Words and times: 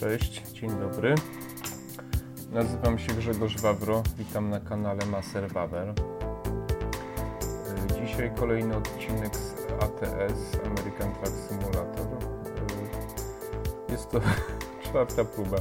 Cześć, 0.00 0.42
dzień 0.52 0.70
dobry. 0.70 1.14
Nazywam 2.50 2.98
się 2.98 3.12
Grzegorz 3.12 3.56
Wawro, 3.56 4.02
witam 4.18 4.50
na 4.50 4.60
kanale 4.60 5.06
Maser 5.06 5.52
Wawer. 5.52 5.88
Y, 5.88 5.94
Dzisiaj 8.00 8.34
kolejny 8.36 8.76
odcinek 8.76 9.36
z 9.36 9.54
ATS, 9.82 10.56
American 10.66 11.12
Truck 11.12 11.36
Simulator. 11.48 12.06
Y, 13.88 13.92
Jest 13.92 14.10
to 14.10 14.20
czwarta 14.84 15.24
próba. 15.24 15.56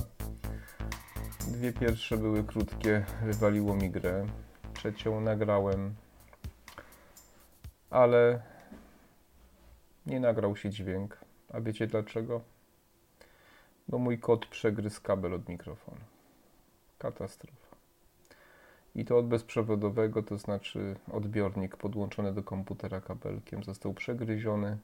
Dwie 1.48 1.74
pierwsze 1.74 2.18
były 2.18 2.44
krótkie, 2.44 3.06
wywaliło 3.24 3.76
mi 3.76 3.90
grę. 3.90 4.26
Trzecią 4.74 5.22
nagrałem, 5.22 5.96
ale 7.90 8.42
nie 10.06 10.20
nagrał 10.20 10.56
się 10.56 10.70
dźwięk. 10.70 11.18
A 11.54 11.62
wiecie 11.62 11.88
dlaczego? 11.88 12.42
Bo 13.90 13.98
mój 13.98 14.20
kot 14.20 14.46
przegryzł 14.46 15.02
kabel 15.02 15.34
od 15.34 15.50
mikrofonu. 15.50 16.02
Katastrofa. 17.00 17.76
I 18.96 19.06
to 19.06 19.18
od 19.18 19.28
bezprzewodowego, 19.28 20.24
to 20.24 20.38
znaczy 20.38 20.96
odbiornik 21.12 21.78
podłączony 21.78 22.34
do 22.34 22.44
komputera 22.44 23.02
kabelkiem 23.02 23.64
został 23.64 23.94
przegryziony, 23.94 24.78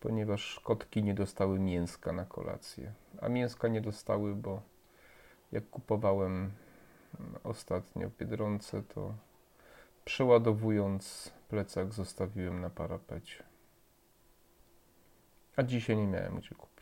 ponieważ 0.00 0.60
kotki 0.64 1.02
nie 1.02 1.14
dostały 1.14 1.58
mięska 1.58 2.12
na 2.12 2.24
kolację. 2.24 2.92
A 3.20 3.28
mięska 3.28 3.68
nie 3.68 3.80
dostały, 3.80 4.34
bo 4.34 4.62
jak 5.52 5.70
kupowałem 5.70 6.50
ostatnio 7.44 8.10
w 8.10 8.16
Biedronce, 8.16 8.82
to 8.82 9.14
przeładowując 10.04 11.32
plecak 11.48 11.92
zostawiłem 11.92 12.60
na 12.60 12.70
parapecie. 12.70 13.44
A 15.56 15.62
dzisiaj 15.62 15.96
nie 15.96 16.06
miałem 16.06 16.36
gdzie 16.36 16.54
kupić. 16.54 16.77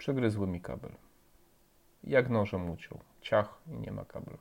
Przegryzły 0.00 0.46
mi 0.46 0.60
kabel. 0.60 0.90
Jak 2.04 2.28
nożem 2.28 2.70
uciął. 2.70 3.00
Ciach 3.20 3.58
i 3.66 3.78
nie 3.78 3.92
ma 3.92 4.04
kabla. 4.04 4.38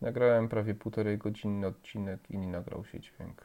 Nagrałem 0.00 0.48
prawie 0.48 0.74
półtorej 0.74 1.18
godzinny 1.18 1.66
odcinek 1.66 2.30
i 2.30 2.38
nie 2.38 2.46
nagrał 2.46 2.84
się 2.84 3.00
dźwięk. 3.00 3.44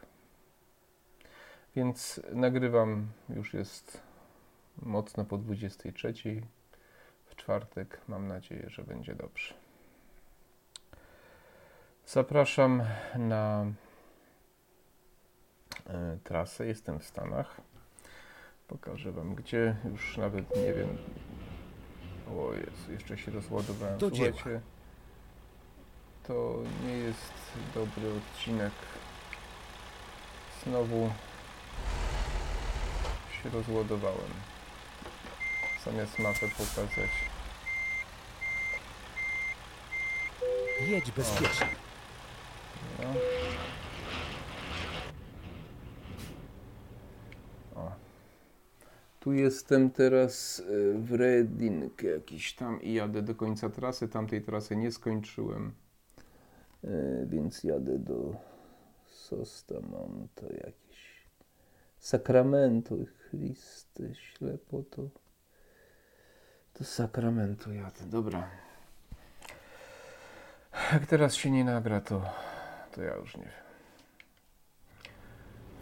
Więc 1.75 2.21
nagrywam, 2.33 3.07
już 3.29 3.53
jest 3.53 4.01
mocno 4.81 5.25
po 5.25 5.37
23. 5.37 6.13
W 7.25 7.35
czwartek 7.35 8.01
mam 8.07 8.27
nadzieję, 8.27 8.69
że 8.69 8.83
będzie 8.83 9.15
dobrze. 9.15 9.53
Zapraszam 12.05 12.83
na 13.15 13.65
e, 15.87 16.17
trasę. 16.23 16.67
Jestem 16.67 16.99
w 16.99 17.03
Stanach. 17.03 17.61
Pokażę 18.69 19.11
Wam 19.11 19.35
gdzie. 19.35 19.75
Już 19.91 20.17
nawet 20.17 20.55
nie 20.55 20.73
wiem. 20.73 20.97
O 22.37 22.53
Jezu, 22.53 22.91
jeszcze 22.91 23.17
się 23.17 23.31
rozładowałem. 23.31 23.97
Do 23.97 24.11
dzieła. 24.11 24.31
Słuchajcie, 24.33 24.61
to 26.27 26.55
nie 26.85 26.93
jest 26.93 27.31
dobry 27.75 28.11
odcinek. 28.17 28.73
Znowu 30.63 31.11
się 33.43 33.49
rozładowałem. 33.49 34.31
Zamiast 35.85 36.19
mapę 36.19 36.47
pokazać. 36.57 37.11
Jedź 40.87 41.11
bezpiecznie. 41.11 41.67
No. 42.99 43.13
Tu 49.29 49.33
jestem 49.33 49.89
teraz 49.89 50.59
y, 50.59 50.93
w 50.97 51.11
Reading 51.11 52.03
jakiś 52.03 52.53
tam 52.53 52.81
i 52.81 52.93
jadę 52.93 53.21
do 53.21 53.35
końca 53.35 53.69
trasy. 53.69 54.07
Tamtej 54.07 54.41
trasy 54.41 54.75
nie 54.75 54.91
skończyłem. 54.91 55.73
Y, 56.83 57.27
Więc 57.29 57.63
jadę 57.63 57.99
do 57.99 58.35
Sostamonta 59.07 60.45
jakiś. 60.45 61.29
Sacramento, 61.99 62.95
Chryste, 63.17 64.15
ślepo 64.15 64.83
to. 64.89 65.01
Do 66.79 66.85
Sacramento 66.85 67.71
jadę, 67.71 68.05
dobra. 68.05 68.49
Jak 70.93 71.05
teraz 71.05 71.35
się 71.35 71.51
nie 71.51 71.63
nagra, 71.63 72.01
to, 72.01 72.21
to 72.91 73.01
ja 73.01 73.15
już 73.15 73.37
nie 73.37 73.43
wiem. 73.43 73.53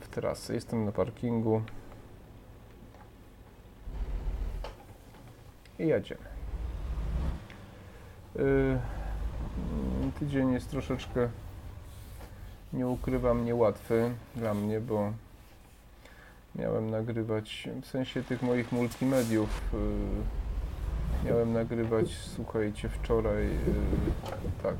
W 0.01 0.07
trasę. 0.07 0.53
Jestem 0.53 0.85
na 0.85 0.91
parkingu. 0.91 1.61
I 5.79 5.87
jedziemy. 5.87 6.21
Yy, 8.35 8.79
tydzień 10.19 10.53
jest 10.53 10.69
troszeczkę, 10.69 11.29
nie 12.73 12.87
ukrywam, 12.87 13.45
niełatwy 13.45 14.11
dla 14.35 14.53
mnie, 14.53 14.79
bo 14.79 15.13
miałem 16.55 16.89
nagrywać, 16.89 17.69
w 17.81 17.85
sensie 17.85 18.23
tych 18.23 18.41
moich 18.41 18.71
multimediów, 18.71 19.61
yy, 19.73 21.29
miałem 21.29 21.53
nagrywać, 21.53 22.13
słuchajcie, 22.35 22.89
wczoraj, 22.89 23.43
yy, 23.45 24.51
tak, 24.63 24.75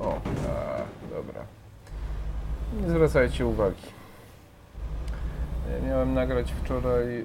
o, 0.00 0.20
a, 0.48 0.82
dobra. 1.14 1.44
Nie 2.80 2.88
zwracajcie 2.88 3.46
uwagi. 3.46 4.02
Miałem 5.86 6.14
nagrać 6.14 6.52
wczoraj 6.52 7.18
y, 7.18 7.24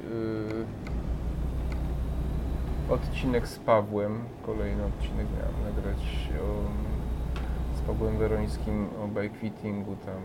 odcinek 2.89 3.47
z 3.47 3.59
Pawłem. 3.59 4.19
Kolejny 4.45 4.83
odcinek 4.85 5.27
miałem 5.37 5.75
nagrać 5.75 6.29
o, 6.41 7.77
z 7.77 7.81
Pawłem 7.81 8.17
Werońskim 8.17 8.87
o 9.03 9.07
bikefittingu, 9.07 9.95
tam 9.95 10.21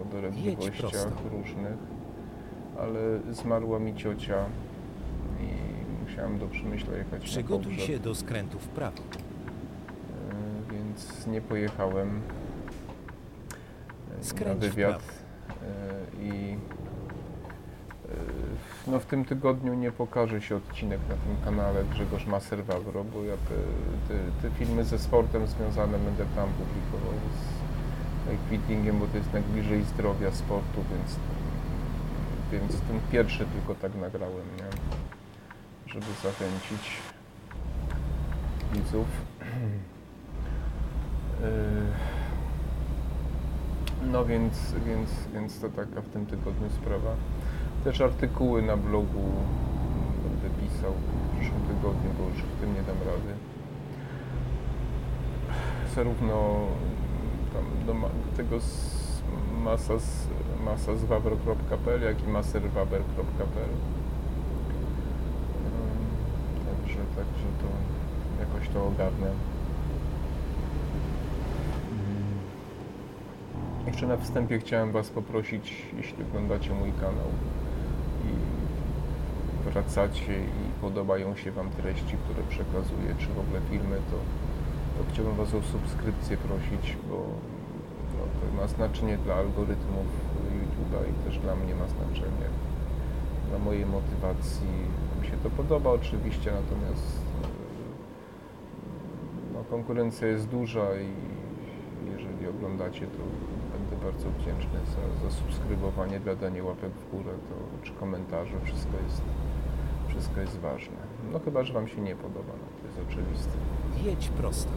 o 0.00 0.04
dolegliwościach 0.12 1.12
różnych. 1.32 1.78
Ale 2.78 3.00
zmarła 3.34 3.78
mi 3.78 3.94
ciocia 3.94 4.44
i 5.40 5.48
musiałem 6.04 6.38
do 6.38 6.46
Przemyśla 6.46 6.96
jechać 6.96 7.22
Przygotuj 7.24 7.76
na 7.76 7.82
się 7.82 7.98
do 7.98 8.14
skrętu 8.14 8.58
w 8.58 8.68
prawo. 8.68 9.02
E, 9.02 10.72
więc 10.72 11.26
nie 11.26 11.40
pojechałem 11.40 12.08
e, 14.14 14.18
na 14.18 14.24
Skręć 14.24 14.58
w 14.58 14.60
wywiad 14.60 15.02
e, 15.02 16.22
i 16.22 16.56
no 18.86 19.00
w 19.00 19.06
tym 19.06 19.24
tygodniu 19.24 19.74
nie 19.74 19.92
pokaże 19.92 20.42
się 20.42 20.56
odcinek 20.56 21.00
na 21.08 21.14
tym 21.14 21.44
kanale 21.44 21.84
Grzegorz 21.84 22.26
Maser 22.26 22.64
Wawro, 22.64 23.04
bo 23.04 23.24
ja 23.24 23.34
te, 23.36 23.54
te, 24.08 24.18
te 24.42 24.54
filmy 24.56 24.84
ze 24.84 24.98
sportem 24.98 25.46
związane 25.46 25.98
będę 25.98 26.24
tam 26.36 26.48
publikował 26.48 27.14
z 27.36 28.30
bikefittingiem, 28.30 28.98
bo 28.98 29.06
to 29.06 29.16
jest 29.16 29.32
najbliżej 29.32 29.84
zdrowia 29.84 30.30
sportu, 30.30 30.84
więc, 30.90 31.16
więc 32.52 32.82
ten 32.82 33.00
pierwszy 33.12 33.46
tylko 33.46 33.74
tak 33.74 33.94
nagrałem, 33.94 34.46
nie? 34.56 34.70
żeby 35.92 36.06
zachęcić 36.22 36.98
widzów. 38.72 39.06
Yy, 41.40 41.46
No 44.12 44.24
więc, 44.24 44.74
więc, 44.86 45.10
więc 45.34 45.60
to 45.60 45.68
taka 45.68 46.00
w 46.00 46.08
tym 46.08 46.26
tygodniu 46.26 46.70
sprawa. 46.70 47.10
Też 47.84 48.00
artykuły 48.00 48.62
na 48.62 48.76
blogu 48.76 49.24
będę 50.22 50.60
pisał 50.60 50.92
w 50.92 51.36
przyszłym 51.36 51.62
tygodniu, 51.62 52.10
bo 52.18 52.24
już 52.24 52.42
w 52.42 52.60
tym 52.60 52.74
nie 52.74 52.82
dam 52.82 52.96
rady. 52.98 53.34
Zarówno 55.94 56.66
tam 57.52 57.64
do, 57.86 58.08
tego 58.36 58.60
z 58.60 59.00
masa 59.64 59.98
z, 59.98 60.28
masa 60.64 60.96
z 60.96 61.04
wawro.pl, 61.04 62.02
jak 62.02 62.22
i 62.22 62.28
maserwaber.pl. 62.28 63.70
Ym, 65.66 66.00
Także, 66.66 66.98
także 67.16 67.46
to 67.60 67.66
jakoś 68.40 68.68
to 68.68 68.86
ogarnę. 68.86 69.30
Jeszcze 73.86 74.06
na 74.06 74.16
wstępie 74.16 74.58
chciałem 74.58 74.92
Was 74.92 75.10
poprosić, 75.10 75.86
jeśli 75.96 76.24
oglądacie 76.24 76.74
mój 76.74 76.92
kanał 76.92 77.30
wracacie 79.72 80.40
i 80.40 80.80
podobają 80.80 81.36
się 81.36 81.50
Wam 81.52 81.70
treści, 81.70 82.16
które 82.24 82.42
przekazuję, 82.48 83.14
czy 83.18 83.26
w 83.26 83.38
ogóle 83.38 83.60
filmy, 83.70 83.96
to, 84.10 84.16
to 84.96 85.12
chciałbym 85.12 85.36
Was 85.36 85.54
o 85.54 85.62
subskrypcję 85.62 86.36
prosić, 86.36 86.96
bo 87.08 87.16
no, 88.16 88.22
to 88.36 88.56
ma 88.56 88.66
znaczenie 88.66 89.18
dla 89.18 89.34
algorytmów 89.34 90.06
YouTube'a 90.58 91.00
i 91.10 91.24
też 91.24 91.38
dla 91.38 91.56
mnie 91.56 91.74
ma 91.74 91.86
znaczenie. 91.88 92.46
Dla 93.48 93.58
mojej 93.58 93.86
motywacji 93.86 94.68
mi 95.20 95.26
się 95.26 95.36
to 95.42 95.50
podoba 95.50 95.90
oczywiście, 95.90 96.52
natomiast 96.52 97.20
no, 99.54 99.64
konkurencja 99.70 100.28
jest 100.28 100.48
duża 100.48 100.86
i 100.94 101.12
jeżeli 102.12 102.48
oglądacie, 102.48 103.06
to 103.06 103.22
bardzo 104.04 104.30
wdzięczny 104.30 104.78
za, 104.94 105.28
za 105.28 105.36
subskrybowanie, 105.36 106.20
dla 106.20 106.36
danie 106.36 106.64
łapek 106.64 106.92
w 106.92 107.10
górę, 107.10 107.32
to, 107.48 107.84
czy 107.86 107.92
komentarze, 107.92 108.56
wszystko 108.64 108.96
jest, 109.06 109.22
Wszystko 110.10 110.40
jest 110.40 110.58
ważne. 110.58 110.96
No 111.32 111.38
chyba, 111.38 111.64
że 111.64 111.72
Wam 111.72 111.88
się 111.88 112.00
nie 112.00 112.16
podoba, 112.16 112.52
no 112.62 112.66
to 112.80 112.86
jest 112.86 113.10
oczywiste. 113.10 113.52
Jedź 114.04 114.28
prosto. 114.28 114.72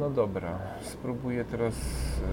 No 0.00 0.10
dobra, 0.10 0.58
spróbuję 0.82 1.44
teraz 1.44 1.74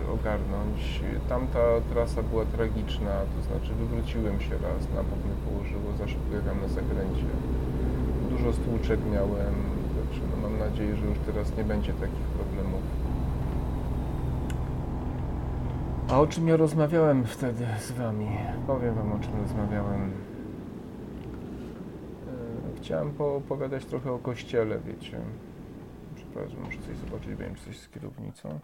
e, 0.07 0.11
ogarnąć. 0.11 1.01
Tamta 1.29 1.59
trasa 1.89 2.23
była 2.23 2.45
tragiczna, 2.45 3.11
to 3.35 3.41
znaczy 3.41 3.73
wywróciłem 3.75 4.41
się 4.41 4.51
raz, 4.51 4.81
na 4.95 5.03
bok 5.03 5.19
mnie 5.25 5.37
położyło, 5.45 5.97
za 5.99 6.07
szybko 6.07 6.35
jechałem 6.35 6.61
na 6.61 6.67
zakręcie. 6.67 7.29
Dużo 8.29 8.53
stłuczek 8.53 8.99
miałem, 9.13 9.55
także 9.97 10.21
no 10.31 10.49
mam 10.49 10.59
nadzieję, 10.59 10.95
że 10.95 11.05
już 11.05 11.17
teraz 11.25 11.57
nie 11.57 11.63
będzie 11.63 11.93
takich 11.93 12.27
problemów. 12.37 12.48
A 16.11 16.19
o 16.19 16.27
czym 16.27 16.47
ja 16.47 16.57
rozmawiałem 16.57 17.25
wtedy 17.25 17.65
z 17.79 17.91
Wami? 17.91 18.27
Powiem 18.67 18.95
Wam, 18.95 19.11
o 19.11 19.19
czym 19.19 19.41
rozmawiałem. 19.41 20.11
E, 22.27 22.77
Chciałem 22.77 23.11
poopowiadać 23.11 23.85
trochę 23.85 24.11
o 24.11 24.19
kościele, 24.19 24.79
wiecie. 24.79 25.19
Przepraszam, 26.15 26.59
muszę 26.63 26.77
coś 26.79 26.97
zobaczyć, 26.97 27.35
wiem, 27.35 27.55
czy 27.55 27.65
coś 27.65 27.79
z 27.79 27.89
kierownicą. 27.89 28.59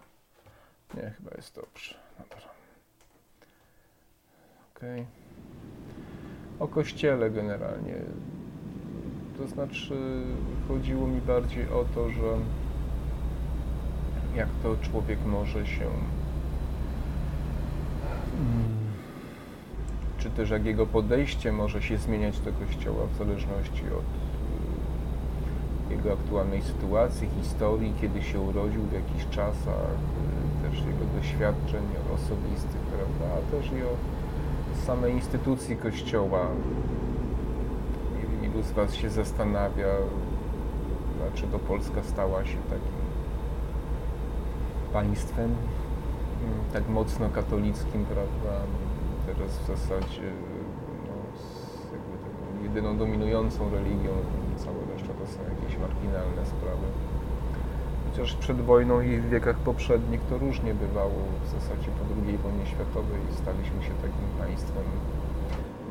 Nie, 0.93 1.13
chyba 1.17 1.31
jest 1.35 1.55
dobrze. 1.55 1.95
Dobra. 2.19 2.37
Okej. 4.75 5.05
O 6.59 6.67
kościele 6.67 7.31
generalnie. 7.31 7.95
To 9.37 9.47
znaczy, 9.47 10.23
chodziło 10.67 11.07
mi 11.07 11.21
bardziej 11.21 11.69
o 11.69 11.85
to, 11.95 12.09
że 12.09 12.37
jak 14.35 14.49
to 14.63 14.77
człowiek 14.77 15.25
może 15.25 15.67
się. 15.67 15.89
Mm, 18.37 18.65
Czy 20.17 20.29
też 20.29 20.49
jak 20.49 20.65
jego 20.65 20.85
podejście 20.85 21.51
może 21.51 21.81
się 21.81 21.97
zmieniać 21.97 22.39
do 22.39 22.51
kościoła 22.51 23.05
w 23.13 23.17
zależności 23.17 23.83
od 23.83 24.05
y, 25.91 25.93
jego 25.93 26.13
aktualnej 26.13 26.61
sytuacji, 26.61 27.29
historii, 27.41 27.93
kiedy 28.01 28.23
się 28.23 28.39
urodził, 28.39 28.81
w 28.81 28.93
jakich 28.93 29.29
czasach, 29.29 29.91
y, 30.65 30.69
też 30.69 30.79
jego 30.79 31.05
doświadczeń 31.17 31.83
osobistych, 32.15 32.81
prawda, 32.81 33.35
a 33.37 33.51
też 33.51 33.65
i 33.71 33.83
o 33.83 33.95
samej 34.85 35.13
instytucji 35.13 35.75
Kościoła. 35.77 36.47
Ilu 38.43 38.63
z 38.63 38.71
Was 38.71 38.95
się 38.95 39.09
zastanawia, 39.09 39.87
dlaczego 41.17 41.59
Polska 41.59 42.03
stała 42.03 42.45
się 42.45 42.57
takim 42.57 43.05
państwem 44.93 45.55
tak 46.73 46.89
mocno 46.89 47.29
katolickim, 47.29 48.05
prawda, 48.05 48.61
teraz 49.25 49.51
w 49.57 49.67
zasadzie 49.67 50.27
no, 51.07 51.15
z 51.39 51.91
jakby 51.91 52.15
taką 52.25 52.63
jedyną 52.63 52.97
dominującą 52.97 53.69
religią, 53.69 54.11
cała 54.57 54.81
reszta 54.93 55.13
to 55.19 55.27
są 55.27 55.39
jakieś 55.55 55.77
marginalne 55.79 56.45
sprawy. 56.45 56.87
Chociaż 58.11 58.35
przed 58.35 58.61
wojną 58.61 59.01
i 59.01 59.17
w 59.17 59.29
wiekach 59.29 59.57
poprzednich 59.57 60.21
to 60.29 60.37
różnie 60.37 60.73
bywało. 60.73 61.21
W 61.45 61.49
zasadzie 61.49 61.89
po 61.97 62.03
II 62.27 62.37
wojnie 62.37 62.65
światowej 62.65 63.21
staliśmy 63.41 63.83
się 63.83 63.93
takim 64.01 64.27
państwem, 64.39 64.83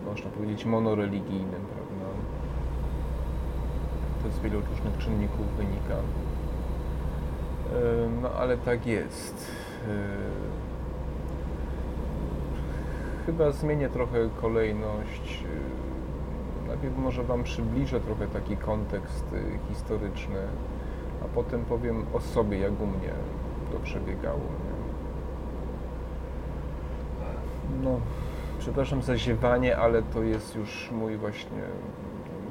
można 0.07 0.31
powiedzieć, 0.31 0.65
monoreligijnym, 0.65 1.63
prawda? 1.75 2.07
To 4.23 4.31
z 4.31 4.39
wielu 4.39 4.61
różnych 4.61 4.99
czynników 4.99 5.47
wynika. 5.57 5.97
E, 7.73 8.09
No 8.23 8.31
ale 8.31 8.59
tak 8.59 8.87
jest. 8.87 9.64
E, 9.89 10.35
Chyba 13.27 13.53
zmienię 13.53 13.89
trochę 13.89 14.29
kolejność. 14.41 15.45
E, 16.65 16.69
Najpierw 16.69 16.99
może 16.99 17.23
Wam 17.23 17.43
przybliżę 17.43 18.01
trochę 18.01 18.27
taki 18.27 18.57
kontekst 18.57 19.25
e, 19.33 19.69
historyczny, 19.69 20.39
a 21.25 21.29
potem 21.35 21.65
powiem 21.65 22.05
o 22.13 22.21
sobie, 22.21 22.59
jak 22.59 22.81
u 22.81 22.87
mnie 22.87 23.13
to 23.73 23.79
przebiegało. 23.79 24.41
No, 27.83 28.01
przepraszam 28.59 29.03
za 29.03 29.17
ziewanie, 29.17 29.77
ale 29.77 30.03
to 30.03 30.23
jest 30.23 30.57
już 30.57 30.91
mój 30.93 31.17
właśnie, 31.17 31.63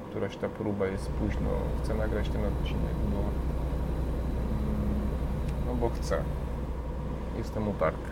któraś 0.09 0.37
ta 0.37 0.49
próba 0.49 0.85
jest 0.87 1.09
późno. 1.09 1.49
Chcę 1.83 1.93
nagrać 1.93 2.29
ten 2.29 2.41
odcinek, 2.45 2.95
bo, 3.11 3.17
mm, 3.17 3.29
no 5.67 5.75
bo 5.75 5.89
chcę. 5.89 6.17
Jestem 7.37 7.67
uparty. 7.67 8.11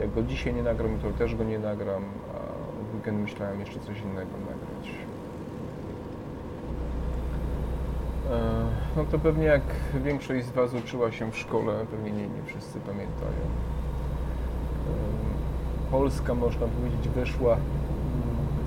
Jak 0.00 0.12
go 0.12 0.22
dzisiaj 0.22 0.54
nie 0.54 0.62
nagram, 0.62 0.98
to 0.98 1.10
też 1.10 1.34
go 1.34 1.44
nie 1.44 1.58
nagram, 1.58 2.02
a 2.34 2.38
w 2.92 2.94
weekend 2.94 3.20
myślałem 3.20 3.60
jeszcze 3.60 3.80
coś 3.80 4.00
innego 4.00 4.30
nagrać. 4.30 4.90
E, 8.30 8.68
No 8.96 9.04
to 9.04 9.18
pewnie 9.18 9.44
jak 9.44 9.62
większość 10.04 10.46
z 10.46 10.50
Was 10.50 10.74
uczyła 10.74 11.12
się 11.12 11.32
w 11.32 11.38
szkole, 11.38 11.86
pewnie 11.90 12.10
nie, 12.10 12.28
nie 12.28 12.42
wszyscy 12.46 12.80
pamiętają. 12.80 13.44
E, 14.88 15.90
Polska, 15.90 16.34
można 16.34 16.66
powiedzieć, 16.66 17.08
weszła 17.08 17.56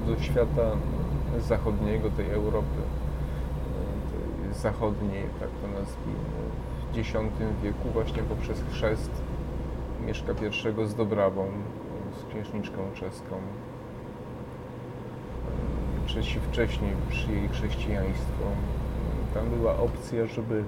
do 0.08 0.24
świata 0.24 0.72
zachodniego, 1.40 2.10
tej 2.10 2.30
Europy, 2.32 2.82
e, 2.82 4.48
tej 4.52 4.54
zachodniej, 4.54 5.24
tak 5.40 5.50
to 5.50 5.68
nazwijmy, 5.80 6.42
w 6.94 6.98
X 6.98 7.28
wieku 7.64 7.90
właśnie 7.94 8.24
poprzez 8.24 8.64
chrzest 8.72 9.21
Mieszka 10.12 10.32
I 10.32 10.88
z 10.88 10.96
Dobrawą, 10.96 11.48
z 12.20 12.30
księżniczką 12.30 12.78
czeską. 12.94 13.36
Czesi 16.06 16.40
wcześniej 16.40 16.92
przyjęli 17.10 17.48
chrześcijaństwo. 17.48 18.44
Tam 19.34 19.50
była 19.50 19.78
opcja, 19.78 20.26
żeby, 20.26 20.64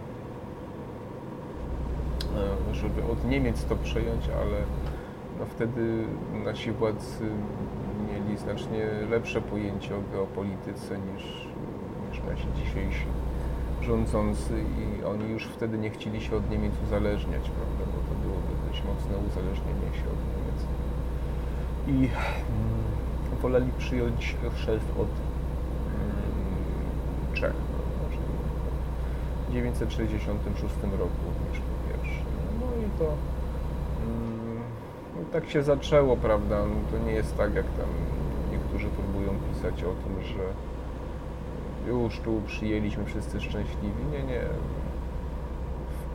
e, 2.71 2.75
żeby 2.75 3.03
od 3.11 3.25
Niemiec 3.29 3.65
to 3.65 3.75
przejąć, 3.75 4.29
ale 4.29 4.57
no 5.39 5.45
wtedy 5.45 6.05
nasi 6.45 6.71
władcy 6.71 7.23
mieli 8.11 8.37
znacznie 8.37 8.85
lepsze 9.09 9.41
pojęcie 9.41 9.95
o 9.95 9.99
geopolityce 10.13 10.97
niż, 10.99 11.23
niż 12.09 12.23
nasi 12.29 12.47
dzisiejsi 12.55 13.05
rządzący 13.83 14.53
i 14.80 15.03
oni 15.03 15.30
już 15.30 15.47
wtedy 15.47 15.77
nie 15.77 15.89
chcieli 15.89 16.21
się 16.21 16.35
od 16.35 16.50
Niemiec 16.50 16.74
uzależniać, 16.88 17.50
prawda, 17.50 17.83
bo 17.94 18.00
to 18.09 18.21
byłoby 18.21 18.53
dość 18.68 18.83
mocne 18.83 19.18
uzależnienie 19.27 19.89
się 20.00 20.05
od 20.15 20.22
Niemiec. 20.29 20.60
I 21.88 21.91
mm, 21.91 22.13
woleli 23.41 23.72
przyjąć 23.77 24.36
chrzest 24.55 24.86
od 24.98 25.07
mm, 25.07 26.13
Czech. 27.34 27.53
prawda, 27.53 28.05
czyli 28.12 28.24
W 29.50 29.53
966 29.53 30.75
roku 31.00 31.25
Mieszko 31.50 31.65
I. 31.89 32.24
No 32.60 32.67
i 32.86 33.00
to 33.00 33.05
mm, 33.05 34.63
tak 35.31 35.50
się 35.50 35.63
zaczęło, 35.63 36.17
prawda? 36.17 36.65
No 36.65 36.75
to 36.91 37.05
nie 37.05 37.12
jest 37.12 37.38
tak, 37.38 37.55
jak 37.55 37.65
tam 37.65 37.89
niektórzy 38.51 38.88
próbują 38.88 39.31
pisać 39.50 39.84
o 39.84 39.93
tym, 40.03 40.24
że 40.24 40.43
już 41.87 42.19
tu 42.19 42.41
przyjęliśmy 42.47 43.05
wszyscy 43.05 43.41
szczęśliwi. 43.41 44.03
Nie, 44.11 44.23
nie. 44.23 44.41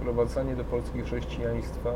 Wprowadzanie 0.00 0.56
do 0.56 0.64
Polski 0.64 1.02
chrześcijaństwa 1.02 1.90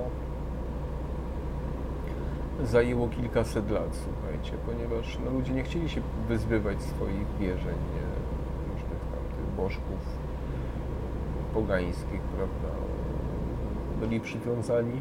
zajęło 2.63 3.09
kilkaset 3.09 3.71
lat, 3.71 4.05
słuchajcie, 4.05 4.53
ponieważ 4.67 5.19
no, 5.25 5.31
ludzie 5.31 5.53
nie 5.53 5.63
chcieli 5.63 5.89
się 5.89 6.01
wyzbywać 6.29 6.83
swoich 6.83 7.27
wierzeń, 7.41 7.77
nie, 7.95 8.07
różnych 8.73 9.01
tam 9.01 9.25
tych 9.37 9.57
bożków 9.57 9.99
pogańskich, 11.55 12.21
prawda. 12.21 12.79
Byli 14.01 14.21
przywiązani 14.21 15.01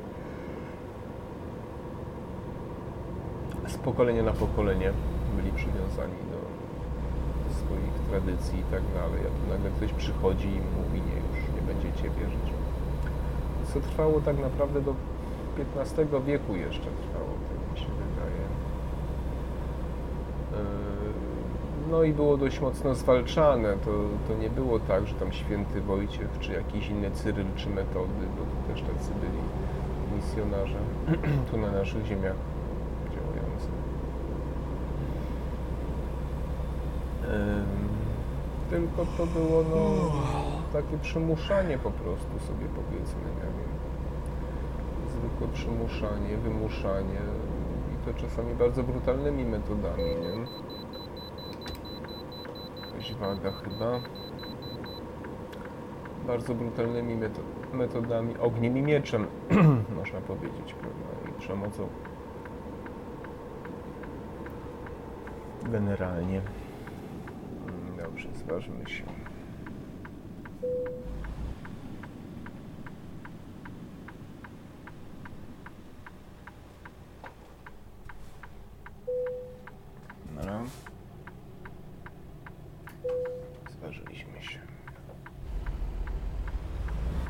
z 3.67 3.77
pokolenia 3.77 4.23
na 4.23 4.33
pokolenie, 4.33 4.93
byli 5.35 5.51
przywiązani 5.51 6.15
tradycji 8.12 8.60
i 8.60 8.63
tak 8.63 8.84
dalej, 8.98 9.22
a 9.27 9.32
tu 9.38 9.44
nagle 9.53 9.70
ktoś 9.77 9.94
przychodzi 9.94 10.48
i 10.48 10.62
mówi, 10.77 11.00
nie, 11.08 11.18
już 11.30 11.39
nie 11.56 11.63
będziecie 11.74 12.10
wierzyć. 12.20 12.48
Co 13.74 13.80
trwało 13.80 14.22
tak 14.22 14.38
naprawdę 14.39 14.82
do 14.82 14.94
XV 15.77 16.25
wieku 16.25 16.56
jeszcze 16.56 16.89
trwało, 17.01 17.34
tak 17.50 17.58
mi 17.74 17.80
się 17.80 17.91
wydaje. 18.01 18.44
Yy, 20.51 21.12
No 21.91 22.03
i 22.03 22.13
było 22.13 22.38
dość 22.38 22.60
mocno 22.60 22.96
zwalczane. 22.96 23.74
To, 23.74 23.91
to 24.27 24.41
nie 24.41 24.50
było 24.50 24.80
tak, 24.80 25.08
że 25.08 25.15
tam 25.15 25.32
święty 25.32 25.82
Wojciech, 25.82 26.30
czy 26.39 26.53
jakiś 26.53 26.89
inny 26.89 27.12
Cyryl, 27.12 27.46
czy 27.56 27.70
Metody, 27.70 28.25
bo 28.38 28.44
to 28.44 28.74
też 28.74 28.82
tacy 28.82 29.12
byli 29.22 29.41
misjonarze 30.15 30.77
tu 31.51 31.58
na 31.58 31.72
naszych 31.72 32.06
ziemiach 32.06 32.36
działający. 33.13 33.68
Ym, 37.24 37.80
Tylko 38.71 39.05
to 39.17 39.25
było 39.25 39.63
no, 39.63 40.11
takie 40.73 40.97
przymuszanie 40.97 41.77
po 41.77 41.91
prostu 41.91 42.39
sobie 42.47 42.65
powiedzmy, 42.75 43.21
nie 43.21 43.41
wiem. 43.41 43.71
Zwykłe 45.07 45.47
przymuszanie, 45.47 46.37
wymuszanie 46.37 47.21
i 47.93 48.05
to 48.05 48.13
czasami 48.13 48.53
bardzo 48.55 48.83
brutalnymi 48.83 49.45
metodami, 49.45 50.03
nie? 50.03 50.45
jakaś 53.01 53.13
waga 53.13 53.51
chyba. 53.51 53.99
Bardzo 56.27 56.55
brutalnymi 56.55 57.15
meto- 57.15 57.73
metodami, 57.73 58.37
ogniem 58.37 58.77
i 58.77 58.81
mieczem, 58.81 59.27
można 59.99 60.21
powiedzieć, 60.21 60.73
prawda, 60.73 61.29
i 61.29 61.39
przemocą. 61.39 61.87
Generalnie. 65.71 66.41
Dobrze, 68.23 68.39
zważmy 68.39 68.89
się. 68.89 69.03
Dobra. 80.35 80.61
Zważyliśmy 83.71 84.41
się. 84.41 84.59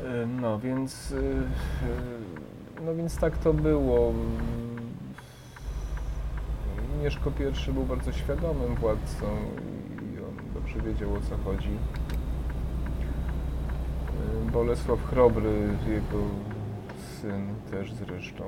E, 0.04 0.26
No 0.26 0.58
więc. 0.58 1.12
e, 1.12 1.16
e, 1.16 2.82
No 2.84 2.94
więc 2.94 3.16
tak 3.18 3.38
to 3.38 3.54
było. 3.54 4.14
Mieszko 7.02 7.30
I 7.68 7.72
był 7.72 7.84
bardzo 7.84 8.12
świadomym 8.12 8.74
władcą 8.74 9.26
dobrze 10.74 10.88
wiedział 10.88 11.14
o 11.14 11.20
co 11.20 11.36
chodzi. 11.44 11.70
E, 14.48 14.50
Bolesław 14.50 15.04
Chrobry, 15.04 15.68
jego 15.88 16.18
syn 17.20 17.54
też 17.70 17.92
zresztą. 17.92 18.44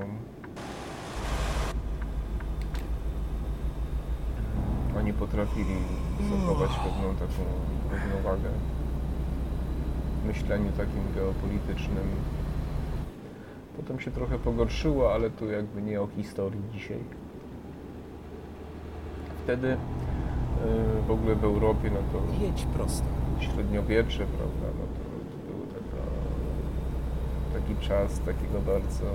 Oni 4.98 5.12
potrafili 5.12 5.76
zachować 6.30 6.70
pewną 6.70 7.14
taką 7.14 7.42
równowagę 7.90 8.48
w 10.22 10.26
myśleniu 10.26 10.72
takim 10.72 11.02
geopolitycznym. 11.14 12.08
Potem 13.76 14.00
się 14.00 14.10
trochę 14.10 14.38
pogorszyło, 14.38 15.14
ale 15.14 15.30
tu 15.30 15.50
jakby 15.50 15.82
nie 15.82 16.00
o 16.00 16.06
historii 16.06 16.62
dzisiaj. 16.72 16.98
Wtedy 19.44 19.76
w 21.08 21.10
ogóle 21.10 21.34
w 21.34 21.44
Europie, 21.44 21.90
no 21.90 21.98
to 22.12 22.44
Jedź 22.44 22.62
prosto. 22.64 23.06
średniowiecze, 23.40 24.18
prawda, 24.26 24.66
no 24.78 24.84
to, 24.96 25.04
to 25.30 25.52
był 25.56 25.66
taka, 25.66 26.02
taki 27.60 27.86
czas 27.86 28.18
takiego 28.20 28.60
bardzo 28.66 29.06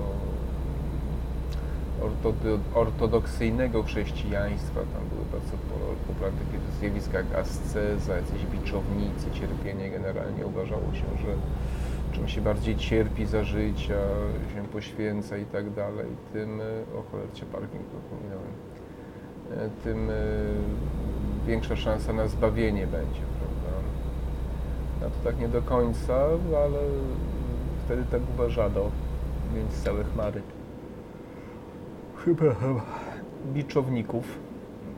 ortodoksyjnego 2.74 3.82
chrześcijaństwa. 3.82 4.80
Tam 4.80 5.08
były 5.08 5.24
bardzo 5.32 5.52
po- 5.52 6.12
popularne 6.12 6.38
takie 6.38 6.58
zjawiska 6.80 7.18
jak 7.18 7.34
asceza, 7.34 8.16
jacyś 8.16 8.46
biczownicy, 8.52 9.30
cierpienie. 9.32 9.90
Generalnie 9.90 10.46
uważało 10.46 10.94
się, 10.94 11.22
że 11.26 11.32
czym 12.12 12.28
się 12.28 12.40
bardziej 12.40 12.76
cierpi 12.76 13.26
za 13.26 13.44
życia, 13.44 13.94
się 14.54 14.62
poświęca 14.72 15.36
i 15.38 15.44
tak 15.44 15.70
dalej, 15.74 16.06
tym, 16.32 16.60
e, 16.60 16.64
o 16.98 17.02
cholercie 17.10 17.46
parking 17.46 17.82
pominąłem, 18.10 18.52
e, 19.56 19.70
tym 19.84 20.08
większa 21.46 21.76
szansa 21.76 22.12
na 22.12 22.28
zbawienie 22.28 22.86
będzie, 22.86 23.20
prawda? 23.38 23.78
No 25.00 25.06
to 25.10 25.30
tak 25.30 25.38
nie 25.40 25.48
do 25.48 25.62
końca, 25.62 26.14
ale 26.64 26.78
wtedy 27.84 28.04
tak 28.10 28.20
uważano, 28.34 28.80
więc 29.54 29.82
całe 29.82 30.04
chmary. 30.04 30.42
Chyba 32.24 32.44
biczowników, 33.54 34.24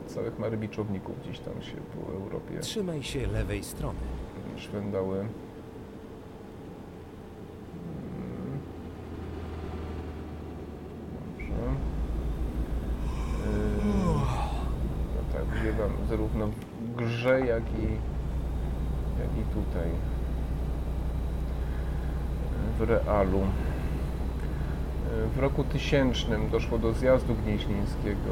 całe 0.07 0.31
chmary 0.31 0.57
biczowników 0.57 1.21
gdzieś 1.23 1.39
tam 1.39 1.61
się 1.61 1.77
po 1.77 2.11
Europie 2.13 2.59
Trzymaj 2.59 3.03
się 3.03 3.27
lewej 3.27 3.63
strony. 3.63 3.99
szwędały. 4.57 5.19
Mm. 5.19 5.29
Dobrze. 11.37 11.53
Yy, 13.45 13.93
No 15.15 15.33
tak, 15.33 15.45
wziewam 15.61 15.89
zarówno 16.13 16.47
w 16.47 16.95
grze, 16.95 17.39
jak 17.39 17.63
i, 17.63 17.87
jak 19.19 19.31
i 19.41 19.53
tutaj. 19.53 19.89
W 22.79 22.81
realu. 22.81 23.41
W 25.35 25.39
roku 25.39 25.63
tysięcznym 25.63 26.49
doszło 26.49 26.77
do 26.77 26.93
zjazdu 26.93 27.35
gnieźnieńskiego, 27.35 28.31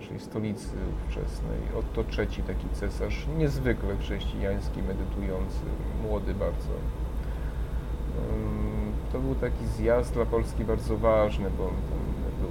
naszej 0.00 0.20
stolicy 0.20 0.76
ówczesnej. 0.94 1.58
Otto 1.78 2.04
III, 2.18 2.42
taki 2.42 2.68
cesarz, 2.72 3.26
niezwykle 3.38 3.96
chrześcijański, 3.96 4.82
medytujący, 4.82 5.64
młody 6.02 6.34
bardzo. 6.34 6.70
Ym, 8.32 8.92
To 9.12 9.18
był 9.18 9.34
taki 9.34 9.66
zjazd 9.66 10.14
dla 10.14 10.26
Polski 10.26 10.64
bardzo 10.64 10.96
ważny, 10.96 11.50
bo 11.58 11.70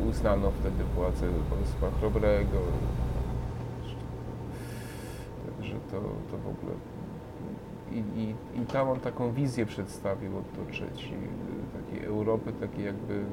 uznano 0.10 0.52
wtedy 0.60 0.84
władzę 0.96 1.26
Bolesława 1.50 1.98
Chrobrego. 2.00 2.58
To, 5.94 6.00
to 6.32 6.38
w 6.38 6.48
ogóle... 6.48 6.74
I, 7.92 7.98
i, 7.98 8.36
I 8.62 8.66
tam 8.66 8.90
on 8.90 9.00
taką 9.00 9.32
wizję 9.32 9.66
przedstawił 9.66 10.32
III, 10.32 11.18
takiej 11.74 12.06
Europy, 12.06 12.54
takiej 12.54 12.86
jakby 12.86 13.14
mm, 13.14 13.28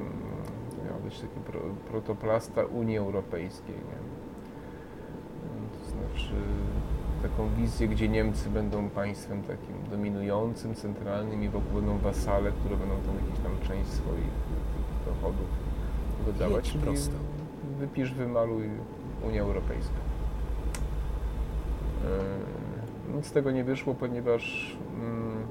miał 0.89 0.99
być 1.03 1.19
taki 1.19 1.39
pro, 1.39 1.59
protoplasta 1.89 2.65
Unii 2.65 2.97
Europejskiej. 2.97 3.75
Nie? 3.75 4.01
To 5.79 5.85
znaczy 5.91 6.35
taką 7.21 7.49
wizję, 7.49 7.87
gdzie 7.87 8.09
Niemcy 8.09 8.49
będą 8.49 8.89
państwem 8.89 9.43
takim 9.43 9.75
dominującym, 9.91 10.75
centralnym 10.75 11.43
i 11.43 11.49
wokół 11.49 11.71
będą 11.73 11.97
wasale, 11.97 12.51
które 12.51 12.77
będą 12.77 12.95
tam 12.95 13.15
jakieś 13.15 13.43
tam 13.43 13.51
część 13.67 13.89
swoich 13.89 14.31
dochodów 15.05 15.47
wydawać. 16.25 16.71
Prosto. 16.71 17.13
Wypisz, 17.79 18.13
wymaluj 18.13 18.69
Unia 19.27 19.41
Europejska. 19.41 19.95
Yy, 22.03 22.50
Nic 23.15 23.25
z 23.25 23.31
tego 23.31 23.51
nie 23.51 23.63
wyszło, 23.63 23.93
ponieważ 23.93 24.75
mm, 24.95 25.45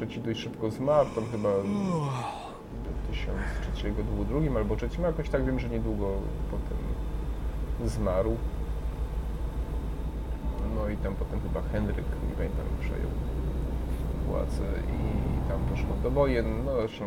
III 0.00 0.20
dość 0.20 0.40
szybko 0.40 0.70
zmarł, 0.70 1.08
tam 1.14 1.24
chyba 1.32 1.48
w 1.48 3.10
1002 3.10 4.58
albo 4.58 4.76
trzecim, 4.76 5.04
jakoś 5.04 5.28
tak 5.28 5.44
wiem, 5.44 5.60
że 5.60 5.68
niedługo 5.68 6.10
potem 6.50 6.78
zmarł. 7.88 8.36
No 10.76 10.88
i 10.88 10.96
tam 10.96 11.14
potem 11.14 11.40
chyba 11.40 11.62
Henryk, 11.62 11.96
nie 11.96 12.34
pamiętam, 12.36 12.64
przejął 12.80 13.10
władzę 14.26 14.64
i 14.64 14.98
tam 15.48 15.60
doszło 15.70 15.96
do 16.02 16.10
wojen, 16.10 16.64
no 16.64 16.72
zresztą 16.72 17.04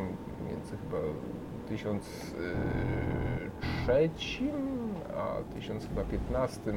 między 0.47 0.77
chyba 0.77 0.97
1003 1.67 4.09
a 5.17 5.35
1015 5.55 6.73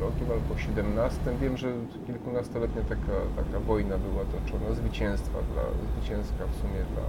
rokiem 0.00 0.26
albo 0.32 0.58
17. 0.58 1.20
Wiem, 1.40 1.56
że 1.56 1.68
kilkunastoletnia 2.06 2.82
taka, 2.82 3.16
taka 3.36 3.60
wojna 3.60 3.98
była 3.98 4.22
toczona, 4.24 4.74
zwycięstwa 4.74 5.38
dla, 5.52 5.62
zwycięska 5.92 6.42
w 6.52 6.54
sumie 6.60 6.82
dla, 6.94 7.06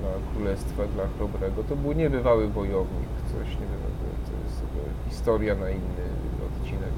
dla 0.00 0.10
królestwa, 0.32 0.82
dla 0.94 1.04
Chrobrego. 1.16 1.64
To 1.64 1.76
był 1.76 1.92
niebywały 1.92 2.48
wojownik, 2.48 3.08
coś, 3.32 3.48
nie 3.60 3.66
wiem, 3.70 3.82
to- 4.00 4.12
jest 4.44 4.62
historia 5.08 5.54
na 5.54 5.70
inny 5.70 6.04
odcinek. 6.46 6.94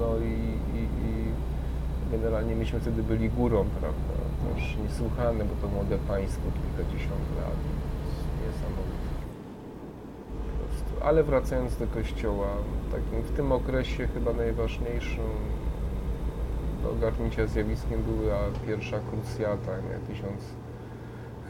No 0.00 0.18
i, 0.18 0.32
i, 0.78 0.82
i 1.08 1.32
generalnie 2.12 2.54
myśmy 2.56 2.80
wtedy 2.80 3.02
byli 3.02 3.30
górą, 3.30 3.64
prawda? 3.80 4.14
Też 4.54 4.76
niesłychane, 4.84 5.44
bo 5.44 5.54
to 5.62 5.74
młode 5.74 5.98
państwo, 5.98 6.42
kilkadziesiąt 6.58 7.26
lat, 7.36 7.58
niesamowite. 8.40 8.97
Ale 11.02 11.22
wracając 11.22 11.76
do 11.76 11.86
kościoła, 11.86 12.46
takim 12.90 13.22
w 13.22 13.36
tym 13.36 13.52
okresie 13.52 14.08
chyba 14.14 14.32
najważniejszym 14.32 15.30
do 16.82 16.90
ogarnięcia 16.90 17.46
zjawiskiem 17.46 18.02
była 18.02 18.38
pierwsza 18.66 18.98
krucjata, 19.10 19.72
nie? 19.76 20.14
Tysiąc, 20.14 20.40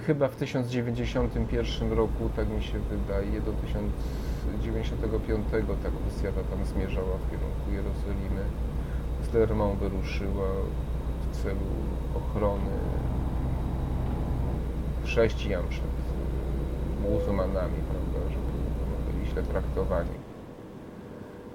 chyba 0.06 0.28
w 0.28 0.36
1091 0.36 1.92
roku, 1.92 2.30
tak 2.36 2.48
mi 2.50 2.62
się 2.62 2.78
wydaje, 2.78 3.40
do 3.40 3.52
1095 3.52 5.46
ta 5.82 5.88
krucjata 5.90 6.40
tam 6.50 6.64
zmierzała 6.64 7.16
w 7.16 7.30
kierunku 7.30 7.70
Jerozolimy. 7.72 8.44
Z 9.30 9.34
Lermą 9.34 9.76
wyruszyła 9.76 10.48
w 11.22 11.42
celu 11.42 11.68
ochrony 12.14 12.76
chrześcijan 15.04 15.62
przed 15.68 15.84
muzułmanami, 17.02 17.80
prawda, 17.90 18.07
źle 19.32 19.42
traktowani. 19.42 20.10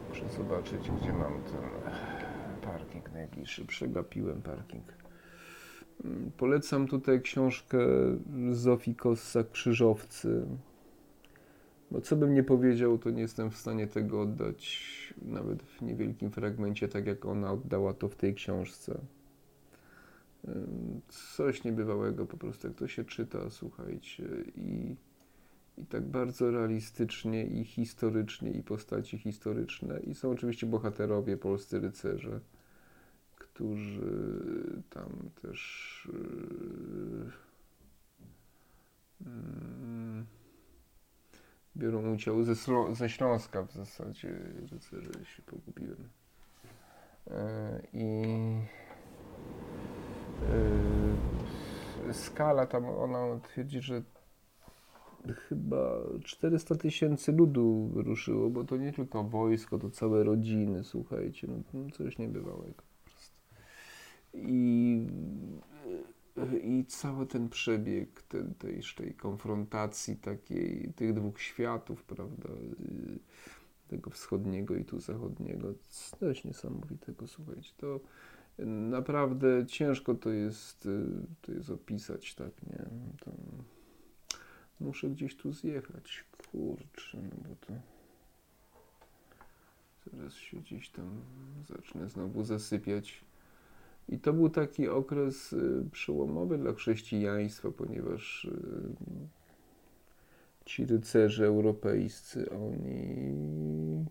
Muszę 0.10 0.30
zobaczyć, 0.38 0.92
gdzie 1.02 1.14
mam 1.14 1.34
ten 1.34 1.92
parking 2.62 3.14
najbliższy. 3.14 3.66
Przegapiłem 3.66 4.42
parking. 4.42 4.84
Mm, 6.06 6.32
Polecam 6.38 6.88
tutaj 6.88 7.22
książkę 7.22 7.78
Zofii 8.52 8.96
Kossa 8.96 9.44
Krzyżowcy. 9.44 10.46
Bo 11.92 12.02
co 12.02 12.16
bym 12.16 12.34
nie 12.34 12.44
powiedział, 12.44 12.98
to 12.98 13.10
nie 13.10 13.22
jestem 13.22 13.52
w 13.52 13.58
stanie 13.58 13.88
tego 13.88 14.22
oddać 14.22 15.14
nawet 15.22 15.64
w 15.64 15.82
niewielkim 15.82 16.32
fragmencie, 16.32 16.88
tak 16.88 17.06
jak 17.08 17.26
ona 17.26 17.52
oddała 17.52 17.94
to 17.94 18.10
w 18.10 18.16
tej 18.16 18.34
książce. 18.34 19.00
Coś 21.36 21.64
niebywałego 21.64 22.26
po 22.26 22.38
prostu, 22.38 22.68
jak 22.68 22.78
to 22.78 22.88
się 22.88 23.06
czyta, 23.06 23.50
słuchajcie, 23.50 24.24
i, 24.56 24.96
i 25.78 25.86
tak 25.86 26.04
bardzo 26.04 26.52
realistycznie, 26.52 27.46
i 27.46 27.66
historycznie, 27.66 28.52
i 28.52 28.64
postaci 28.64 29.18
historyczne. 29.18 30.00
I 30.00 30.16
są 30.16 30.32
oczywiście 30.32 30.68
bohaterowie, 30.68 31.38
polscy 31.38 31.80
rycerze, 31.80 32.40
którzy 33.36 34.82
tam 34.90 35.30
też. 35.42 36.10
Yy, 36.14 37.32
mm, 39.26 40.26
biorą 41.78 42.14
udział 42.14 42.44
ze, 42.44 42.56
ze 42.92 43.10
Śląska 43.10 43.64
w 43.64 43.72
zasadzie 43.72 44.40
rycerze 44.72 45.26
się 45.26 45.42
pogubiłem. 45.42 46.10
E, 47.28 47.82
I 47.94 48.24
e, 52.10 52.14
skala 52.14 52.66
tam, 52.66 52.86
ona 52.86 53.40
twierdzi, 53.40 53.82
że 53.82 54.02
chyba 55.32 56.02
400 56.24 56.76
tysięcy 56.76 57.32
ludu 57.32 57.90
wyruszyło, 57.94 58.50
bo 58.50 58.64
to 58.64 58.78
nie 58.78 58.94
tylko 58.94 59.24
wojsko, 59.24 59.80
to 59.80 59.90
całe 59.90 60.24
rodziny, 60.24 60.84
słuchajcie, 60.84 61.48
no, 61.48 61.56
no 61.74 61.90
coś 61.92 62.18
niebywałego. 62.18 62.84
I, 64.34 65.08
i 66.64 66.86
cały 66.86 67.26
ten 67.26 67.50
przebieg 67.50 68.22
ten, 68.22 68.54
tej, 68.54 68.82
tej 68.98 69.14
konfrontacji 69.14 70.16
takiej, 70.16 70.94
tych 70.96 71.14
dwóch 71.14 71.42
światów, 71.42 72.04
prawda, 72.04 72.50
y, 72.50 73.20
tego 73.88 74.10
wschodniego 74.10 74.76
i 74.76 74.86
tu 74.86 75.00
zachodniego, 75.00 75.74
coś 76.20 76.44
niesamowitego, 76.44 77.28
słuchajcie, 77.28 77.72
to 77.78 78.00
naprawdę 78.66 79.66
ciężko 79.66 80.16
to 80.16 80.30
jest, 80.30 80.86
y, 80.86 81.06
to 81.42 81.52
jest 81.52 81.70
opisać, 81.70 82.36
tak, 82.36 82.64
nie, 82.64 82.86
to 83.26 83.32
muszę 84.80 85.10
gdzieś 85.10 85.36
tu 85.36 85.54
zjechać, 85.54 86.24
kurczę, 86.52 87.18
no 87.18 87.50
bo 87.50 87.56
to 87.56 87.74
zaraz 90.12 90.34
się 90.34 90.58
gdzieś 90.58 90.90
tam 90.90 91.22
zacznę 91.68 92.10
znowu 92.10 92.44
zasypiać. 92.44 93.24
I 94.10 94.20
to 94.20 94.34
był 94.34 94.50
taki 94.50 94.88
okres 94.88 95.54
y, 95.54 95.86
przełomowy 95.92 96.58
dla 96.58 96.74
chrześcijaństwa, 96.74 97.72
ponieważ 97.72 98.46
y, 98.46 98.52
ci 100.66 100.86
rycerze 100.86 101.46
europejscy, 101.46 102.50
oni 102.50 104.06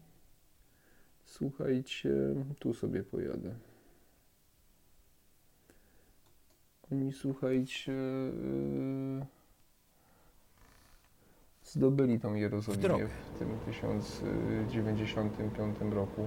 słuchajcie, 1.24 2.14
tu 2.58 2.74
sobie 2.74 3.02
pojadę. 3.02 3.54
Oni 6.92 7.12
słuchajcie 7.12 7.92
y, 7.92 9.41
zdobyli 11.76 12.20
tą 12.20 12.32
W 12.32 12.36
Jerozolię 12.36 12.78
drogę. 12.78 13.06
w 13.34 13.38
tym 13.38 13.48
1095 13.66 15.76
roku. 15.94 16.22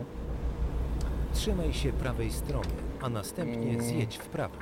Trzymaj 1.34 1.74
się 1.74 1.94
prawej 1.94 2.32
strony, 2.32 2.68
a 3.02 3.10
następnie 3.10 3.70
Mm. 3.72 3.82
zjedź 3.82 4.18
w 4.18 4.28
prawo. 4.28 4.56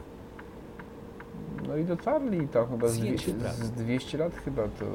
No 1.68 1.78
i 1.78 1.86
dotarli 1.86 2.48
tam 2.48 2.68
chyba 2.70 2.88
z, 2.88 3.00
dwie, 3.00 3.18
w 3.18 3.22
z 3.54 3.72
200 3.72 4.18
lat 4.18 4.36
chyba 4.36 4.64
to, 4.64 4.86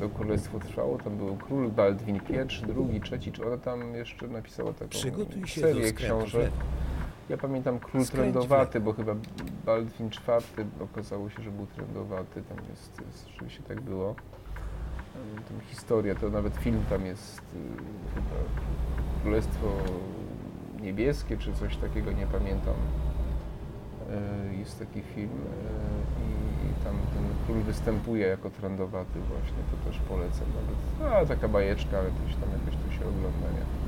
to 0.00 0.08
królestwo 0.08 0.60
trwało. 0.60 0.98
Tam 0.98 1.16
był 1.16 1.36
król 1.36 1.70
Baldwin 1.70 2.16
I, 2.16 2.20
drugi, 2.66 3.00
trzeci, 3.00 3.32
czy 3.32 3.46
ona 3.46 3.56
tam 3.56 3.94
jeszcze 3.94 4.28
napisała 4.28 4.72
taką 4.72 4.88
Przygotuj 4.88 5.46
się 5.46 5.60
do 5.60 5.66
serię 5.66 5.92
w 5.92 5.94
książek. 5.94 6.42
lewo. 6.42 6.56
Ja 7.28 7.36
pamiętam 7.36 7.78
król 7.78 8.04
Skręć 8.04 8.32
trendowaty, 8.32 8.80
bo 8.80 8.92
chyba 8.92 9.14
Baldwin 9.66 10.06
IV 10.06 10.66
okazało 10.80 11.30
się, 11.30 11.42
że 11.42 11.50
był 11.50 11.66
trendowaty. 11.66 12.42
Tam 12.42 12.58
jest, 12.70 13.00
jest 13.06 13.28
rzeczywiście 13.28 13.62
tak 13.62 13.80
było. 13.80 14.14
Tam 15.48 15.60
historia, 15.70 16.14
to 16.14 16.30
nawet 16.30 16.56
film 16.56 16.84
tam 16.90 17.06
jest 17.06 17.38
y, 17.38 18.14
chyba 18.14 18.36
Królestwo 19.22 19.68
Niebieskie, 20.82 21.36
czy 21.36 21.52
coś 21.52 21.76
takiego, 21.76 22.12
nie 22.12 22.26
pamiętam. 22.26 22.74
E, 24.10 24.54
Jest 24.58 24.78
taki 24.78 25.02
film 25.02 25.30
e, 25.30 26.24
i, 26.24 26.84
tam 26.84 26.94
ten 27.14 27.24
król 27.46 27.62
występuje 27.62 28.26
jako 28.26 28.50
trendowaty 28.50 29.20
właśnie, 29.20 29.58
to 29.70 29.90
też 29.90 29.98
polecam 30.08 30.46
nawet. 30.58 31.12
A, 31.14 31.26
taka 31.26 31.48
bajeczka, 31.48 31.98
ale 31.98 32.08
coś 32.08 32.34
tam 32.40 32.48
jakoś 32.52 32.74
to 32.86 32.92
się 32.92 33.08
ogląda, 33.08 33.46
nie? 33.58 33.83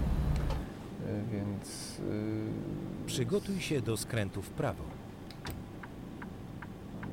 Więc... 1.32 1.98
y, 2.00 3.06
Przygotuj 3.06 3.60
się 3.60 3.80
do 3.80 3.96
skrętu 3.96 4.42
w 4.42 4.50
prawo. 4.50 4.84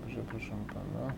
Dobrze, 0.01 0.21
proszę 0.29 0.51
pana. 0.73 1.13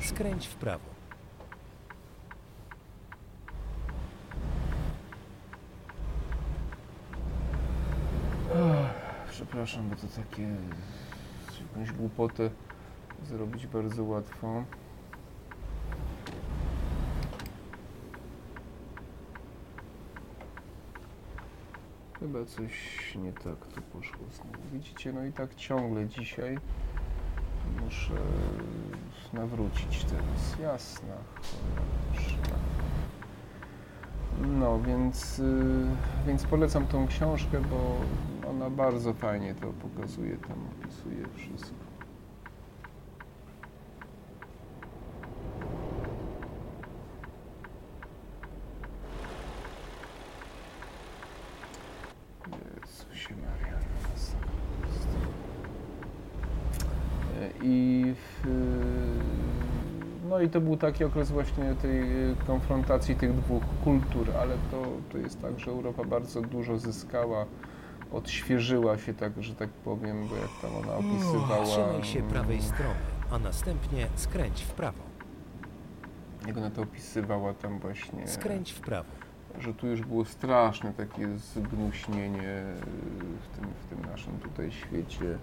Skręć 0.00 0.46
w 0.46 0.54
prawo. 0.54 0.93
Przepraszam, 9.64 9.90
bo 9.90 9.96
to 9.96 10.06
takie... 10.06 10.48
jakąś 11.68 11.92
głupotę 11.92 12.50
zrobić 13.26 13.66
bardzo 13.66 14.04
łatwo. 14.04 14.64
Chyba 22.20 22.44
coś 22.44 22.72
nie 23.16 23.32
tak 23.32 23.66
tu 23.74 23.82
poszło 23.82 24.24
znowu. 24.32 24.58
Widzicie, 24.72 25.12
no 25.12 25.24
i 25.24 25.32
tak 25.32 25.54
ciągle 25.54 26.08
dzisiaj 26.08 26.58
muszę 27.84 28.14
nawrócić 29.32 30.04
teraz. 30.04 30.58
Jasna 30.62 31.14
cholera. 32.14 32.58
No, 34.40 34.80
więc, 34.80 35.38
y, 35.38 35.86
więc 36.26 36.44
polecam 36.44 36.86
tą 36.86 37.06
książkę, 37.06 37.60
bo 37.60 37.96
ona 38.54 38.70
bardzo 38.70 39.14
fajnie 39.14 39.54
to 39.54 39.72
pokazuje, 39.72 40.36
tam 40.36 40.58
opisuje 40.80 41.26
wszystko. 41.36 41.84
Jezusie 53.14 53.34
I 57.62 58.14
no 60.28 60.40
i 60.40 60.48
to 60.48 60.60
był 60.60 60.76
taki 60.76 61.04
okres 61.04 61.30
właśnie 61.30 61.74
tej 61.82 62.00
e, 62.00 62.34
konfrontacji 62.46 63.16
tych 63.16 63.34
dwóch 63.34 63.62
kultur, 63.84 64.26
ale 64.40 64.54
to, 64.70 64.82
to 65.12 65.18
jest 65.18 65.42
tak, 65.42 65.60
że 65.60 65.70
Europa 65.70 66.04
bardzo 66.04 66.42
dużo 66.42 66.78
zyskała, 66.78 67.46
odświeżyła 68.14 68.98
się 68.98 69.14
tak, 69.14 69.42
że 69.42 69.54
tak 69.54 69.70
powiem, 69.70 70.28
bo 70.28 70.36
jak 70.36 70.50
tam 70.62 70.76
ona 70.76 70.94
opisywała... 70.94 71.64
Trzymaj 71.64 72.04
się 72.04 72.22
prawej 72.22 72.56
mm, 72.56 72.68
strony, 72.68 72.94
a 73.30 73.38
następnie 73.38 74.06
skręć 74.14 74.62
w 74.62 74.72
prawo. 74.72 75.02
Jak 76.46 76.56
ona 76.56 76.70
to 76.70 76.82
opisywała 76.82 77.54
tam 77.54 77.78
właśnie... 77.78 78.28
Skręć 78.28 78.72
w 78.72 78.80
prawo. 78.80 79.08
że 79.58 79.74
tu 79.74 79.86
już 79.86 80.02
było 80.02 80.24
straszne 80.24 80.92
takie 80.92 81.38
zgnuśnienie 81.38 82.64
w 83.42 83.56
tym, 83.56 83.70
w 83.80 83.86
tym 83.86 84.10
naszym 84.10 84.38
tutaj 84.38 84.72
świecie, 84.72 85.38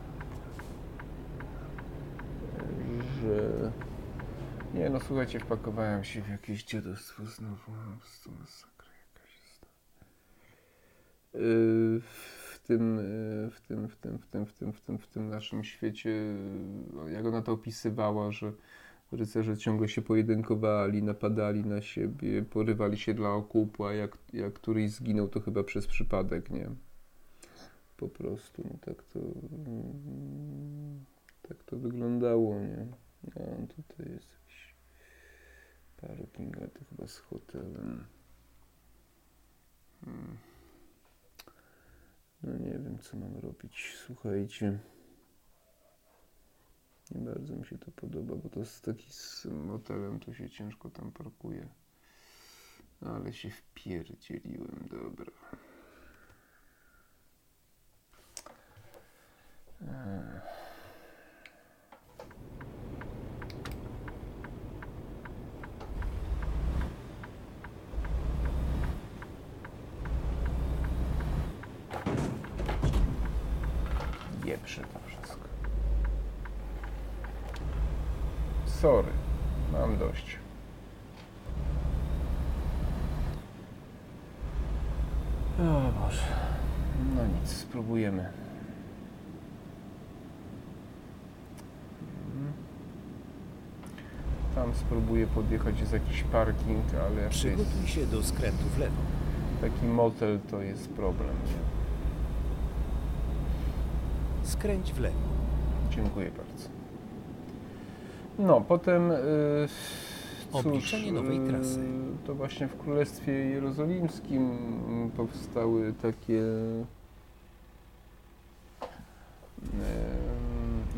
że 3.22 3.72
nie 4.74 4.90
no 4.90 5.00
słuchajcie, 5.00 5.40
wpakowałem 5.40 6.04
się 6.04 6.22
w 6.22 6.30
jakieś 6.30 6.64
dziadostwo 6.64 7.26
znowu, 7.26 7.72
no, 7.72 7.98
masakra 8.40 8.92
jakaś 9.14 9.42
jest. 9.44 9.66
Yy, 11.34 12.02
tym, 12.62 12.97
yy, 12.97 13.50
w 13.52 13.62
tym, 13.62 13.88
w 13.88 13.95
tym, 13.95 14.19
w 14.19 14.28
tym, 14.28 14.45
w 14.45 14.54
tym, 14.54 14.74
w 14.74 14.82
tym, 14.82 14.97
w 14.97 15.08
tym 15.08 15.30
naszym 15.30 15.63
świecie, 15.63 16.10
yy, 16.10 17.12
jak 17.12 17.26
ona 17.26 17.41
to 17.41 17.52
opisywała, 17.52 18.32
że 18.32 18.54
rycerze 19.12 19.58
ciągle 19.58 19.88
się 19.88 20.02
pojedynkowali, 20.02 21.04
napadali 21.04 21.65
na 21.65 21.82
siebie, 21.82 22.43
porywali 22.43 22.97
się 22.97 23.13
dla 23.13 23.30
okupu, 23.30 23.86
a 23.86 23.93
jak, 23.93 24.17
jak 24.34 24.54
któryś 24.54 24.91
zginął, 24.91 25.28
to 25.28 25.39
chyba 25.39 25.63
przez 25.63 25.88
przypadek, 25.88 26.50
nie? 26.50 26.69
Po 27.97 28.08
prostu, 28.08 28.63
no 28.71 28.78
tak 28.82 29.04
to, 29.04 29.19
mm, 29.19 31.06
tak 31.41 31.63
to 31.63 31.78
wyglądało, 31.78 32.60
nie? 32.60 32.88
A 33.36 33.67
tutaj 33.67 34.13
jest 34.13 34.30
jakiś 34.41 34.76
parking, 35.97 36.58
ale 36.58 36.67
to 36.67 36.80
chyba 36.89 37.08
z 37.08 37.17
hotelem. 37.17 38.04
Hmm. 40.06 40.51
No 42.43 42.58
nie 42.58 42.71
wiem, 42.71 42.99
co 42.99 43.17
mam 43.17 43.38
robić. 43.38 43.95
Słuchajcie. 44.06 44.80
Nie 47.12 47.21
bardzo 47.21 47.56
mi 47.56 47.65
się 47.65 47.77
to 47.77 47.91
podoba, 47.91 48.36
bo 48.36 48.49
to 48.49 48.60
jest 48.60 48.86
taki 48.86 49.13
z 49.13 49.45
motelem, 49.45 50.19
to 50.19 50.34
się 50.34 50.49
ciężko 50.49 50.89
tam 50.89 51.12
parkuje. 51.12 51.67
Ale 53.01 53.34
się 53.34 53.49
wpierdzieliłem, 53.49 54.88
dobra. 54.91 55.32
Pieprze 74.52 74.82
to 74.82 75.00
wszystko. 75.08 75.48
Sorry, 78.66 79.08
mam 79.72 79.98
dość. 79.98 80.38
O 85.60 85.64
Boże. 86.02 86.24
No 87.16 87.22
nic, 87.28 87.50
spróbujemy. 87.52 88.30
Tam 94.56 94.74
spróbuję 94.76 95.28
podjechać, 95.28 95.80
jest 95.80 95.94
jakiś 95.94 96.24
parking, 96.24 96.86
ale 97.06 97.30
Przygotuj 97.30 97.66
jest 97.82 97.94
się 97.94 98.06
do 98.06 98.24
skrętu 98.24 98.64
w 98.76 98.78
lewo. 98.78 99.02
taki 99.62 99.86
motel, 99.86 100.40
to 100.52 100.62
jest 100.62 100.90
problem. 100.90 101.30
Nie? 101.46 101.81
Skręć 104.52 104.94
w 104.94 105.00
lewo. 105.00 105.18
Dziękuję 105.90 106.32
bardzo. 106.32 106.70
No, 108.40 108.62
potem. 108.62 109.12
y, 109.12 109.18
cóż, 110.52 110.66
Obliczenie 110.66 111.12
nowej 111.12 111.38
y, 111.38 111.50
trasy. 111.50 111.80
To 112.28 112.36
właśnie 112.36 112.68
w 112.68 112.78
Królestwie 112.78 113.32
Jerozolimskim 113.32 114.60
powstały 115.18 115.94
takie 116.02 116.34
y, 116.34 116.86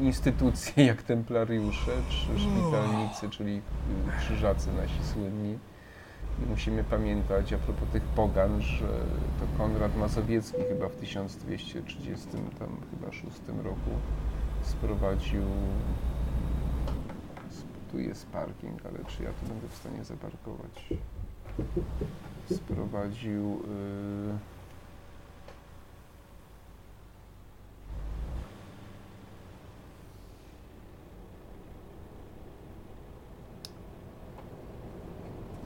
instytucje 0.02 0.86
jak 0.86 1.04
templariusze, 1.04 1.92
czy 2.10 2.40
szpitalnicy, 2.40 3.30
czyli 3.30 3.58
y, 3.58 3.62
krzyżacy 4.20 4.70
nasi 4.74 5.14
słynni. 5.14 5.58
Musimy 6.50 6.84
pamiętać 6.84 7.54
a 7.54 7.58
propos 7.58 7.90
tych 7.90 8.04
pogan, 8.04 8.62
że 8.62 8.88
to 9.40 9.58
Konrad 9.58 9.98
Mazowiecki 9.98 10.58
chyba 10.70 10.90
w 10.90 10.96
1230 10.96 12.28
tam 12.60 12.78
chyba 12.92 13.12
6 13.12 13.28
roku 13.64 13.92
sprowadził 14.64 15.44
tu 17.94 18.00
jest 18.00 18.26
parking, 18.28 18.86
ale 18.86 19.06
czy 19.06 19.24
ja 19.24 19.30
tu 19.30 19.46
będę 19.48 19.68
w 19.68 19.76
stanie 19.76 20.04
zaparkować? 20.04 20.94
Sprowadził 22.52 23.54
y, 23.54 24.38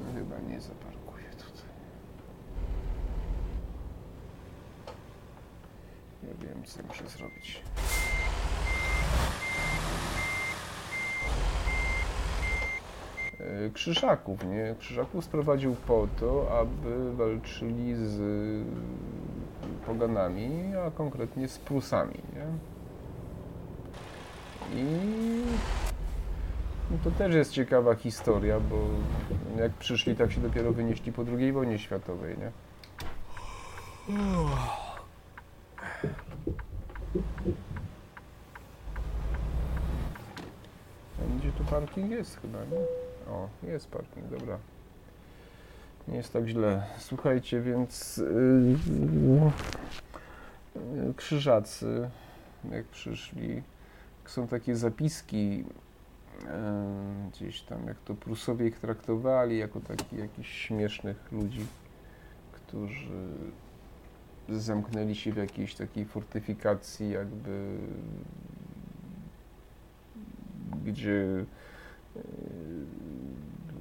no 0.06 0.14
chyba 0.14 0.40
nie 0.40 0.57
zaparkuję 0.68 1.30
tutaj. 1.30 1.70
Ja 6.24 6.48
wiem, 6.48 6.64
co 6.64 6.84
muszę 6.88 7.10
zrobić. 7.10 7.62
E, 13.40 13.70
Krzyżaków, 13.70 14.46
nie? 14.46 14.76
Krzyżaków 14.80 15.26
sprowadził 15.26 15.76
po 15.76 16.08
to, 16.20 16.60
aby 16.60 17.14
walczyli 17.16 17.96
z 17.96 18.18
poganami, 19.86 20.50
a 20.88 20.92
konkretnie 20.92 21.48
z 21.48 21.58
Prusami, 21.58 22.22
nie? 22.36 22.48
I 24.82 24.86
no 26.92 26.98
to 27.04 27.12
też 27.12 27.36
jest 27.36 27.52
ciekawa 27.52 27.96
historia, 27.96 28.60
bo 28.60 28.76
jak 29.62 29.72
przyszli, 29.72 30.16
tak 30.16 30.32
się 30.32 30.42
dopiero 30.42 30.72
wynieśli 30.74 31.12
po 31.12 31.24
II 31.38 31.52
wojnie 31.52 31.80
światowej, 31.80 32.38
nie? 32.38 32.52
Gdzie 41.38 41.52
tu 41.52 41.64
parking 41.64 42.12
jest 42.12 42.42
chyba, 42.42 42.60
nie? 42.60 42.78
O, 43.34 43.50
jest 43.64 43.88
parking, 43.88 44.28
dobra. 44.28 44.58
Nie 46.08 46.18
jest 46.18 46.34
tak 46.34 46.48
źle. 46.48 46.84
Słuchajcie, 46.98 47.62
więc 47.62 48.18
yy, 48.18 48.78
yy, 50.96 51.14
krzyżacy, 51.14 52.10
jak 52.72 52.86
przyszli, 52.86 53.64
są 54.26 54.48
takie 54.48 54.76
zapiski 54.76 55.64
gdzieś 57.32 57.62
tam, 57.62 57.88
jak 57.88 57.98
to 57.98 58.14
Prusowie 58.14 58.68
ich 58.68 58.80
traktowali 58.80 59.58
jako 59.58 59.80
takich 59.80 60.20
jakichś 60.20 60.52
śmiesznych 60.52 61.32
ludzi, 61.32 61.66
którzy 62.52 63.30
zamknęli 64.50 65.16
się 65.16 65.34
w 65.34 65.38
jakiejś 65.38 65.76
takiej 65.76 66.06
fortyfikacji, 66.06 67.10
jakby 67.10 67.78
gdzie 70.86 71.46
yy, 72.16 72.22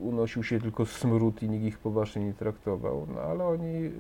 unosił 0.01 0.43
się 0.43 0.61
tylko 0.61 0.87
smród 0.87 1.43
i 1.43 1.49
nikt 1.49 1.65
ich 1.65 1.79
poważnie 1.79 2.25
nie 2.25 2.35
traktował. 2.35 3.07
No 3.15 3.21
ale 3.21 3.45
oni 3.47 3.81
yy, 3.81 3.93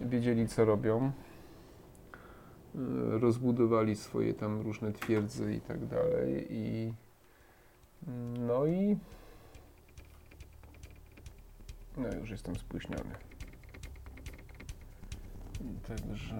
wiedzieli, 0.00 0.48
co 0.48 0.64
robią. 0.64 1.12
Rozbudowali 3.10 3.96
swoje 3.96 4.34
tam 4.34 4.60
różne 4.60 4.92
twierdze 4.92 5.54
i 5.54 5.60
tak 5.60 5.86
dalej. 5.86 6.46
I 6.50 6.92
no 8.06 8.66
i 8.66 8.96
no 11.96 12.08
już 12.20 12.30
jestem 12.30 12.56
spóźniony. 12.56 13.14
Także 15.88 16.38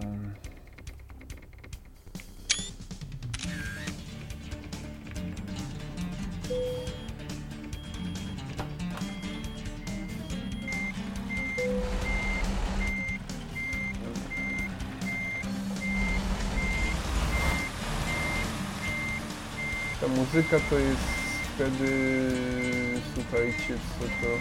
Ta 20.01 20.07
muzyka 20.07 20.59
to 20.69 20.79
jest 20.79 21.18
wtedy, 21.59 22.31
słuchajcie, 23.15 23.77
co 23.99 24.05
to... 24.05 24.39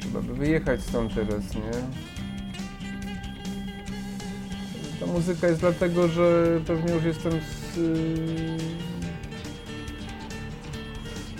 Trzeba 0.00 0.20
by 0.20 0.34
wyjechać 0.34 0.82
stąd 0.82 1.14
teraz, 1.14 1.54
nie? 1.54 2.13
Muzyka 5.14 5.46
jest 5.46 5.60
dlatego, 5.60 6.08
że 6.08 6.60
pewnie 6.66 6.92
już 6.92 7.04
jestem 7.04 7.32
z, 7.32 7.78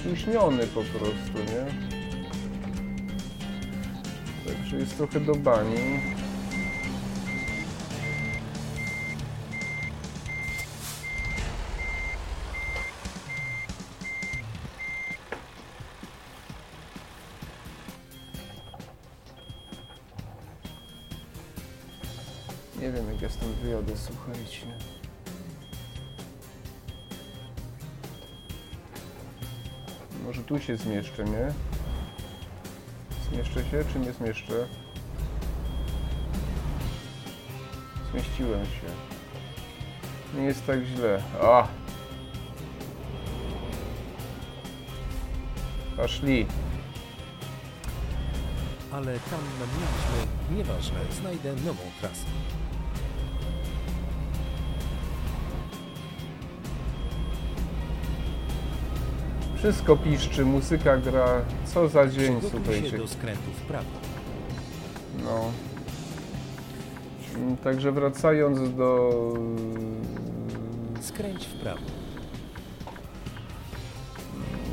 spóźniony 0.01 0.67
po 0.67 0.83
prostu, 0.83 1.39
nie? 1.39 1.65
Także 4.53 4.77
jest 4.77 4.97
trochę 4.97 5.21
do 5.21 5.35
bani. 5.35 6.01
Ja 23.25 23.31
stąd 23.31 23.53
wyjadę, 23.53 23.93
słuchajcie. 23.97 24.67
Może 30.25 30.43
tu 30.43 30.61
się 30.61 30.77
zmieszczę, 30.77 31.25
nie? 31.25 31.53
Zmieszczę 33.31 33.65
się, 33.71 33.85
czy 33.93 33.99
nie 33.99 34.13
zmieszczę? 34.13 34.67
Zmieściłem 38.11 38.65
się. 38.65 38.89
Nie 40.39 40.45
jest 40.45 40.67
tak 40.67 40.85
źle. 40.85 41.23
A! 41.43 41.69
Poszli. 45.97 46.47
Ale 48.93 49.19
tam 49.21 49.41
mieliśmy... 49.59 50.57
Nieważne, 50.57 50.99
znajdę 51.21 51.53
nową 51.53 51.83
trasę. 52.01 52.25
Wszystko 59.65 59.97
piszczy, 59.97 60.45
muzyka 60.45 60.97
gra. 60.97 61.27
Co 61.65 61.89
za 61.89 62.07
dzień, 62.09 62.41
Przygotuj 62.41 62.61
się 62.61 62.81
słuchajcie. 62.81 62.99
do 62.99 63.09
skrętu 63.09 63.51
w 63.59 63.61
prawo. 63.63 63.87
No. 65.25 65.41
Mm, 67.37 67.57
Także 67.57 67.93
wracając 67.93 68.75
do. 68.77 69.11
Skręć 71.01 71.47
w 71.47 71.61
prawo. 71.63 71.81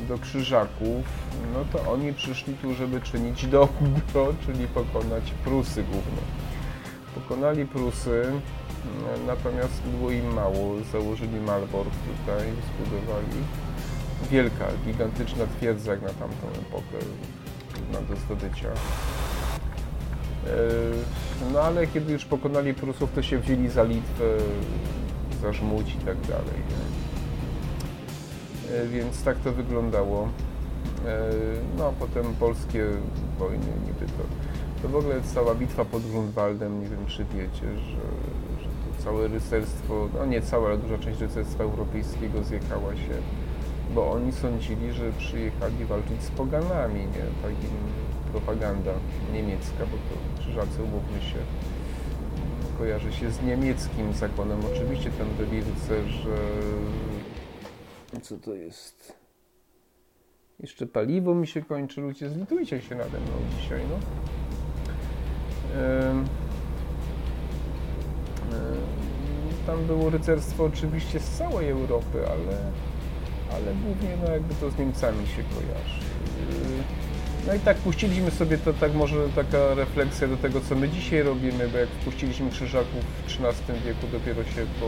do 0.08 0.18
krzyżaków, 0.18 1.04
no 1.54 1.64
to 1.72 1.92
oni 1.92 2.12
przyszli 2.12 2.54
tu, 2.54 2.74
żeby 2.74 3.00
czynić 3.00 3.46
dobro, 3.46 4.34
czyli 4.46 4.66
pokonać 4.66 5.30
Prusy 5.44 5.82
głównie. 5.82 6.22
Pokonali 7.14 7.66
Prusy, 7.66 8.32
natomiast 9.26 9.82
było 9.82 10.10
im 10.10 10.34
mało. 10.34 10.74
Założyli 10.92 11.40
Malbork 11.40 11.90
tutaj, 11.90 12.48
zbudowali. 12.66 13.38
Wielka, 14.32 14.64
gigantyczna 14.86 15.44
twierdza 15.58 15.90
jak 15.90 16.02
na 16.02 16.08
tamtą 16.08 16.46
epokę, 16.68 17.04
trudna 17.74 18.00
do 18.08 18.16
zdobycia. 18.16 18.68
E, 18.68 18.72
No 21.52 21.60
ale 21.60 21.86
kiedy 21.86 22.12
już 22.12 22.24
pokonali 22.24 22.74
Prusów, 22.74 23.12
to 23.14 23.22
się 23.22 23.38
wzięli 23.38 23.68
za 23.68 23.82
Litwę, 23.84 24.24
za 25.42 25.52
Żmudź 25.52 25.94
i 25.94 25.98
tak 25.98 26.20
dalej. 26.20 26.60
E, 28.72 28.86
Więc 28.88 29.22
tak 29.22 29.36
to 29.38 29.52
wyglądało. 29.52 30.28
E, 31.06 31.30
No 31.78 31.86
a 31.88 31.92
potem 31.92 32.24
polskie 32.40 32.86
wojny 33.38 33.66
niby 33.86 34.06
to. 34.12 34.22
To 34.82 34.88
w 34.88 34.96
ogóle 34.96 35.14
cała 35.34 35.54
bitwa 35.54 35.84
pod 35.84 36.02
Grunwaldem, 36.10 36.80
nie 36.80 36.88
wiem 36.88 37.06
czy 37.06 37.24
wiecie, 37.24 37.66
że, 37.78 38.02
że 38.62 38.68
to 38.68 39.04
całe 39.04 39.28
rycerstwo, 39.28 40.08
no 40.18 40.26
nie 40.26 40.42
całe, 40.42 40.66
ale 40.68 40.78
duża 40.78 40.98
część 40.98 41.20
rycerstwa 41.20 41.64
europejskiego 41.64 42.42
zjechała 42.44 42.96
się, 42.96 43.14
bo 43.94 44.10
oni 44.10 44.32
sądzili, 44.32 44.92
że 44.92 45.12
przyjechali 45.12 45.84
walczyć 45.84 46.22
z 46.22 46.30
poganami, 46.30 47.00
nie? 47.00 47.24
Tak 47.42 47.50
im 47.50 47.76
propaganda 48.32 48.92
niemiecka, 49.32 49.78
bo 49.78 49.96
to 49.96 50.40
krzyżacy, 50.40 50.82
umówmy 50.82 51.20
się, 51.20 51.38
kojarzy 52.78 53.12
się 53.12 53.30
z 53.30 53.42
niemieckim 53.42 54.12
zakonem. 54.12 54.60
Oczywiście 54.74 55.10
tam 55.10 55.26
byli 55.38 55.62
rycerze... 55.62 56.36
Co 58.22 58.36
to 58.36 58.54
jest? 58.54 59.12
Jeszcze 60.60 60.86
paliwo 60.86 61.34
mi 61.34 61.46
się 61.46 61.62
kończy, 61.62 62.00
ludzie, 62.00 62.30
zlitujcie 62.30 62.82
się 62.82 62.94
nade 62.94 63.20
mną 63.20 63.32
dzisiaj, 63.58 63.80
no. 63.90 63.96
Tam 69.66 69.84
było 69.84 70.10
rycerstwo 70.10 70.64
oczywiście 70.64 71.20
z 71.20 71.30
całej 71.30 71.68
Europy, 71.68 72.18
ale, 72.26 72.58
ale 73.54 73.74
głównie 73.84 74.16
no 74.24 74.32
jakby 74.32 74.54
to 74.54 74.70
z 74.70 74.78
Niemcami 74.78 75.26
się 75.26 75.42
kojarzy. 75.42 76.00
No 77.46 77.54
i 77.54 77.60
tak 77.60 77.76
puściliśmy 77.76 78.30
sobie 78.30 78.58
to, 78.58 78.72
tak 78.72 78.94
może 78.94 79.28
taka 79.28 79.74
refleksja 79.74 80.28
do 80.28 80.36
tego, 80.36 80.60
co 80.60 80.74
my 80.74 80.88
dzisiaj 80.88 81.22
robimy, 81.22 81.68
bo 81.68 81.78
jak 81.78 81.88
wpuściliśmy 81.88 82.50
krzyżaków 82.50 83.04
w 83.04 83.26
XIII 83.26 83.80
wieku, 83.86 84.06
dopiero 84.12 84.44
się 84.44 84.66
po 84.80 84.86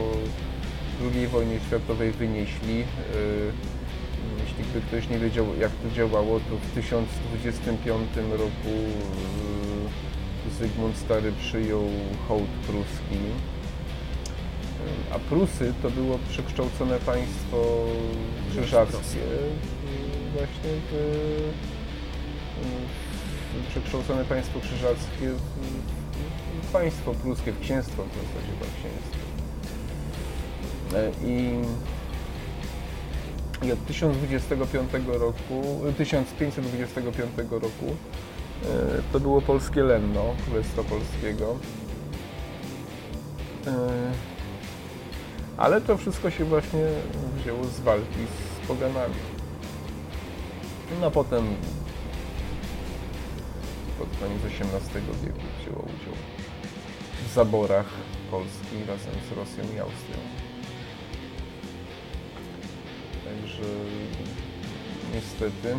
II 1.14 1.26
wojnie 1.26 1.60
światowej 1.66 2.12
wynieśli. 2.12 2.78
Yy, 2.78 2.84
Jeśli 4.40 4.64
by 4.74 4.80
ktoś 4.80 5.08
nie 5.08 5.18
wiedział, 5.18 5.46
jak 5.60 5.70
to 5.70 5.90
działało, 5.94 6.40
to 6.40 6.56
w 6.56 6.74
1025 6.74 8.08
roku 8.30 8.68
yy, 8.68 10.50
Zygmunt 10.58 10.96
Stary 10.96 11.32
przyjął 11.40 11.82
hołd 12.28 12.50
pruski. 12.66 13.18
A 15.14 15.18
Prusy 15.18 15.74
to 15.82 15.90
było 15.90 16.18
przekształcone 16.28 16.98
państwo 16.98 17.86
krzyżackie 18.50 19.18
yy, 19.18 19.74
właśnie 20.32 20.70
w, 20.90 20.94
w 23.64 23.68
przekształcone 23.70 24.24
państwo 24.24 24.60
krzyżackie 24.60 25.28
w, 25.28 26.66
w, 26.66 26.72
państwo 26.72 27.14
pruskie, 27.14 27.52
w 27.52 27.60
księstwo 27.60 28.02
w 28.02 28.08
zasadzie 28.08 28.52
chyba 28.52 28.66
księstwo. 28.78 29.24
E, 30.94 31.10
I, 31.30 31.62
I 33.66 33.72
od 33.72 33.86
1025 33.86 34.90
roku, 35.06 35.80
1525 35.98 37.50
roku 37.50 37.86
e, 38.64 39.02
to 39.12 39.20
było 39.20 39.40
polskie 39.40 39.82
Lenno, 39.82 40.34
Królestwa 40.46 40.82
Polskiego. 40.82 41.56
Ale 45.56 45.80
to 45.80 45.96
wszystko 45.96 46.30
się 46.30 46.44
właśnie 46.44 46.86
wzięło 47.36 47.64
z 47.64 47.80
walki 47.80 48.20
z 48.64 48.66
poganami. 48.68 49.14
No 51.00 51.06
a 51.06 51.10
potem 51.10 51.44
pod 53.98 54.08
koniec 54.20 54.38
XVIII 54.44 55.04
wieku 55.24 55.40
wzięło 55.60 55.82
udział 55.82 56.14
w 57.28 57.34
zaborach 57.34 57.86
Polski 58.30 58.84
razem 58.88 59.14
z 59.30 59.36
Rosją 59.36 59.64
i 59.76 59.78
Austrią. 59.78 60.18
Także 63.24 63.62
niestety 65.14 65.76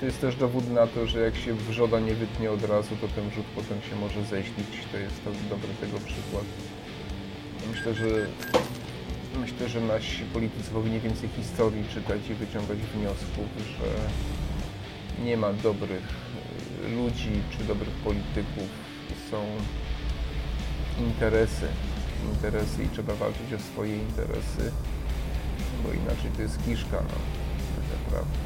to 0.00 0.06
jest 0.06 0.20
też 0.20 0.36
dowód 0.36 0.70
na 0.70 0.86
to, 0.86 1.06
że 1.06 1.20
jak 1.20 1.36
się 1.36 1.54
wrzoda 1.54 2.00
nie 2.00 2.14
wytnie 2.14 2.50
od 2.50 2.64
razu, 2.64 2.96
to 3.00 3.08
ten 3.08 3.30
wrzód 3.30 3.44
potem 3.54 3.82
się 3.82 3.96
może 3.96 4.24
ześlić. 4.24 4.66
To 4.92 4.98
jest 4.98 5.24
to 5.24 5.30
dobry 5.50 5.68
tego 5.80 5.98
przykład. 5.98 6.44
Myślę, 7.68 7.94
że 7.94 8.26
myślę, 9.40 9.68
że 9.68 9.80
nasi 9.80 10.24
politycy 10.24 10.70
powinni 10.70 11.00
więcej 11.00 11.28
historii 11.28 11.84
czytać 11.94 12.20
i 12.30 12.34
wyciągać 12.34 12.78
wniosków, 12.78 13.46
że 13.78 13.90
nie 15.24 15.36
ma 15.36 15.52
dobrych 15.52 16.08
e, 16.84 16.88
ludzi 16.88 17.42
czy 17.50 17.64
dobrych 17.64 17.94
polityków. 17.94 18.68
Są 19.30 19.44
interesy. 20.98 21.66
Interesy 22.34 22.84
i 22.84 22.88
trzeba 22.88 23.14
walczyć 23.14 23.52
o 23.52 23.58
swoje 23.58 23.96
interesy, 23.96 24.72
bo 25.84 25.92
inaczej 25.92 26.30
to 26.36 26.42
jest 26.42 26.64
kiszka, 26.64 26.96
no, 27.02 27.18
tak 27.76 28.04
naprawdę. 28.04 28.38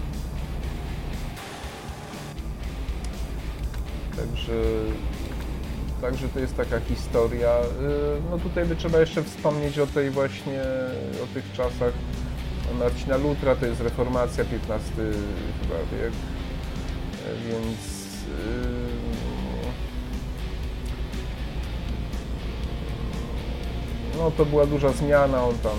Także, 4.16 4.52
także 6.00 6.28
to 6.28 6.40
jest 6.40 6.56
taka 6.56 6.80
historia. 6.80 7.56
Y, 7.60 8.30
No 8.30 8.38
tutaj 8.38 8.64
by 8.64 8.76
trzeba 8.76 8.98
jeszcze 9.00 9.22
wspomnieć 9.22 9.78
o 9.78 9.86
tej 9.86 10.10
właśnie, 10.10 10.62
o 11.24 11.34
tych 11.34 11.52
czasach 11.52 11.92
Marcina 12.78 13.16
Lutra, 13.16 13.56
to 13.56 13.66
jest 13.66 13.80
reformacja, 13.80 14.44
XV 14.44 14.96
chyba 15.62 15.76
wiek, 15.92 16.12
E, 17.24 17.34
więc 17.48 17.78
y, 18.28 18.28
no 24.18 24.30
to 24.30 24.44
była 24.44 24.66
duża 24.66 24.92
zmiana, 24.92 25.44
on 25.44 25.58
tam 25.58 25.78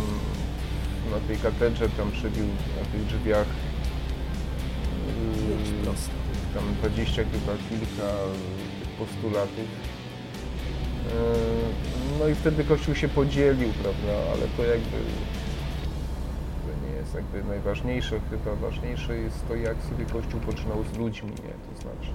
na 1.12 1.28
tej 1.28 1.38
katedrze 1.38 1.90
tam 1.90 2.12
przebił 2.12 2.46
na 2.46 2.86
tych 2.92 3.06
drzwiach 3.06 3.48
y, 5.84 6.54
tam 6.54 6.64
20 6.92 7.16
chyba 7.16 7.54
kilka 7.70 8.14
postulatów. 9.00 9.95
Yy, 11.06 12.20
No 12.20 12.28
i 12.28 12.36
wtedy 12.36 12.64
Kościół 12.64 12.96
się 12.96 13.10
podzielił, 13.10 13.70
prawda, 13.84 14.32
ale 14.32 14.48
to 14.58 14.64
jakby 14.64 14.98
to 16.64 16.88
nie 16.88 16.96
jest 16.96 17.16
jakby 17.16 17.44
najważniejsze, 17.44 18.20
chyba 18.30 18.56
ważniejsze 18.56 19.18
jest 19.18 19.48
to, 19.48 19.56
jak 19.56 19.78
sobie 19.90 20.06
Kościół 20.06 20.40
poczynał 20.40 20.84
z 20.94 20.98
ludźmi, 20.98 21.30
nie, 21.30 21.76
to 21.76 21.82
znaczy 21.82 22.12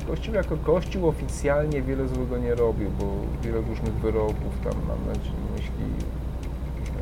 yy, 0.00 0.06
Kościół 0.06 0.34
jako 0.34 0.56
Kościół 0.56 1.08
oficjalnie 1.08 1.82
wiele 1.82 2.08
złego 2.08 2.38
nie 2.38 2.54
robił, 2.54 2.90
bo 2.90 3.06
wiele 3.42 3.60
różnych 3.60 3.94
wyroków, 3.94 4.52
tam 4.64 4.74
mam 4.88 5.06
na 5.06 5.12
myśli 5.56 5.86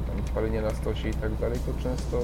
tam 0.06 0.34
palenie 0.34 0.62
na 0.62 0.70
stosie 0.70 1.08
i 1.08 1.14
tak 1.14 1.34
dalej, 1.34 1.58
to 1.66 1.82
często 1.82 2.18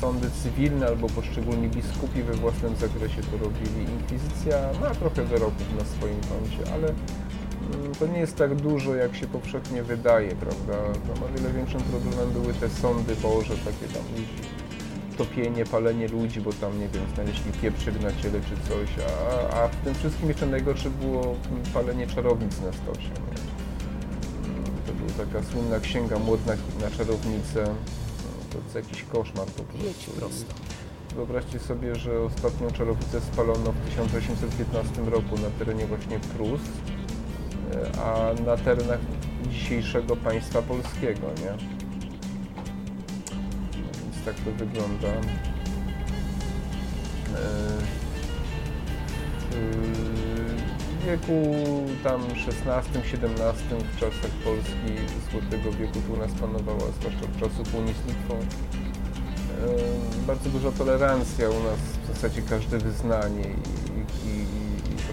sądy 0.00 0.30
cywilne 0.30 0.86
albo 0.86 1.06
poszczególni 1.08 1.68
biskupi 1.68 2.22
we 2.22 2.32
własnym 2.32 2.76
zakresie 2.76 3.22
to 3.22 3.44
robili. 3.44 3.92
Inkwizycja 3.92 4.56
ma 4.80 4.90
trochę 4.94 5.24
wyroków 5.24 5.66
na 5.78 5.84
swoim 5.84 6.20
koncie, 6.20 6.72
ale 6.74 6.88
to 7.98 8.06
nie 8.06 8.18
jest 8.18 8.36
tak 8.36 8.54
dużo, 8.54 8.94
jak 8.94 9.16
się 9.16 9.26
powszechnie 9.26 9.82
wydaje, 9.82 10.30
prawda? 10.30 10.72
Tam 10.92 11.24
o 11.24 11.28
wiele 11.36 11.52
większym 11.52 11.80
problemem 11.80 12.30
były 12.30 12.54
te 12.54 12.68
sądy 12.68 13.16
Boże, 13.16 13.54
takie 13.56 13.92
tam 13.94 14.02
topienie, 15.18 15.64
palenie 15.64 16.08
ludzi, 16.08 16.40
bo 16.40 16.52
tam, 16.52 16.80
nie 16.80 16.88
wiem, 16.88 17.02
znaleźli 17.14 17.52
pieprzyk 17.52 18.02
na 18.02 18.12
ciele 18.22 18.40
czy 18.40 18.68
coś, 18.68 18.88
a, 19.06 19.62
a 19.62 19.68
w 19.68 19.76
tym 19.76 19.94
wszystkim 19.94 20.28
jeszcze 20.28 20.46
najgorsze 20.46 20.90
było 20.90 21.34
palenie 21.74 22.06
czarownic 22.06 22.60
na 22.60 22.72
stosie. 22.72 23.08
Nie? 23.08 23.38
To 24.86 24.92
była 24.92 25.26
taka 25.26 25.46
słynna 25.52 25.80
księga 25.80 26.18
Młodna 26.18 26.52
na 26.80 26.90
czarownicę. 26.90 27.64
No, 27.64 28.30
to 28.52 28.58
jest 28.58 28.74
jakiś 28.74 29.02
koszmar 29.02 29.46
po 29.46 29.62
prostu. 29.62 30.10
Prosto. 30.10 30.54
Wyobraźcie 31.14 31.58
sobie, 31.58 31.94
że 31.94 32.20
ostatnią 32.20 32.70
czarownicę 32.70 33.20
spalono 33.20 33.72
w 33.72 33.90
1815 33.90 35.02
roku 35.02 35.34
na 35.34 35.50
terenie 35.58 35.86
właśnie 35.86 36.18
Prus, 36.18 36.60
a 38.04 38.34
na 38.46 38.56
terenach 38.56 39.00
dzisiejszego 39.50 40.16
państwa 40.16 40.62
polskiego, 40.62 41.26
nie? 41.26 41.52
Więc 43.72 44.24
tak 44.24 44.34
to 44.34 44.50
wygląda. 44.52 45.08
E, 45.08 45.20
W 51.00 51.04
wieku 51.06 51.42
tam 52.04 52.20
XVI-XVII, 52.20 53.84
w 53.92 53.96
czasach 54.00 54.30
Polski 54.44 54.92
Złotego 55.30 55.72
wieku 55.72 55.98
tu 56.06 56.16
nas 56.16 56.30
panowała, 56.40 56.90
zwłaszcza 57.00 57.24
od 57.24 57.40
czasów 57.40 57.74
Unii 57.74 57.94
e, 57.94 57.96
bardzo 60.26 60.50
duża 60.50 60.72
tolerancja 60.72 61.50
u 61.50 61.62
nas, 61.62 61.78
w 62.04 62.06
zasadzie 62.14 62.42
każde 62.42 62.78
wyznanie 62.78 63.44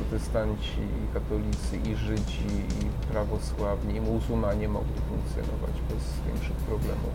protestanci, 0.10 0.78
i 0.80 1.14
katolicy, 1.14 1.78
i 1.92 1.96
Żydzi, 1.96 2.48
i 2.82 3.12
prawosławni, 3.12 3.96
i 3.96 4.02
muzułmanie 4.02 4.68
mogli 4.70 5.02
funkcjonować 5.10 5.76
bez 5.90 6.04
większych 6.28 6.56
problemów. 6.58 7.14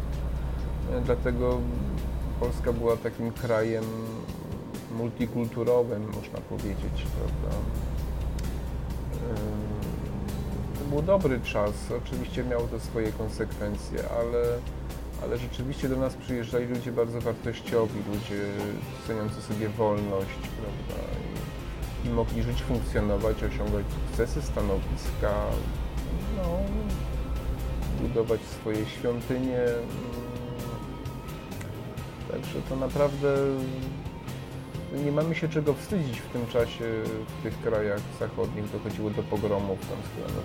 E, 0.93 1.01
Dlatego 1.01 1.59
Polska 2.41 2.73
była 2.73 2.97
takim 2.97 3.33
krajem 3.33 3.85
multikulturowym, 4.97 6.03
można 6.07 6.39
powiedzieć, 6.41 7.07
prawda. 7.17 7.57
Ym, 9.31 9.71
To 10.79 10.85
był 10.91 11.03
dobry 11.03 11.41
czas, 11.41 11.73
oczywiście 12.05 12.45
miało 12.45 12.63
to 12.67 12.81
swoje 12.81 13.13
konsekwencje, 13.13 13.99
ale, 14.21 14.43
ale 15.23 15.39
rzeczywiście 15.39 15.89
do 15.89 15.97
nas 15.97 16.15
przyjeżdżali 16.15 16.67
ludzie 16.67 16.93
bardzo 16.93 17.21
wartościowi, 17.21 17.99
ludzie 18.13 18.43
ceniący 19.07 19.43
sobie 19.43 19.69
wolność, 19.69 20.39
prawda, 20.61 21.03
i, 21.13 21.40
i 22.05 22.09
mogli 22.09 22.43
żyć, 22.43 22.63
funkcjonować, 22.63 23.43
osiągać 23.43 23.85
sukcesy, 24.07 24.43
stanowiska, 24.43 25.35
no, 26.37 26.59
budować 28.01 28.41
swoje 28.41 28.87
świątynie. 28.87 29.61
mm. 29.61 30.31
Także 32.31 32.63
to 32.69 32.77
naprawdę 32.77 33.37
nie 35.05 35.13
mamy 35.13 35.35
się 35.35 35.49
czego 35.49 35.75
wstydzić 35.75 36.21
w 36.21 36.33
tym 36.33 36.47
czasie 36.47 36.85
w 37.39 37.43
tych 37.43 37.61
krajach 37.63 38.01
zachodnich. 38.21 38.71
Dochodziło 38.73 39.11
do 39.11 39.23
pogromów, 39.23 39.79
tam 39.81 39.99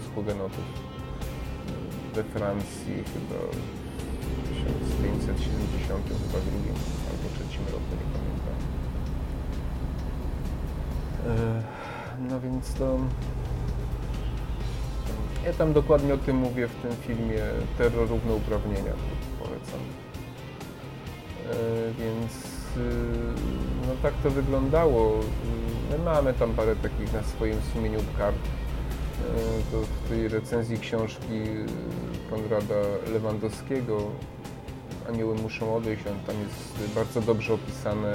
z 0.05 0.15
hugenotów 0.15 0.65
we 2.15 2.23
Francji 2.23 2.95
chyba 3.13 3.39
w 4.31 5.01
1570 5.01 6.07
chyba 6.07 6.39
drugim 6.45 6.75
albo 7.09 7.27
trzecim 7.35 7.65
roku, 7.65 7.91
nie 8.01 8.07
pamiętam. 8.15 8.57
E, 11.13 11.14
No 12.29 12.39
więc 12.39 12.73
to... 12.73 12.97
Ja 15.45 15.53
tam 15.53 15.73
dokładnie 15.73 16.13
o 16.13 16.17
tym 16.17 16.38
mówię 16.38 16.67
w 16.67 16.75
tym 16.75 16.91
filmie 17.07 17.39
Terror 17.77 18.09
Równouprawnienia, 18.09 18.93
polecam. 19.39 19.79
E, 21.49 21.55
Więc 21.99 22.33
y, 22.77 23.88
no 23.88 23.93
tak 24.01 24.13
to 24.23 24.29
wyglądało. 24.29 25.19
My 25.91 25.97
mamy 25.97 26.33
tam 26.33 26.53
parę 26.53 26.75
takich 26.75 27.13
na 27.13 27.23
swoim 27.23 27.57
sumieniu 27.73 27.99
kart. 28.17 28.35
To 29.71 29.81
w 29.81 30.09
tej 30.09 30.27
recenzji 30.27 30.79
książki 30.79 31.41
Konrada 32.29 32.75
Lewandowskiego 33.13 33.97
Anioły 35.09 35.35
muszą 35.35 35.75
odejść, 35.75 36.07
on 36.07 36.19
tam 36.27 36.35
jest 36.43 36.93
bardzo 36.95 37.21
dobrze 37.21 37.53
opisane 37.53 38.13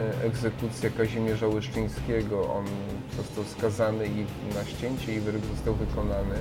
e, 0.00 0.24
egzekucja 0.26 0.90
Kazimierza 0.90 1.48
Łyszczyńskiego. 1.48 2.54
On 2.54 2.64
został 3.16 3.44
skazany 3.44 4.06
i 4.06 4.54
na 4.54 4.64
ścięcie 4.64 5.14
i 5.14 5.20
wyrok 5.20 5.42
został 5.44 5.74
wykonany. 5.74 6.34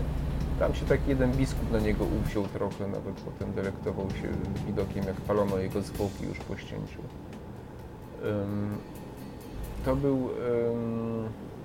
Tam 0.60 0.76
się 0.76 0.86
taki 0.86 1.10
jeden 1.10 1.32
biskup 1.32 1.72
na 1.72 1.80
niego 1.80 2.06
uwziął 2.06 2.44
trochę, 2.44 2.88
nawet 2.88 3.16
potem 3.16 3.54
delektował 3.54 4.10
się 4.10 4.30
widokiem, 4.68 5.04
jak 5.04 5.16
palono 5.16 5.58
jego 5.58 5.82
zwłoki 5.82 6.24
już 6.24 6.40
po 6.40 6.58
ścięciu. 6.58 7.02
To 9.86 9.96
był 9.96 10.30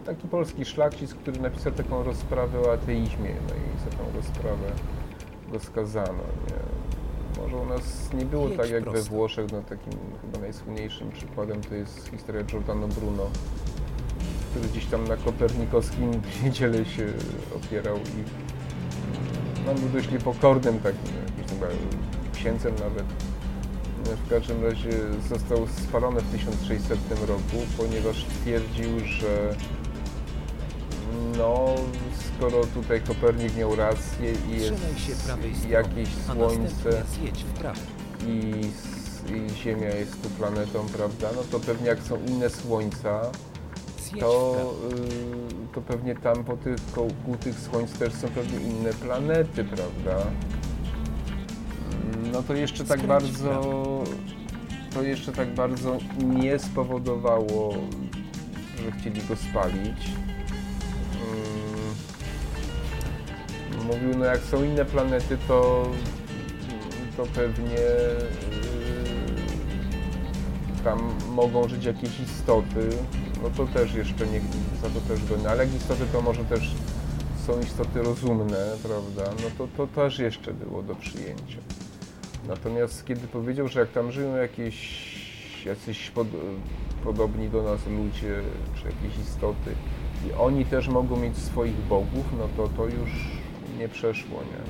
taki 0.07 0.29
polski 0.29 0.65
szlachcic, 0.65 1.15
który 1.15 1.41
napisał 1.41 1.73
taką 1.73 2.03
rozprawę 2.03 2.61
o 2.61 2.73
ateizmie, 2.73 3.35
no 3.49 3.55
i 3.55 3.85
za 3.85 3.97
tą 3.97 4.17
rozprawę 4.17 4.73
go 5.53 5.61
skazano. 5.61 6.23
Nie? 6.49 6.92
Może 7.39 7.57
u 7.57 7.67
nas 7.67 8.13
nie 8.13 8.25
było 8.25 8.49
Jedź 8.49 8.57
tak 8.57 8.71
jak 8.71 8.85
we 8.85 8.91
prosto. 8.91 9.11
Włoszech, 9.11 9.53
no 9.53 9.63
takim 9.63 9.93
chyba 10.23 10.39
najsłynniejszym 10.39 11.11
przykładem 11.11 11.61
to 11.61 11.75
jest 11.75 12.09
historia 12.09 12.43
Giordano 12.43 12.89
Bruno, 12.89 13.31
który 14.51 14.69
gdzieś 14.69 14.87
tam 14.87 15.09
na 15.09 15.17
kopernikowskim 15.17 16.23
dziele 16.55 16.85
się 16.85 17.07
opierał 17.57 17.97
i 17.97 18.53
no, 19.67 19.75
był 19.75 19.89
dość 19.89 20.11
niepokornym 20.11 20.79
takim, 20.79 21.13
chyba 21.49 21.67
księcem 22.35 22.75
nawet. 22.75 23.05
W 24.27 24.31
każdym 24.31 24.65
razie 24.65 24.91
został 25.29 25.67
spalony 25.67 26.21
w 26.21 26.33
1600 26.33 26.99
roku, 27.29 27.57
ponieważ 27.79 28.25
twierdził, 28.25 29.01
że 29.01 29.55
no, 31.39 31.75
skoro 32.37 32.67
tutaj 32.67 33.01
Kopernik 33.01 33.57
miał 33.57 33.77
rację 33.77 34.33
i 34.49 34.53
jest 34.61 35.69
jakieś 35.69 36.09
słońce 36.35 37.03
i, 38.27 38.61
i 39.35 39.51
Ziemia 39.55 39.89
jest 39.89 40.23
tu 40.23 40.31
planetą, 40.31 40.87
prawda, 40.97 41.29
no 41.37 41.43
to 41.51 41.61
pewnie 41.61 41.87
jak 41.87 42.03
są 42.03 42.19
inne 42.29 42.51
słońca, 42.51 43.21
to, 44.21 44.57
y, 45.71 45.75
to 45.75 45.81
pewnie 45.81 46.15
tam 46.15 46.45
po 46.45 46.57
tych, 46.57 46.77
koło 46.95 47.09
tych 47.41 47.59
słońc 47.61 47.93
też 47.93 48.13
są 48.15 48.29
pewnie 48.29 48.61
inne 48.61 48.93
planety, 48.93 49.65
prawda? 49.65 50.25
No 52.33 52.43
to 52.43 52.55
jeszcze 52.55 52.85
tak 52.85 53.07
bardzo, 53.07 53.63
to 54.95 55.03
jeszcze 55.03 55.33
tak 55.33 55.55
bardzo 55.55 55.99
nie 56.19 56.59
spowodowało, 56.59 57.75
że 58.85 58.93
chcieli 58.93 59.21
go 59.23 59.37
spalić. 59.37 60.11
Mówił, 63.87 64.19
no 64.19 64.25
jak 64.25 64.41
są 64.41 64.65
inne 64.65 64.85
planety, 64.85 65.39
to, 65.49 65.89
to 67.17 67.27
pewnie 67.27 67.79
y, 67.79 68.53
tam 70.85 71.15
mogą 71.29 71.69
żyć 71.69 71.85
jakieś 71.85 72.21
istoty, 72.21 72.89
no 73.43 73.51
to 73.51 73.67
też 73.67 73.95
jeszcze 73.95 74.27
nie, 74.27 74.41
za 74.83 74.89
to 74.89 75.01
też 75.09 75.25
go, 75.25 75.51
ale 75.51 75.65
jak 75.65 75.75
istoty 75.75 76.03
to 76.13 76.23
może 76.23 76.45
też 76.45 76.75
są 77.47 77.61
istoty 77.61 78.03
rozumne, 78.03 78.77
prawda, 78.83 79.33
no 79.43 79.51
to, 79.59 79.69
to 79.77 79.87
też 79.87 80.19
jeszcze 80.19 80.55
było 80.55 80.83
do 80.83 80.95
przyjęcia. 80.95 81.59
Natomiast 82.49 83.05
kiedy 83.05 83.27
powiedział, 83.27 83.69
że 83.69 83.81
jak 83.81 83.93
tam 83.93 84.13
żyją 84.13 84.37
jakieś 84.37 85.13
jacyś 85.67 86.11
pod, 86.11 86.27
podobni 87.05 87.49
do 87.49 87.63
nas 87.63 87.87
ludzie, 87.87 88.43
czy 88.75 88.87
jakieś 88.87 89.19
istoty 89.29 89.75
i 90.29 90.33
oni 90.33 90.65
też 90.65 90.89
mogą 90.89 91.17
mieć 91.17 91.37
swoich 91.39 91.77
bogów, 91.77 92.25
no 92.39 92.49
to 92.57 92.69
to 92.69 92.85
już 92.85 93.42
nie 93.83 93.89
przeszło, 93.89 94.41
nie? 94.41 94.63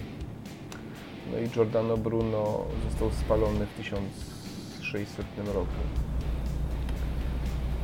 No 1.33 1.39
i 1.39 1.49
Giordano 1.49 1.97
Bruno 1.97 2.65
został 2.91 3.11
spalony 3.11 3.67
w 3.67 3.77
1600 3.77 5.27
roku. 5.47 5.83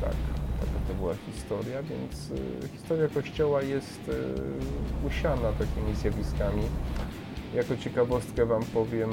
Tak, 0.01 0.15
taka 0.61 0.87
to 0.89 0.95
była 0.95 1.15
historia, 1.33 1.83
więc 1.83 2.31
y, 2.31 2.69
historia 2.73 3.09
Kościoła 3.09 3.63
jest 3.63 4.09
y, 4.09 5.07
usiana 5.07 5.53
takimi 5.53 5.95
zjawiskami. 5.95 6.63
Jako 7.55 7.77
ciekawostkę 7.77 8.47
Wam 8.47 8.63
powiem, 8.63 9.11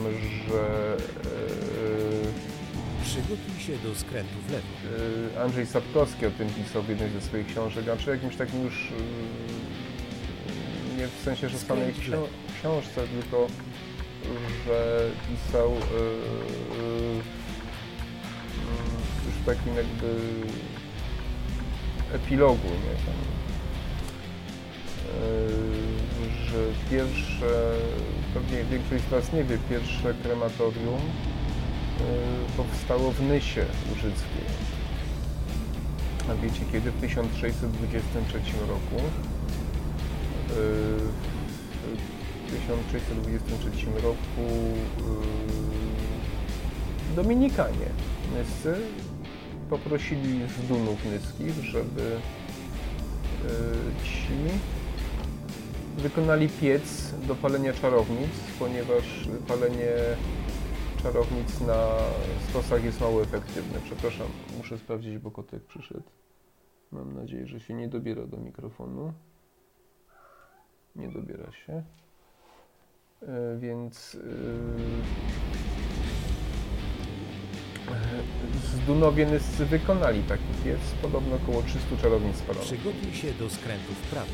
że 0.47 0.97
Przygotuj 3.05 3.59
się 3.59 3.78
do 3.78 3.95
skrętu 3.95 4.36
w 4.47 4.51
lewo. 4.51 4.68
y, 5.34 5.38
y, 5.38 5.41
Andrzej 5.41 5.66
Sapkowski 5.66 6.26
o 6.26 6.32
tym 6.32 6.49
pisał 6.49 6.84
w 6.84 6.89
jednej 6.89 7.09
ze 7.09 7.22
swoich 7.22 7.47
książek, 7.47 7.88
a 7.88 7.97
czy 7.97 8.09
jakimś 8.09 8.36
takim 8.36 8.63
już, 8.63 8.91
y, 8.91 8.93
nie 11.05 11.11
w 11.11 11.23
sensie, 11.23 11.49
że 11.49 11.57
w 11.57 11.61
samej 11.61 11.93
ksią- 11.93 12.27
książce, 12.59 13.01
tylko 13.07 13.47
że 14.65 15.09
pisał 15.27 15.71
y, 15.71 15.75
y, 15.75 15.77
y, 16.81 17.15
już 19.25 19.35
w 19.41 19.45
takim 19.45 19.75
jakby 19.75 20.19
epilogu, 22.13 22.67
nie 22.67 22.95
tam, 23.05 23.15
y, 25.23 26.49
że 26.49 26.59
pierwsze, 26.91 27.71
pewnie 28.33 28.63
większość 28.63 29.03
z 29.03 29.09
Was 29.09 29.33
nie 29.33 29.43
wie, 29.43 29.57
pierwsze 29.69 30.13
krematorium 30.23 31.01
powstało 32.57 33.11
w 33.11 33.21
Nysie 33.21 33.65
Łużyckiej. 33.89 34.45
A 36.29 36.35
wiecie 36.35 36.61
kiedy? 36.71 36.91
W 36.91 37.01
1623 37.01 38.39
roku. 38.67 39.03
Y, 40.55 40.97
W 42.47 42.51
1623 42.51 43.85
roku 44.03 44.41
Dominikanie 47.15 47.89
nyscy 48.37 48.75
poprosili 49.69 50.39
z 50.47 50.67
Dunów 50.67 51.05
nyskich, 51.05 51.63
żeby 51.63 52.01
y, 52.01 54.03
ci 54.03 54.59
wykonali 55.97 56.49
piec 56.49 57.13
do 57.27 57.35
palenia 57.35 57.73
czarownic, 57.73 58.29
ponieważ 58.59 59.29
palenie 59.47 59.91
czarownic 61.03 61.61
na 61.61 61.87
stosach 62.49 62.83
jest 62.83 63.01
mało 63.01 63.21
efektywne. 63.21 63.79
Przepraszam, 63.85 64.27
muszę 64.57 64.77
sprawdzić, 64.77 65.17
bo 65.17 65.31
kotek 65.31 65.63
przyszedł. 65.63 66.03
Mam 66.91 67.15
nadzieję, 67.15 67.47
że 67.47 67.59
się 67.59 67.73
nie 67.73 67.87
dobiera 67.87 68.27
do 68.27 68.37
mikrofonu. 68.37 69.13
Nie 70.95 71.09
dobiera 71.09 71.51
się. 71.51 71.83
E, 73.21 73.57
Więc 73.59 74.15
e, 74.15 74.19
z 78.67 78.85
Dunowie 78.85 79.25
Nyscy 79.25 79.65
wykonali 79.65 80.23
taki 80.23 80.43
piec. 80.63 80.79
Podobno 81.01 81.35
około 81.35 81.61
300 81.61 81.97
czarownic 82.01 82.35
spalono. 82.37 82.65
Przygotuj 82.65 83.13
się 83.13 83.31
do 83.33 83.49
skrętu 83.49 83.93
w 83.93 84.09
prawo. 84.09 84.31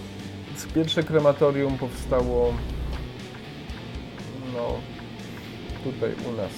Pierwsze 0.76 1.04
krematorium 1.04 1.78
powstało 1.78 2.54
no 4.54 4.80
tutaj 5.84 6.14
u 6.30 6.32
nas. 6.32 6.52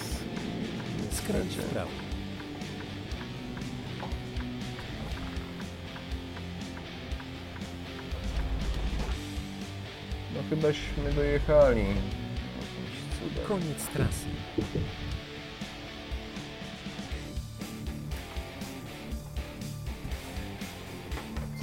Skręć 1.11 1.57
w 1.57 1.69
prawo. 1.69 2.02
Chybaśmy 10.55 11.13
dojechali. 11.15 11.85
Koniec 13.47 13.87
trasy. 13.87 14.25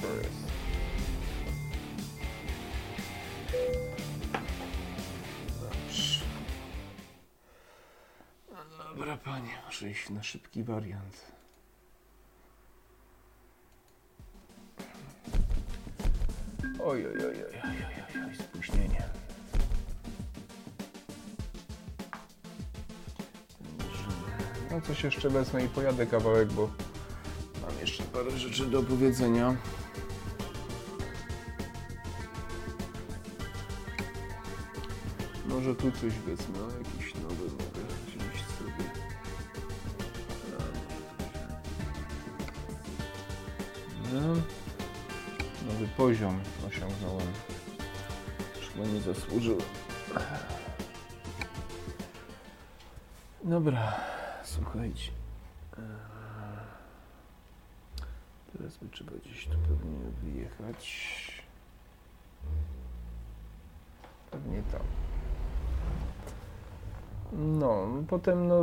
Co 0.00 0.06
jest? 0.14 0.46
Dobrze. 5.60 6.24
No 8.50 8.56
dobra 8.88 9.16
panie, 9.16 9.50
muszę 9.66 9.90
iść 9.90 10.10
na 10.10 10.22
szybki 10.22 10.64
wariant. 10.64 11.30
Oj, 16.84 17.06
oj, 17.06 17.26
oj, 17.26 17.44
oj, 17.44 17.60
oj, 17.64 17.89
No 24.70 24.80
coś 24.80 25.04
jeszcze 25.04 25.30
wezmę 25.30 25.64
i 25.64 25.68
pojadę 25.68 26.06
kawałek, 26.06 26.52
bo 26.52 26.70
mam 27.62 27.80
jeszcze 27.80 28.02
parę 28.02 28.30
rzeczy 28.30 28.66
do 28.66 28.80
opowiedzenia. 28.80 29.56
Może 35.46 35.74
tu 35.74 35.92
coś 35.92 36.12
wezmę, 36.12 36.58
jakiś 36.78 37.14
nowy 37.14 37.44
mogę 37.44 37.80
sobie. 38.58 38.90
No. 44.12 44.20
Nowy 45.72 45.86
poziom 45.96 46.40
osiągnąłem. 46.68 47.26
Chyba 48.72 48.86
nie 48.86 49.00
zasłużyłem. 49.00 49.60
Dobra, 53.44 54.09
słuchajcie. 54.70 55.10
Eee, 55.78 55.84
Teraz 58.52 58.76
by 58.76 58.88
trzeba 58.88 59.12
gdzieś 59.24 59.46
tu 59.46 59.52
pewnie 59.68 59.98
wyjechać. 60.22 61.10
Pewnie 64.30 64.62
tam. 64.72 64.80
No, 67.32 67.86
potem 68.08 68.48
no, 68.48 68.60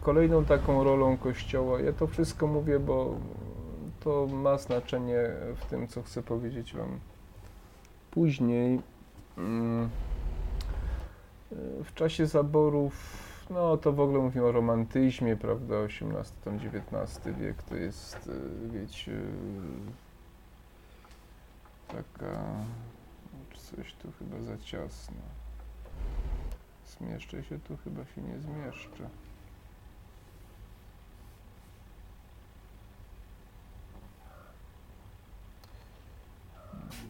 kolejną 0.00 0.44
taką 0.44 0.84
rolą 0.84 1.16
kościoła, 1.16 1.80
ja 1.80 1.92
to 1.92 2.06
wszystko 2.06 2.46
mówię, 2.46 2.78
bo 2.78 3.14
to 4.00 4.26
ma 4.26 4.58
znaczenie 4.58 5.18
w 5.56 5.66
tym, 5.66 5.88
co 5.88 6.02
chcę 6.02 6.22
powiedzieć 6.22 6.74
Wam 6.74 7.00
później. 8.10 8.80
Mm, 9.38 9.88
W 11.84 11.94
czasie 11.94 12.26
zaborów, 12.26 13.27
no 13.50 13.76
to 13.76 13.92
w 13.92 14.00
ogóle 14.00 14.18
mówimy 14.18 14.46
o 14.46 14.52
romantyzmie, 14.52 15.36
prawda, 15.36 15.74
XVIII, 15.76 16.14
tam 16.44 16.56
XIX 16.56 17.36
wiek 17.38 17.62
to 17.62 17.76
jest, 17.76 18.26
y, 18.26 18.68
wiecie, 18.68 19.12
taka, 21.88 22.42
coś 23.54 23.94
tu 23.94 24.12
chyba 24.18 24.42
za 24.42 24.58
ciasno. 24.58 25.22
Zmieszczę 26.86 27.44
się 27.44 27.58
tu, 27.58 27.76
chyba 27.76 28.04
się 28.04 28.22
nie 28.22 28.40
zmieszczę. 28.40 29.08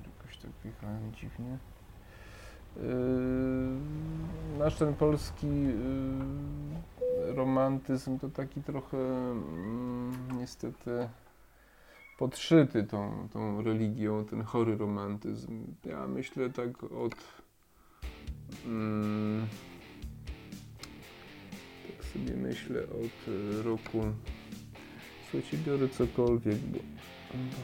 Jakoś 0.06 0.36
tak 0.36 0.50
wjechałem 0.64 1.14
dziwnie. 1.14 1.58
Yy, 2.78 4.58
nasz 4.58 4.74
ten 4.74 4.94
polski 4.94 5.46
yy, 5.46 7.34
romantyzm 7.34 8.18
to 8.18 8.28
taki 8.28 8.62
trochę 8.62 8.98
mm, 8.98 10.38
niestety 10.38 11.08
podszyty 12.18 12.84
tą, 12.84 13.28
tą 13.32 13.62
religią, 13.62 14.24
ten 14.24 14.42
chory 14.42 14.76
romantyzm. 14.76 15.64
Ja 15.84 16.06
myślę 16.06 16.50
tak 16.50 16.84
od 16.84 17.14
mm, 18.66 19.46
tak 21.86 22.04
sobie 22.04 22.36
myślę 22.36 22.82
od 22.82 23.34
roku 23.64 24.02
słuchajcie, 25.30 25.58
biorę 25.58 25.88
cokolwiek, 25.88 26.58
bo, 26.58 26.78
bo 27.34 27.60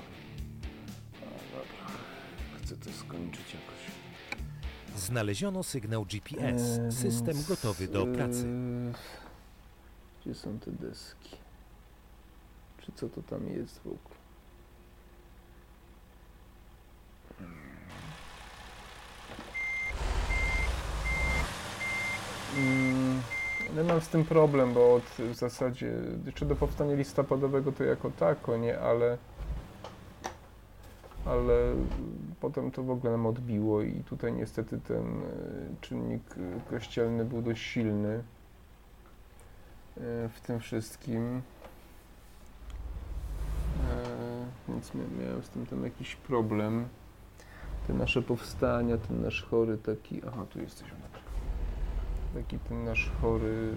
a, 1.21 1.31
dobra, 1.53 1.99
chcę 2.59 2.77
to 2.77 2.91
skończyć 2.93 3.55
jakoś. 3.55 3.84
Znaleziono 4.97 5.63
sygnał 5.63 6.05
GPS. 6.05 6.79
E, 6.79 6.93
System 6.93 7.35
więc, 7.35 7.49
gotowy 7.49 7.89
do 7.89 8.07
pracy. 8.07 8.47
e, 8.93 8.95
Gdzie 10.21 10.35
są 10.35 10.59
te 10.59 10.71
deski? 10.71 11.37
Czy 12.81 12.93
co 12.93 13.09
to 13.09 13.23
tam 13.23 13.47
jest 13.49 13.79
w 13.79 13.87
ogóle? 13.87 14.15
Mm, 22.57 23.23
No 23.77 23.85
mam 23.85 24.01
z 24.01 24.09
tym 24.09 24.25
problem, 24.25 24.75
bo 24.75 24.95
od 24.95 25.03
w 25.19 25.35
zasadzie 25.35 25.93
jeszcze 26.27 26.47
do 26.47 26.57
powstania 26.57 26.95
listopadowego 26.95 27.73
to 27.73 27.85
jako 27.85 28.11
tako, 28.11 28.57
nie, 28.57 28.79
ale 28.81 29.19
ale 31.27 31.75
potem 32.41 32.71
to 32.71 32.83
w 32.83 32.91
ogóle 32.91 33.13
nam 33.13 33.27
odbiło 33.27 33.83
i 33.83 33.93
tutaj 33.93 34.33
niestety 34.33 34.81
ten 34.81 35.05
e, 35.07 35.25
czynnik 35.81 36.23
e, 36.37 36.71
kościelny 36.71 37.25
był 37.25 37.43
dość 37.43 37.63
silny 37.63 38.15
e, 38.15 38.23
w 40.29 40.41
tym 40.47 40.61
wszystkim. 40.61 41.43
Więc 44.69 44.91
mia- 44.95 45.21
miałem 45.21 45.43
z 45.43 45.49
tym 45.49 45.67
tam 45.67 45.85
jakiś 45.85 46.17
problem. 46.17 46.89
Te 47.87 47.95
nasze 47.95 48.23
powstania, 48.23 48.99
ten 48.99 49.23
nasz 49.23 49.43
chory 49.43 49.79
taki. 49.79 50.23
Aha, 50.27 50.45
tu 50.51 50.61
jesteś 50.61 50.89
Marek. 50.91 51.25
Taki 52.35 52.59
ten 52.59 52.85
nasz 52.85 53.11
chory, 53.21 53.75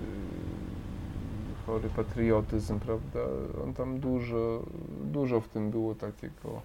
chory 1.66 1.90
patriotyzm, 1.90 2.80
prawda? 2.80 3.20
On 3.64 3.74
tam 3.74 4.00
dużo, 4.00 4.64
dużo 5.04 5.42
w 5.42 5.48
tym 5.48 5.72
było 5.72 5.96
takiego 5.96 6.62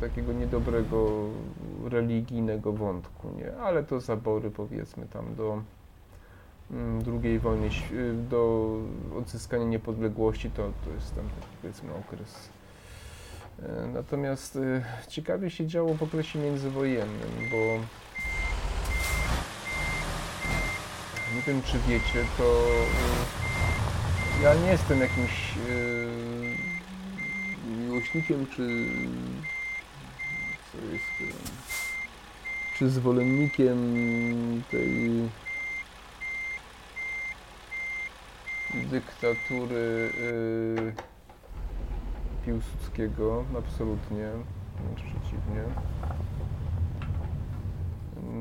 takiego 0.00 0.32
niedobrego 0.32 1.28
religijnego 1.90 2.72
wątku, 2.72 3.28
nie? 3.36 3.56
Ale 3.56 3.82
to 3.82 4.00
zabory 4.00 4.50
powiedzmy 4.50 5.06
tam 5.06 5.34
do 5.34 5.62
mm, 6.70 7.02
II 7.22 7.38
wojny, 7.38 7.66
y, 7.92 8.14
do 8.30 8.72
odzyskania 9.18 9.64
niepodległości, 9.64 10.50
to, 10.50 10.70
to 10.84 10.90
jest 10.94 11.14
tam 11.14 11.24
powiedzmy 11.62 11.94
okres. 11.94 12.48
E, 13.62 13.86
Natomiast 13.86 14.56
y, 14.56 14.82
ciekawie 15.08 15.50
się 15.50 15.66
działo 15.66 15.94
w 15.94 16.02
okresie 16.02 16.38
międzywojennym, 16.38 17.30
bo 17.50 17.56
nie 21.36 21.42
wiem 21.46 21.62
czy 21.62 21.78
wiecie, 21.88 22.24
to 22.38 22.44
y, 24.40 24.42
ja 24.42 24.54
nie 24.54 24.70
jestem 24.70 25.00
jakimś 25.00 25.56
y, 25.56 26.08
miłośnikiem 28.02 28.46
czy 28.46 28.86
co 30.72 30.78
jest 30.92 31.20
y, 31.20 32.78
czy 32.78 32.90
zwolennikiem 32.90 33.78
tej 34.70 35.28
dyktatury 38.74 40.10
y, 40.18 40.92
Piłsudskiego, 42.44 43.44
absolutnie, 43.58 44.28
wręcz 44.76 45.00
przeciwnie. 45.00 45.62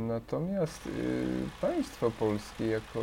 Natomiast 0.08 0.88
y, 0.88 0.90
państwo 1.62 2.12
polskie 2.12 2.68
jako 2.68 3.00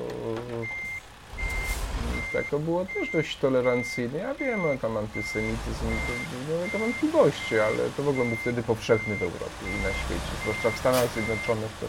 tako 2.32 2.58
było 2.58 2.84
też 2.84 3.10
dość 3.10 3.36
tolerancyjne. 3.36 4.18
Ja 4.18 4.34
wiem, 4.34 4.62
no, 4.62 4.78
tam 4.82 4.96
antysemityzm, 4.96 5.84
to 6.06 6.12
nie 6.52 6.72
mam 6.72 6.80
wątpliwości, 6.80 7.58
ale 7.58 7.90
to 7.96 8.02
w 8.02 8.08
ogóle 8.08 8.26
był 8.26 8.36
wtedy 8.36 8.62
powszechny 8.62 9.16
w 9.16 9.22
Europie 9.22 9.64
i 9.80 9.82
na 9.82 9.92
świecie. 9.92 10.32
Zwłaszcza 10.42 10.70
w 10.70 10.78
Stanach 10.78 11.12
Zjednoczonych 11.12 11.70
to 11.80 11.86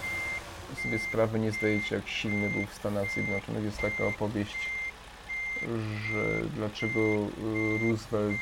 sobie 0.84 1.00
sprawy 1.00 1.40
nie 1.40 1.52
zdajecie, 1.52 1.96
jak 1.96 2.08
silny 2.08 2.50
był 2.50 2.66
w 2.66 2.74
Stanach 2.74 3.12
Zjednoczonych. 3.12 3.64
Jest 3.64 3.82
taka 3.82 4.06
opowieść, 4.06 4.70
że 6.12 6.50
dlaczego 6.56 7.00
y, 7.00 7.88
Roosevelt 7.88 8.40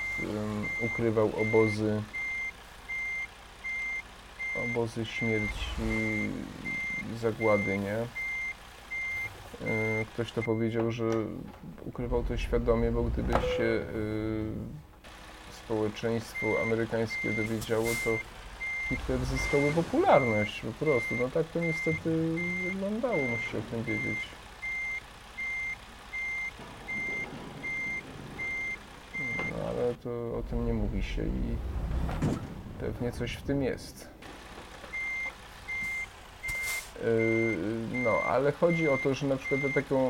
ukrywał 0.82 1.32
obozy 1.42 2.02
obozy 4.66 5.06
śmierci 5.06 6.30
zagłady, 7.22 7.78
nie? 7.78 8.27
Yy, 9.62 10.06
Ktoś 10.14 10.32
to 10.32 10.44
powiedział, 10.44 10.92
że 10.92 11.04
ukrywał 11.86 12.24
to 12.24 12.38
świadomie, 12.38 12.92
bo 12.92 13.04
gdyby 13.04 13.34
się 13.34 13.64
yy, 13.64 13.86
społeczeństwo 15.52 16.48
amerykańskie 16.64 17.34
dowiedziało, 17.34 17.86
to 18.04 18.18
Hitler 18.90 19.20
zyskałby 19.26 19.72
popularność 19.72 20.62
po 20.62 20.86
prostu. 20.86 21.16
No 21.16 21.30
tak 21.30 21.48
to 21.48 21.60
niestety 21.60 22.36
wyglądało, 22.64 23.18
musicie 23.18 23.58
o 23.58 23.72
tym 23.72 23.84
wiedzieć. 23.84 24.18
No 29.52 29.70
ale 29.70 29.96
to 29.96 30.10
o 30.38 30.44
tym 30.50 30.66
nie 30.66 30.74
mówi 30.74 31.04
się 31.04 31.24
i 31.24 31.58
pewnie 32.80 33.12
coś 33.12 33.34
w 33.34 33.42
tym 33.42 33.64
jest. 33.64 34.10
Yy, 37.04 37.58
No, 38.04 38.22
ale 38.28 38.52
chodzi 38.52 38.90
o 38.90 38.98
to, 38.98 39.14
że 39.14 39.28
na 39.28 39.36
przykład 39.36 39.64
ja 39.64 39.70
taką, 39.70 40.10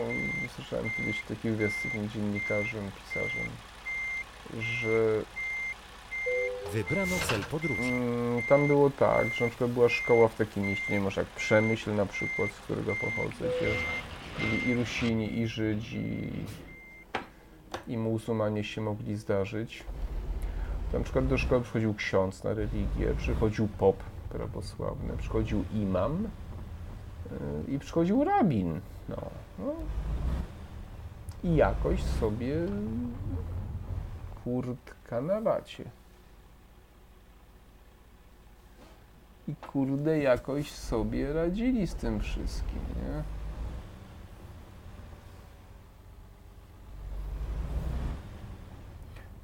słyszałem 0.56 0.90
kiedyś 0.98 1.22
taki 1.22 1.50
wywiad 1.50 1.72
z 1.72 1.84
takim 1.84 2.10
dziennikarzem, 2.10 2.92
pisarzem, 2.92 3.50
że 4.62 5.22
Wybrano 6.74 7.16
cel 7.30 7.44
podróży. 7.44 7.82
mm, 7.82 8.42
tam 8.50 8.68
było 8.68 8.90
tak, 8.90 9.34
że 9.34 9.44
na 9.46 9.50
przykład 9.50 9.72
była 9.72 9.90
szkoła 9.90 10.28
w 10.28 10.36
takim 10.36 10.64
mieście, 10.64 10.94
nie 10.94 11.00
może 11.00 11.22
jak 11.22 11.30
Przemyśl 11.30 11.96
na 11.96 12.06
przykład, 12.06 12.52
z 12.52 12.60
którego 12.60 12.96
pochodzę, 12.96 13.46
gdzie 13.58 13.72
byli 14.40 14.70
i 14.70 14.74
Rusini, 14.76 15.40
i 15.40 15.48
Żydzi, 15.48 16.30
i 17.88 17.98
muzułmanie 17.98 18.64
się 18.64 18.82
mogli 18.82 19.16
zdarzyć. 19.16 19.84
Na 20.94 21.00
przykład 21.00 21.28
do 21.28 21.38
szkoły 21.38 21.62
przychodził 21.62 21.94
ksiądz 21.94 22.44
na 22.44 22.54
religię, 22.54 23.14
przychodził 23.18 23.68
pop 23.68 23.98
prawosławny, 24.30 25.18
przychodził 25.18 25.64
imam 25.74 26.28
i 27.68 27.80
przychodził 27.80 28.24
rabin. 28.24 28.82
No, 29.10 29.18
no. 29.60 29.74
I 31.44 31.56
jakoś 31.56 32.04
sobie 32.04 32.56
kurtka 34.44 35.22
na 35.22 35.42
wacie. 35.42 35.84
I 39.48 39.56
kurde 39.56 40.20
jakoś 40.20 40.72
sobie 40.72 41.34
radzili 41.34 41.88
z 41.88 41.96
tym 41.96 42.20
wszystkim, 42.20 42.80
nie? 42.80 43.24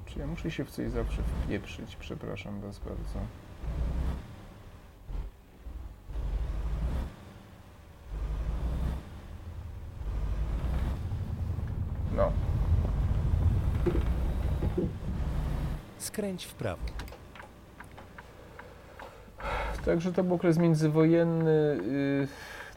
Czy 0.06 0.18
ja 0.18 0.26
muszę 0.26 0.50
się 0.50 0.64
w 0.64 0.70
coś 0.70 0.90
zawsze 0.90 1.22
wpieprzyć? 1.22 1.96
Przepraszam 1.96 2.60
was 2.60 2.78
bardzo. 2.78 3.18
No, 12.16 12.32
Skręć 16.24 16.44
w 16.44 16.54
prawo. 16.54 16.82
Także 19.84 20.12
to 20.12 20.24
był 20.24 20.34
okres 20.34 20.58
międzywojenny. 20.58 21.78
yy, 22.20 22.28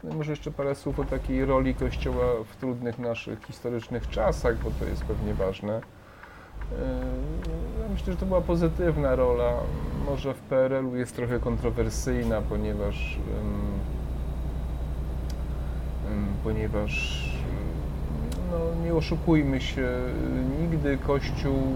No 0.04 0.16
może 0.16 0.32
jeszcze 0.32 0.52
parę 0.52 0.76
słów 0.76 1.00
o 1.00 1.04
takiej 1.04 1.46
roli 1.46 1.76
Kościoła 1.76 2.26
w 2.52 2.56
trudnych 2.56 3.00
naszych 3.00 3.44
historycznych 3.44 4.10
czasach, 4.10 4.58
bo 4.64 4.72
to 4.72 4.86
jest 4.86 5.04
pewnie 5.04 5.34
ważne. 5.34 5.74
Yy, 5.74 6.78
Ja 7.82 7.90
myślę, 7.90 8.14
że 8.14 8.20
to 8.20 8.26
była 8.26 8.42
pozytywna 8.42 9.16
rola. 9.16 9.54
Może 10.06 10.34
w 10.34 10.40
PRL-u 10.40 10.96
jest 10.96 11.16
trochę 11.16 11.40
kontrowersyjna, 11.40 12.42
ponieważ 12.42 13.20
ponieważ 16.44 17.24
ym, 17.38 18.52
no, 18.52 18.84
nie 18.86 18.94
oszukujmy 18.94 19.62
się, 19.62 19.88
nigdy 20.62 20.98
Kościół 20.98 21.74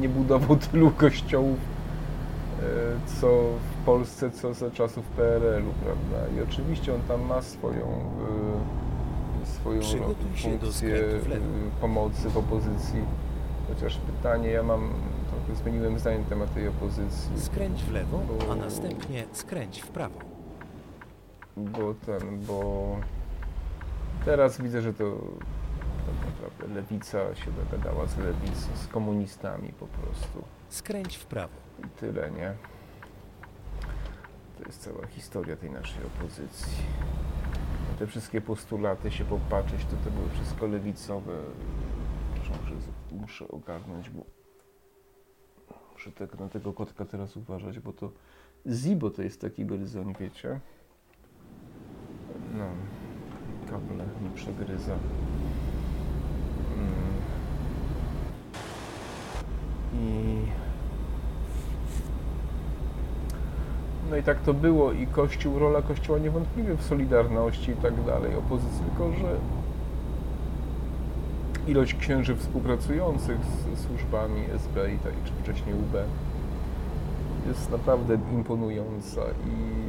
nie 0.00 0.08
budował 0.08 0.56
tylu 0.70 0.90
kościołów 0.90 1.58
e, 2.60 2.64
co 3.20 3.26
w 3.72 3.84
Polsce, 3.86 4.30
co 4.30 4.54
za 4.54 4.70
czasów 4.70 5.04
PRL-u, 5.06 5.72
prawda? 5.84 6.28
I 6.36 6.42
oczywiście 6.42 6.94
on 6.94 7.00
tam 7.00 7.22
ma 7.22 7.42
swoją, 7.42 7.86
e, 9.42 9.46
swoją 9.46 9.82
funkcję 10.42 10.96
e, 10.96 11.80
pomocy 11.80 12.28
w 12.30 12.36
opozycji. 12.36 13.00
Chociaż 13.68 13.98
pytanie, 13.98 14.48
ja 14.50 14.62
mam, 14.62 14.90
trochę 15.30 15.62
zmieniłem 15.62 15.98
zdanie 15.98 16.18
na 16.18 16.24
temat 16.24 16.54
tej 16.54 16.68
opozycji, 16.68 17.40
Skręć 17.40 17.82
w 17.82 17.92
lewo, 17.92 18.20
Bo- 18.28 18.52
a 18.52 18.56
następnie 18.56 19.24
skręć 19.32 19.82
w 19.82 19.88
prawo. 19.88 20.18
bo 21.56 21.94
ten, 22.06 22.38
bo 22.46 22.86
teraz 24.24 24.60
widzę, 24.60 24.82
że 24.82 24.92
to 24.94 25.04
tak 26.06 26.26
naprawdę 26.26 26.74
lewica 26.74 27.34
się 27.34 27.52
dogadała 27.52 28.06
z 28.06 28.18
lewicą, 28.18 28.76
z 28.76 28.86
komunistami 28.86 29.72
po 29.72 29.86
prostu. 29.86 30.44
Skręć 30.68 31.16
w 31.16 31.26
prawo. 31.26 31.54
I 31.84 31.88
tyle, 31.88 32.30
nie? 32.30 32.54
To 34.58 34.64
jest 34.66 34.82
cała 34.82 35.06
historia 35.06 35.56
tej 35.56 35.70
naszej 35.70 36.04
opozycji. 36.04 36.72
Te 37.98 38.06
wszystkie 38.06 38.40
postulaty 38.40 39.10
się 39.10 39.24
popatrzeć, 39.24 39.84
to 39.84 39.96
to 40.04 40.10
były 40.10 40.28
wszystko 40.30 40.66
lewicowe. 40.66 41.32
Muszę, 42.38 42.74
muszę 43.12 43.48
ogarnąć, 43.48 44.10
bo 44.10 44.24
muszę 45.92 46.12
tak 46.12 46.38
na 46.38 46.48
tego 46.48 46.72
kotka 46.72 47.04
teraz 47.04 47.36
uważać, 47.36 47.78
bo 47.78 47.92
to 47.92 48.12
Zibo 48.66 49.10
to 49.10 49.22
jest 49.22 49.40
taki 49.40 49.66
gryzoń, 49.66 50.14
wiecie? 50.20 50.60
No, 52.54 52.66
kable 53.70 54.04
mi 54.22 54.30
przegryza. 54.34 54.98
I 59.96 60.36
No 64.10 64.16
i 64.16 64.22
tak 64.22 64.40
to 64.40 64.54
było 64.54 64.92
i 64.92 65.06
Kościół, 65.06 65.58
rola 65.58 65.82
Kościoła 65.82 66.18
niewątpliwie 66.18 66.74
w 66.74 66.82
Solidarności 66.82 67.70
i 67.70 67.74
tak 67.74 68.04
dalej, 68.04 68.34
opozycji, 68.34 68.84
tylko 68.84 69.12
że 69.12 69.36
ilość 71.68 71.94
księży 71.94 72.36
współpracujących 72.36 73.38
z 73.44 73.86
służbami 73.86 74.40
SB 74.54 74.92
i 74.92 74.98
tak, 74.98 75.12
czy 75.24 75.32
wcześniej 75.42 75.74
UB 75.74 75.94
jest 77.48 77.70
naprawdę 77.70 78.18
imponująca 78.32 79.20
i 79.46 79.86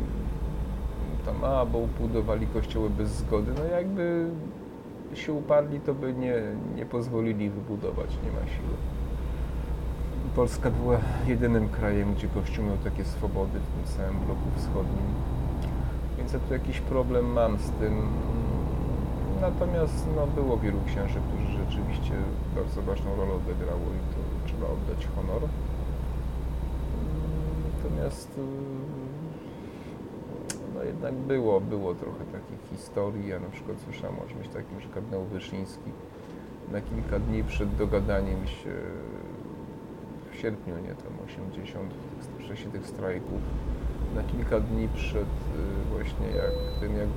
tam, 1.25 1.43
a, 1.43 1.65
bo 1.65 1.87
budowali 1.99 2.47
kościoły 2.47 2.89
bez 2.89 3.09
zgody, 3.09 3.51
no 3.57 3.63
jakby 3.65 4.29
się 5.13 5.33
uparli, 5.33 5.79
to 5.79 5.93
by 5.93 6.13
nie, 6.13 6.35
nie 6.75 6.85
pozwolili 6.85 7.49
wybudować, 7.49 8.09
nie 8.23 8.31
ma 8.31 8.47
siły. 8.47 8.96
Polska 10.37 10.71
była 10.71 10.97
jedynym 11.27 11.69
krajem, 11.69 12.13
gdzie 12.13 12.27
Kościół 12.27 12.65
miał 12.65 12.77
takie 12.77 13.05
swobody 13.05 13.59
w 13.59 13.67
tym 13.67 13.97
całym 13.97 14.19
bloku 14.19 14.47
wschodnim. 14.55 15.07
Więc 16.17 16.33
ja 16.33 16.39
tu 16.39 16.53
jakiś 16.53 16.79
problem 16.79 17.25
mam 17.25 17.57
z 17.57 17.69
tym. 17.69 18.01
Natomiast 19.41 20.07
no, 20.15 20.27
było 20.27 20.57
wielu 20.57 20.77
księży, 20.87 21.19
którzy 21.27 21.63
rzeczywiście 21.63 22.13
bardzo 22.55 22.81
ważną 22.81 23.15
rolę 23.15 23.33
odegrało 23.33 23.81
i 23.81 24.13
to 24.13 24.19
trzeba 24.47 24.67
oddać 24.67 25.07
honor. 25.15 25.41
Natomiast 27.73 28.37
y, 28.37 28.41
no 30.75 30.83
jednak 30.83 31.13
było, 31.13 31.61
było 31.61 31.95
trochę 31.95 32.25
takich 32.25 32.69
historii. 32.69 33.27
Ja 33.27 33.39
na 33.39 33.49
przykład 33.49 33.77
słyszałem 33.83 34.15
o 34.19 34.29
czymś 34.29 34.47
takim, 34.47 34.79
że 34.79 34.87
kardynał 34.89 35.25
Wyszyński 35.25 35.91
na 36.71 36.81
kilka 36.81 37.19
dni 37.19 37.43
przed 37.43 37.75
dogadaniem 37.75 38.47
się 38.47 38.73
w 40.37 40.39
sierpniu, 40.39 40.75
nie 40.77 40.95
tam 40.95 41.13
80, 41.25 41.93
w 42.39 42.47
czasie 42.47 42.71
tych 42.71 42.87
strajków, 42.87 43.41
na 44.15 44.23
kilka 44.23 44.59
dni 44.59 44.87
przed 44.87 45.23
y, 45.23 45.89
właśnie 45.91 46.27
jak 46.27 46.79
tym 46.79 46.97
jak 46.97 47.09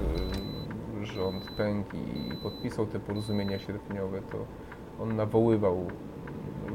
y, 1.03 1.07
rząd 1.07 1.51
pękł 1.57 1.97
i 1.97 2.37
podpisał 2.43 2.87
te 2.87 3.01
porozumienia 3.01 3.59
sierpniowe, 3.59 4.23
to 4.23 4.45
on 5.03 5.17
nawoływał 5.17 5.87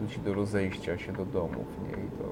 ludzi 0.02 0.20
do 0.20 0.34
rozejścia 0.34 0.98
się 0.98 1.14
do 1.14 1.26
domów, 1.26 1.68
nie? 1.84 2.04
I 2.04 2.10
to 2.18 2.32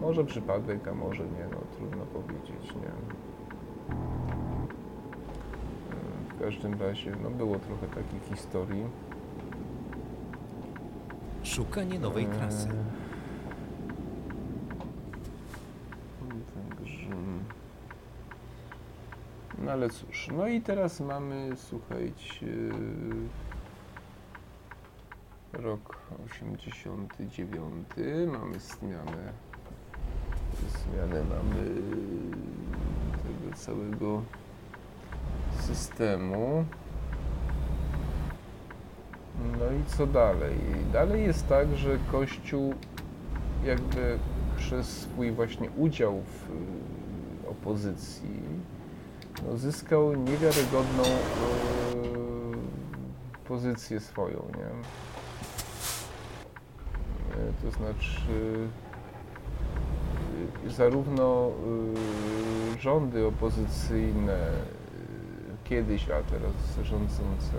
może 0.00 0.24
przypadek, 0.24 0.88
a 0.88 0.94
może 0.94 1.22
nie, 1.22 1.46
no 1.50 1.58
trudno 1.76 2.06
powiedzieć, 2.06 2.74
nie? 2.74 2.92
W 6.28 6.40
każdym 6.40 6.80
razie, 6.80 7.12
no 7.22 7.30
było 7.30 7.58
trochę 7.58 7.86
takich 7.86 8.22
historii. 8.22 8.84
Szukanie 11.42 11.98
nowej 11.98 12.26
trasy. 12.26 12.68
Także... 12.68 12.82
Ale 19.72 19.90
cóż, 19.90 20.28
no 20.36 20.46
i 20.46 20.60
teraz 20.60 21.00
mamy, 21.00 21.50
słuchajcie, 21.56 22.46
rok 25.52 25.98
89, 26.26 27.88
mamy 28.26 28.60
zmianę, 28.60 29.32
zmianę 30.68 31.24
mamy 31.24 31.64
tego 33.22 33.56
całego 33.56 34.22
systemu. 35.60 36.64
No 39.58 39.64
i 39.64 39.84
co 39.96 40.06
dalej? 40.06 40.56
Dalej 40.92 41.22
jest 41.22 41.48
tak, 41.48 41.76
że 41.76 41.98
Kościół 42.12 42.74
jakby 43.64 44.18
przez 44.56 44.86
swój 44.86 45.32
właśnie 45.32 45.70
udział 45.70 46.22
w 46.22 46.50
y, 46.50 47.48
opozycji 47.48 48.42
zyskał 49.56 50.14
niewiarygodną 50.14 51.02
y, 51.02 51.08
pozycję 53.48 54.00
swoją, 54.00 54.42
nie? 54.58 54.64
Y, 57.42 57.52
To 57.62 57.70
znaczy 57.70 58.20
y, 60.66 60.70
zarówno 60.70 61.50
y, 62.76 62.80
rządy 62.80 63.26
opozycyjne 63.26 64.32
y, 64.34 64.48
kiedyś, 65.64 66.04
a 66.10 66.22
teraz 66.22 66.86
rządzące 66.86 67.52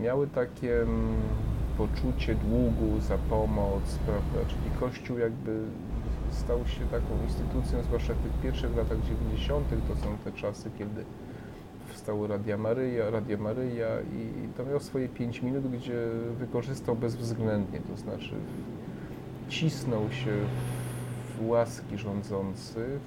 miały 0.00 0.26
takie 0.26 0.82
mm, 0.82 1.14
poczucie 1.78 2.34
długu 2.34 3.00
za 3.00 3.18
pomoc, 3.18 3.82
prawda? 4.06 4.48
Czyli 4.48 4.70
Kościół 4.80 5.18
jakby 5.18 5.60
stał 6.38 6.66
się 6.66 6.80
taką 6.86 7.06
instytucją, 7.24 7.82
zwłaszcza 7.82 8.14
w 8.14 8.18
tych 8.18 8.32
pierwszych 8.42 8.76
latach 8.76 8.98
90. 9.00 9.66
to 9.88 9.96
są 9.96 10.16
te 10.24 10.32
czasy, 10.32 10.70
kiedy 10.78 11.04
powstało 11.88 12.26
Radia 12.26 12.58
Maryja, 12.58 13.10
Radio 13.10 13.38
Maryja 13.38 13.88
i 14.00 14.48
to 14.56 14.64
miał 14.64 14.80
swoje 14.80 15.08
5 15.08 15.42
minut, 15.42 15.70
gdzie 15.70 16.06
wykorzystał 16.38 16.96
bezwzględnie, 16.96 17.80
to 17.80 17.96
znaczy 17.96 18.34
cisnął 19.48 20.10
się 20.10 20.32
w 21.38 21.48
łaski 21.48 21.98
rządzących, 21.98 23.00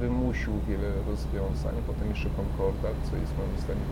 wymusił 0.00 0.52
wiele 0.68 0.88
rozwiązań, 1.10 1.74
potem 1.86 2.08
jeszcze 2.08 2.28
konkordat, 2.30 2.94
co 3.10 3.16
jest 3.16 3.32
moim 3.38 3.58
zdaniem 3.58 3.88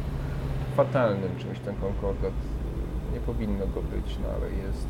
fatalnym 0.76 1.30
czymś 1.39 1.59
ten 1.59 1.74
konkordat. 1.74 2.32
y, 2.32 3.12
Nie 3.14 3.20
powinno 3.20 3.66
go 3.66 3.82
być, 3.82 4.18
no 4.22 4.28
ale 4.37 4.51
jest. 4.66 4.89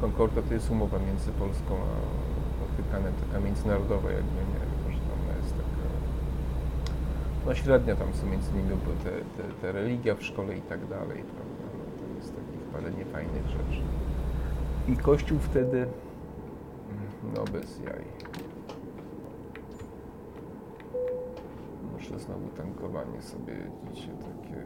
Konkordat 0.00 0.48
to 0.48 0.54
jest 0.54 0.70
umowa 0.70 0.98
między 0.98 1.32
Polską 1.32 1.74
a 1.74 2.20
Watykanem, 2.60 3.12
taka 3.26 3.40
międzynarodowa 3.40 4.10
jakby, 4.10 4.34
nie 4.34 4.60
wiem, 4.60 4.92
że 4.92 4.98
tam 4.98 5.36
jest 5.42 5.54
taka... 5.54 5.88
No 7.46 7.54
średnia 7.54 7.96
tam 7.96 8.14
są 8.14 8.26
między 8.26 8.52
nimi 8.52 8.68
bo 8.68 9.04
te, 9.04 9.10
te, 9.10 9.54
te 9.60 9.72
religia 9.72 10.14
w 10.14 10.22
szkole 10.22 10.56
i 10.56 10.60
tak 10.60 10.86
dalej, 10.86 11.22
prawda? 11.22 11.64
No, 11.74 12.06
to 12.08 12.16
jest 12.16 12.34
takich 12.36 12.60
parę 12.72 12.90
niefajnych 12.90 13.46
rzeczy. 13.46 13.82
I 14.88 14.96
Kościół 14.96 15.38
wtedy, 15.38 15.86
no 17.34 17.44
bez 17.52 17.80
jaj. 17.80 18.04
Muszę 21.92 22.18
znowu 22.18 22.48
tankowanie 22.48 23.22
sobie 23.22 23.54
dzisiaj 23.92 24.14
takie. 24.14 24.64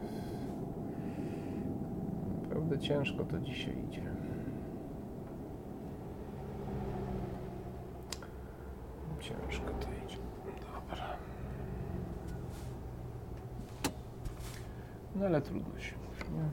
Naprawdę 2.41 2.79
ciężko 2.79 3.23
to 3.23 3.39
dzisiaj 3.39 3.75
idzie. 3.89 4.24
Ciężko 9.25 9.65
to 9.65 9.87
idzie. 10.05 10.17
Dobra. 10.61 11.17
No 15.15 15.25
ale 15.25 15.41
trudno 15.41 15.79
się 15.79 15.95
mówi, 15.97 16.33
nie? 16.33 16.49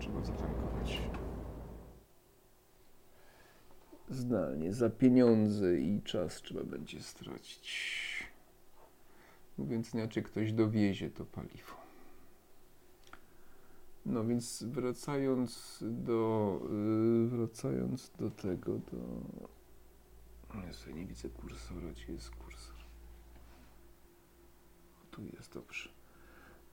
Trzeba 0.00 0.24
zatankować. 0.24 1.02
Zdalnie, 4.08 4.72
za 4.72 4.90
pieniądze 4.90 5.78
i 5.78 6.02
czas 6.02 6.42
trzeba 6.42 6.64
będzie 6.64 7.02
stracić. 7.02 8.02
Mówiąc 9.58 9.94
inaczej, 9.94 10.22
ktoś 10.22 10.52
dowiezie 10.52 11.10
to 11.10 11.24
paliwo. 11.24 11.76
No 14.06 14.24
więc 14.24 14.62
wracając 14.62 15.78
do, 15.82 16.60
yy, 16.70 17.28
wracając 17.28 18.10
do 18.18 18.30
tego, 18.30 18.72
do... 18.72 18.98
Ja 20.86 20.92
nie 20.92 21.06
widzę 21.06 21.28
kursora, 21.28 21.90
gdzie 21.92 22.12
jest 22.12 22.30
kursor? 22.30 22.76
Tu 25.10 25.22
jest, 25.36 25.54
dobrze. 25.54 25.88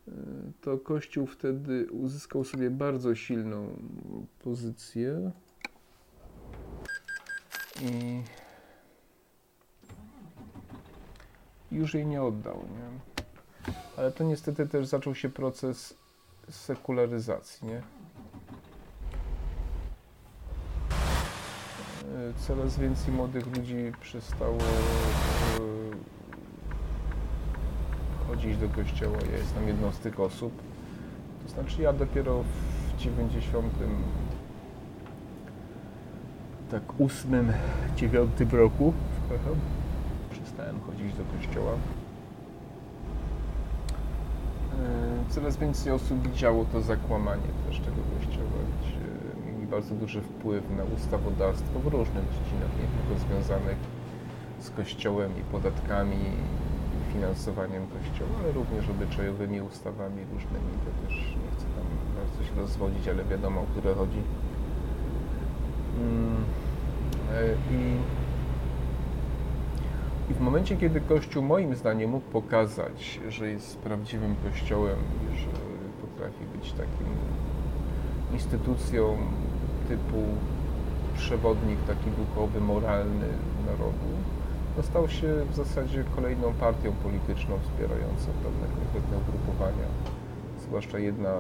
Yy, 0.08 0.14
To 0.62 0.78
Kościół 0.78 1.28
wtedy 1.28 1.88
uzyskał 1.92 2.44
sobie 2.44 2.70
bardzo 2.70 3.16
silną 3.16 3.78
pozycję 4.40 5.32
i 7.82 8.24
już 11.72 11.94
jej 11.94 12.06
nie 12.06 12.24
oddał, 12.24 12.56
nie? 12.56 13.00
Ale 13.98 14.12
to 14.12 14.24
niestety 14.24 14.68
też 14.68 14.88
zaczął 14.88 15.16
się 15.16 15.30
proces 15.30 15.98
sekularyzacji, 16.50 17.68
nie? 17.68 17.82
Coraz 22.48 22.80
więcej 22.80 23.14
młodych 23.14 23.58
ludzi 23.58 23.92
przestało 24.02 24.58
e, 24.58 24.60
chodzić 28.28 28.58
do 28.58 28.70
kościoła. 28.70 29.18
Ja 29.32 29.38
jestem 29.38 29.68
jedną 29.68 29.92
z 29.92 29.98
tych 30.00 30.20
osób. 30.20 30.54
To 31.44 31.50
znaczy 31.54 31.82
ja 31.82 31.94
dopiero 31.94 32.44
w 32.44 32.98
90 32.98 33.74
tak 36.72 37.00
ósmym, 37.00 37.54
dziewiątym 37.96 38.50
roku 38.52 38.94
przestałem 40.32 40.80
chodzić 40.82 41.14
do 41.14 41.24
kościoła. 41.38 41.72
E, 44.74 45.30
Coraz 45.30 45.58
więcej 45.58 45.92
osób 45.92 46.28
widziało 46.28 46.66
to 46.66 46.82
zakłamanie 46.82 47.50
też 47.68 47.80
tego 47.80 48.02
kościoła, 48.20 48.60
bardzo 49.72 49.96
duży 49.96 50.22
wpływ 50.22 50.64
na 50.78 50.84
ustawodawstwo 50.84 51.80
w 51.80 51.88
różnych 51.88 52.24
dziedzinach, 52.24 52.72
nie 52.82 52.88
tylko 52.98 53.26
związanych 53.26 53.78
z 54.60 54.70
kościołem 54.70 55.32
i 55.40 55.42
podatkami 55.42 56.16
i 56.16 57.14
finansowaniem 57.14 57.88
kościoła, 57.88 58.30
ale 58.40 58.52
również 58.52 58.90
obyczajowymi 58.90 59.62
ustawami 59.62 60.24
różnymi. 60.34 60.72
To 60.86 61.08
też 61.08 61.18
nie 61.18 61.52
chcę 61.56 61.66
tam 61.76 61.86
bardzo 62.16 62.44
się 62.44 62.62
rozwodzić, 62.62 63.08
ale 63.08 63.24
wiadomo, 63.26 63.62
o 63.62 63.66
które 63.66 63.94
chodzi. 63.94 64.22
Mm, 65.98 66.44
e, 67.34 67.74
I, 67.74 67.98
I 70.32 70.34
w 70.34 70.40
momencie, 70.40 70.78
kiedy 70.78 71.02
Kościół 71.02 71.44
moim 71.44 71.76
zdaniem 71.76 72.10
mógł 72.10 72.30
pokazać, 72.30 73.20
że 73.30 73.50
jest 73.50 73.78
prawdziwym 73.78 74.36
Kościołem 74.44 74.98
że 75.36 75.48
potrafi 76.02 76.46
być 76.56 76.72
takim 76.72 77.08
instytucją 78.34 79.18
typu 79.90 80.22
przewodnik 81.18 81.80
taki 81.88 82.10
duchowy, 82.12 82.62
moralny 82.62 83.28
narodu, 83.66 84.10
to 84.76 84.84
stał 84.84 85.10
się 85.10 85.28
w 85.52 85.56
zasadzie 85.56 86.04
kolejną 86.16 86.54
partią 86.54 86.92
polityczną 86.92 87.60
wspierającą 87.60 88.28
pewne 88.44 88.68
konkretne 88.80 89.18
ugrupowania. 89.18 89.88
Zwłaszcza 90.62 91.00
jedna 91.00 91.34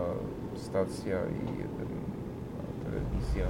stacja 0.55 1.17
i 1.17 1.57
jedna 1.61 1.85
telewizja 2.83 3.45
e, 3.45 3.49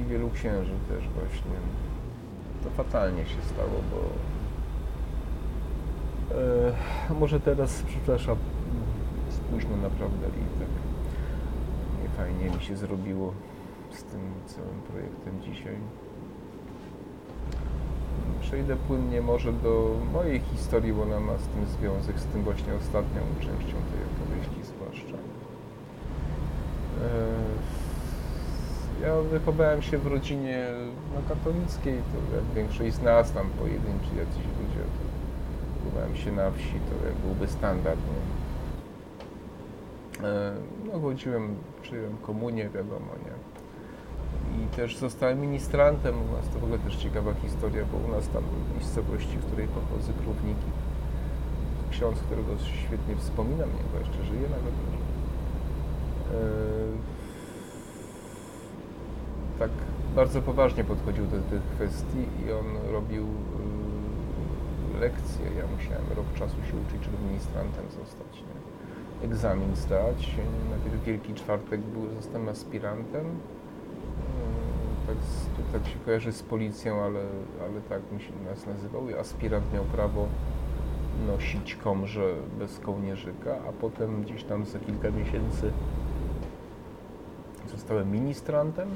i 0.00 0.04
wielu 0.04 0.30
księży 0.30 0.74
też 0.88 1.08
właśnie 1.08 1.58
to 2.64 2.70
fatalnie 2.70 3.26
się 3.26 3.42
stało, 3.54 3.78
bo 3.90 4.00
e, 6.38 7.14
może 7.20 7.40
teraz, 7.40 7.82
przepraszam, 7.86 8.36
jest 9.26 9.40
późno 9.40 9.76
naprawdę 9.76 10.26
i 10.26 10.60
tak 10.60 10.93
fajnie 12.16 12.50
mi 12.56 12.62
się 12.62 12.76
zrobiło 12.76 13.32
z 13.90 14.02
tym 14.02 14.20
całym 14.46 14.80
projektem 14.88 15.40
dzisiaj. 15.42 15.76
Przejdę 18.40 18.76
płynnie 18.76 19.20
może 19.20 19.52
do 19.52 19.96
mojej 20.12 20.40
historii, 20.40 20.92
bo 20.92 21.02
ona 21.02 21.20
ma 21.20 21.38
z 21.38 21.46
tym 21.46 21.66
związek, 21.66 22.18
z 22.20 22.24
tym 22.24 22.42
właśnie 22.42 22.74
ostatnią 22.74 23.20
częścią 23.40 23.76
tej 23.90 24.02
opowieści 24.12 24.60
zwłaszcza. 24.64 25.16
E, 27.02 27.04
Ja 29.02 29.14
wychowałem 29.20 29.82
się 29.82 29.98
w 29.98 30.06
rodzinie 30.06 30.66
no, 31.14 31.34
katolickiej, 31.34 31.94
to 31.94 32.36
jak 32.36 32.44
większość 32.54 32.94
z 32.94 33.02
nas, 33.02 33.32
tam 33.32 33.46
pojedynczy 33.58 34.10
jacyś 34.16 34.44
ludzie, 34.60 34.82
to 34.96 35.02
wychowałem 35.84 36.16
się 36.16 36.32
na 36.32 36.50
wsi, 36.50 36.74
to 36.88 37.06
jak 37.06 37.16
byłby 37.16 37.48
standard, 37.48 38.00
nie? 38.00 38.43
E, 40.24 40.54
No 40.92 41.00
chodziłem, 41.00 41.56
przyjąłem 41.82 42.16
komunię, 42.16 42.68
wiadomo, 42.68 43.12
nie? 43.24 43.34
I 44.64 44.66
też 44.66 44.96
zostałem 44.96 45.40
ministrantem 45.40 46.14
u 46.22 46.36
nas, 46.36 46.48
to 46.48 46.58
w 46.58 46.64
ogóle 46.64 46.78
też 46.78 46.96
ciekawa 46.96 47.34
historia, 47.34 47.84
bo 47.92 48.08
u 48.08 48.16
nas 48.16 48.28
tam 48.28 48.42
w 48.42 48.74
miejscowości, 48.74 49.36
w 49.38 49.46
której 49.46 49.68
pochodzę, 49.68 50.12
Krówniki, 50.22 50.70
ksiądz, 51.90 52.18
którego 52.18 52.58
świetnie 52.58 53.16
wspominam, 53.16 53.68
nie 53.68 53.82
chyba 53.82 53.98
jeszcze 53.98 54.24
żyje 54.24 54.48
nawet. 54.56 54.74
E, 56.34 57.14
tak 59.58 59.70
bardzo 60.16 60.42
poważnie 60.42 60.84
podchodził 60.84 61.24
do 61.26 61.38
tych 61.50 61.62
kwestii 61.74 62.24
i 62.46 62.52
on 62.52 62.92
robił 62.92 63.24
y, 63.24 65.00
lekcje. 65.00 65.44
Ja 65.58 65.64
musiałem 65.76 66.04
rok 66.16 66.26
czasu 66.34 66.56
się 66.56 66.76
uczyć, 66.86 67.04
żeby 67.04 67.16
ministrantem 67.26 67.84
zostać. 67.90 68.40
Nie? 68.40 68.73
Egzamin 69.24 69.76
zdać. 69.76 70.30
Najpierw 70.70 71.04
Wielki 71.04 71.34
Czwartek 71.34 71.80
był, 71.80 72.14
zostałem 72.16 72.48
aspirantem. 72.48 73.26
Y, 73.26 75.06
Tak, 75.06 75.16
to 75.56 75.78
tak 75.78 75.88
się 75.88 75.98
kojarzy 76.04 76.32
z 76.32 76.42
policją, 76.42 77.02
ale, 77.02 77.20
ale 77.62 77.80
tak 77.88 78.00
mi 78.12 78.20
się 78.20 78.32
nas 78.50 78.66
nazywał. 78.66 79.08
I 79.08 79.14
aspirant 79.14 79.72
miał 79.72 79.84
prawo 79.84 80.26
nosić 81.26 81.74
komrze 81.74 82.34
bez 82.58 82.78
kołnierzyka, 82.78 83.56
a 83.68 83.72
potem 83.72 84.22
gdzieś 84.22 84.44
tam 84.44 84.64
za 84.64 84.78
kilka 84.78 85.10
miesięcy 85.10 85.70
zostałem 87.76 88.10
ministrantem 88.12 88.88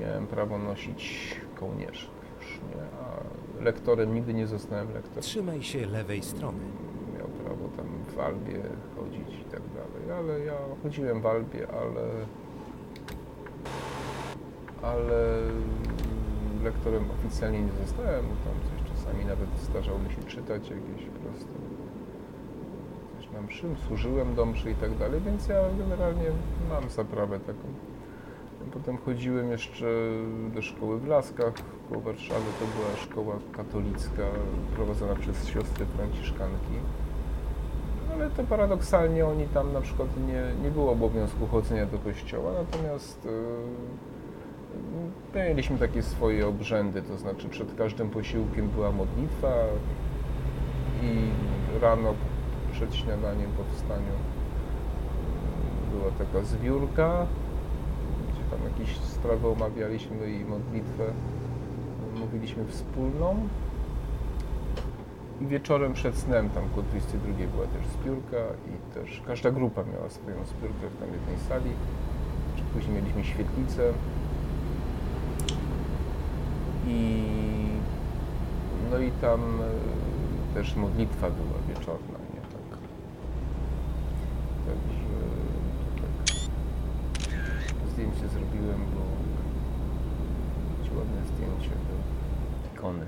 miałem 0.00 0.26
prawo 0.26 0.58
nosić 0.58 1.36
kołnierzyk 1.60 2.10
już, 2.40 2.60
nie? 2.70 2.82
A 2.82 3.64
lektorem 3.64 4.14
nigdy 4.14 4.34
nie 4.34 4.46
zostałem 4.46 4.92
lektorem. 4.94 5.22
Trzymaj 5.22 5.62
się 5.62 5.86
lewej 5.86 6.22
strony. 6.22 6.58
Miał 7.18 7.28
prawo 7.28 7.68
tam 7.76 7.86
w 8.16 8.20
Albie 8.20 8.60
chodzić 8.96 9.31
dalej, 10.12 10.30
ale 10.30 10.44
ja 10.44 10.54
chodziłem 10.82 11.20
w 11.20 11.26
Albie, 11.26 11.66
ale 11.68 12.02
ale 14.82 15.38
lektorem 16.64 17.04
oficjalnie 17.10 17.62
nie 17.62 17.72
zostałem, 17.86 18.24
tam 18.24 18.54
coś 18.68 18.96
czasami 18.96 19.24
nawet 19.24 19.48
zdarzało 19.62 19.98
mi 19.98 20.10
się 20.14 20.22
czytać 20.22 20.62
jakieś 20.62 21.08
proste 21.08 21.52
coś 23.16 23.30
na 23.32 23.42
mszy, 23.42 23.66
służyłem 23.86 24.34
do 24.34 24.46
mszy 24.46 24.70
i 24.70 24.74
tak 24.74 24.98
dalej, 24.98 25.20
więc 25.20 25.48
ja 25.48 25.62
generalnie 25.78 26.30
mam 26.70 26.90
zaprawę 26.90 27.40
taką. 27.40 27.68
Potem 28.72 28.98
chodziłem 28.98 29.50
jeszcze 29.50 29.86
do 30.54 30.62
szkoły 30.62 30.98
w 30.98 31.06
Laskach 31.06 31.54
koło 31.88 32.00
Warszawy. 32.00 32.44
To 32.60 32.66
była 32.66 32.96
szkoła 32.96 33.38
katolicka 33.52 34.22
prowadzona 34.76 35.14
przez 35.14 35.46
siostry 35.46 35.86
franciszkanki. 35.86 36.76
Ale 38.14 38.30
to 38.30 38.42
paradoksalnie 38.42 39.26
oni 39.26 39.46
tam 39.46 39.72
na 39.72 39.80
przykład 39.80 40.08
nie, 40.26 40.42
nie 40.62 40.70
było 40.70 40.92
obowiązku 40.92 41.46
chodzenia 41.46 41.86
do 41.86 41.98
kościoła, 41.98 42.52
natomiast 42.52 43.28
yy, 45.34 45.48
mieliśmy 45.48 45.78
takie 45.78 46.02
swoje 46.02 46.48
obrzędy, 46.48 47.02
to 47.02 47.16
znaczy 47.16 47.48
przed 47.48 47.74
każdym 47.74 48.10
posiłkiem 48.10 48.68
była 48.68 48.92
modlitwa 48.92 49.48
i 51.02 51.30
rano 51.80 52.14
przed 52.72 52.94
śniadaniem 52.94 53.50
po 53.56 53.76
wstaniu 53.76 54.14
yy, 55.92 55.98
była 55.98 56.10
taka 56.18 56.44
zbiórka, 56.44 57.26
gdzie 58.28 58.42
tam 58.50 58.60
jakieś 58.72 58.96
sprawy 58.96 59.48
omawialiśmy 59.48 60.30
i 60.30 60.44
modlitwę 60.44 61.04
mówiliśmy 62.20 62.64
wspólną. 62.66 63.48
Wieczorem 65.48 65.92
przed 65.92 66.16
snem, 66.16 66.50
tam 66.50 66.68
koło 66.68 66.82
22 66.82 67.46
była 67.46 67.66
też 67.66 67.86
zbiórka 67.86 68.36
i 68.36 68.94
też 68.94 69.22
każda 69.26 69.50
grupa 69.50 69.82
miała 69.84 70.10
swoją 70.10 70.44
zbiórkę 70.44 70.88
w 70.88 71.00
tam 71.00 71.08
jednej 71.12 71.38
sali. 71.48 71.70
Później 72.74 72.94
mieliśmy 72.94 73.24
świetlicę. 73.24 73.92
I 76.86 77.22
no 78.90 78.98
i 78.98 79.10
tam 79.10 79.40
e, 79.40 80.54
też 80.54 80.76
modlitwa 80.76 81.30
była 81.30 81.58
wieczorna, 81.68 82.18
nie 82.34 82.40
tak. 82.40 82.78
Także 84.66 85.12
tak. 85.96 86.36
Zdjęcie 87.92 88.28
zrobiłem, 88.28 88.80
bo 88.94 89.02
mieć 90.78 90.92
ładne 90.96 91.26
zdjęcie 91.26 91.70
do 91.70 91.94
ikony. 92.74 93.06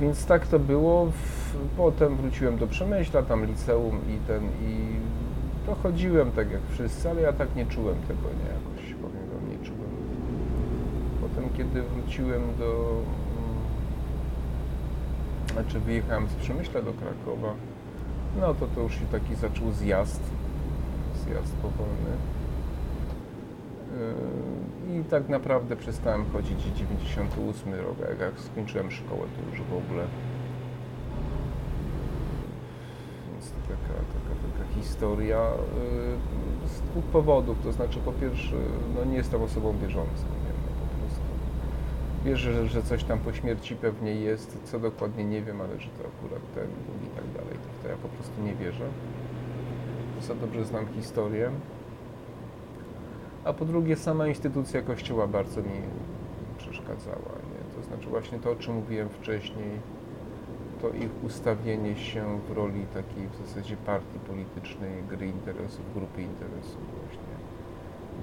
Więc 0.00 0.26
tak 0.26 0.46
to 0.46 0.58
było. 0.58 1.12
Potem 1.76 2.16
wróciłem 2.16 2.58
do 2.58 2.66
Przemyśla, 2.66 3.22
tam 3.22 3.46
liceum 3.46 4.00
i 4.08 4.26
ten 4.26 4.44
i 4.44 4.96
to 5.66 5.74
chodziłem 5.74 6.32
tak 6.32 6.50
jak 6.50 6.60
wszyscy, 6.70 7.10
ale 7.10 7.22
ja 7.22 7.32
tak 7.32 7.56
nie 7.56 7.66
czułem 7.66 7.96
tego, 8.08 8.20
nie 8.20 8.48
jakoś 8.48 8.94
powiem 8.94 9.28
wam, 9.34 9.50
nie 9.50 9.66
czułem. 9.66 9.90
Potem 11.20 11.50
kiedy 11.56 11.82
wróciłem 11.82 12.42
do 12.58 13.02
mm, 13.38 13.62
znaczy 15.52 15.80
wyjechałem 15.80 16.28
z 16.28 16.34
Przemyśla 16.34 16.82
do 16.82 16.92
Krakowa, 16.92 17.54
no 18.40 18.54
to 18.54 18.66
to 18.66 18.80
już 18.80 18.94
się 18.94 19.06
taki 19.12 19.34
zaczął 19.34 19.72
zjazd, 19.72 20.22
zjazd 21.24 21.54
powolny. 21.54 22.39
Yy, 24.88 25.00
I 25.00 25.04
tak 25.04 25.28
naprawdę 25.28 25.76
przestałem 25.76 26.24
chodzić 26.32 26.62
98 26.62 27.74
rok, 27.74 27.96
jak- 28.20 28.40
skończyłem 28.40 28.90
szkołę, 28.90 29.20
to 29.20 29.50
już 29.50 29.60
w 29.68 29.74
ogóle. 29.74 30.04
Więc 33.32 33.50
to 33.50 33.56
taka, 33.62 33.94
taka, 33.94 34.58
taka 34.58 34.74
historia 34.74 35.38
yy, 36.62 36.68
z 36.68 36.80
dwóch 36.80 37.04
powodów. 37.04 37.56
To 37.62 37.72
znaczy, 37.72 37.98
po 37.98 38.12
pierwsze, 38.12 38.56
no 38.94 39.04
nie 39.04 39.16
jestem 39.16 39.42
osobą 39.42 39.74
wierzącą, 39.78 40.22
nie? 40.22 40.52
No, 40.64 40.70
po 40.80 40.98
prostu. 41.00 41.24
Wierzę, 42.24 42.52
że, 42.52 42.68
że 42.68 42.82
coś 42.82 43.04
tam 43.04 43.18
po 43.18 43.32
śmierci 43.32 43.76
pewnie 43.76 44.14
jest, 44.14 44.58
co 44.64 44.78
dokładnie 44.80 45.24
nie 45.24 45.42
wiem, 45.42 45.60
ale 45.60 45.80
że 45.80 45.88
to 45.88 46.08
akurat 46.08 46.42
ten 46.54 46.66
i 47.04 47.16
tak 47.16 47.24
dalej, 47.42 47.58
to 47.82 47.88
ja 47.88 47.96
po 47.96 48.08
prostu 48.08 48.42
nie 48.42 48.54
wierzę. 48.54 48.84
Za 50.20 50.34
dobrze 50.34 50.64
znam 50.64 50.86
historię. 50.86 51.50
A 53.44 53.52
po 53.52 53.64
drugie, 53.64 53.96
sama 53.96 54.26
instytucja 54.26 54.82
kościoła 54.82 55.26
bardzo 55.26 55.62
mi 55.62 55.80
przeszkadzała. 56.58 57.16
Nie? 57.52 57.76
To 57.76 57.82
znaczy 57.88 58.08
właśnie 58.08 58.38
to, 58.38 58.50
o 58.50 58.56
czym 58.56 58.74
mówiłem 58.74 59.08
wcześniej, 59.08 59.70
to 60.82 60.88
ich 60.88 61.10
ustawienie 61.24 61.96
się 61.96 62.40
w 62.48 62.52
roli 62.52 62.86
takiej 62.94 63.28
w 63.28 63.46
zasadzie 63.46 63.76
partii 63.76 64.18
politycznej, 64.18 65.02
gry 65.08 65.26
interesów, 65.26 65.94
grupy 65.94 66.22
interesów 66.22 66.80
właśnie, 67.00 67.34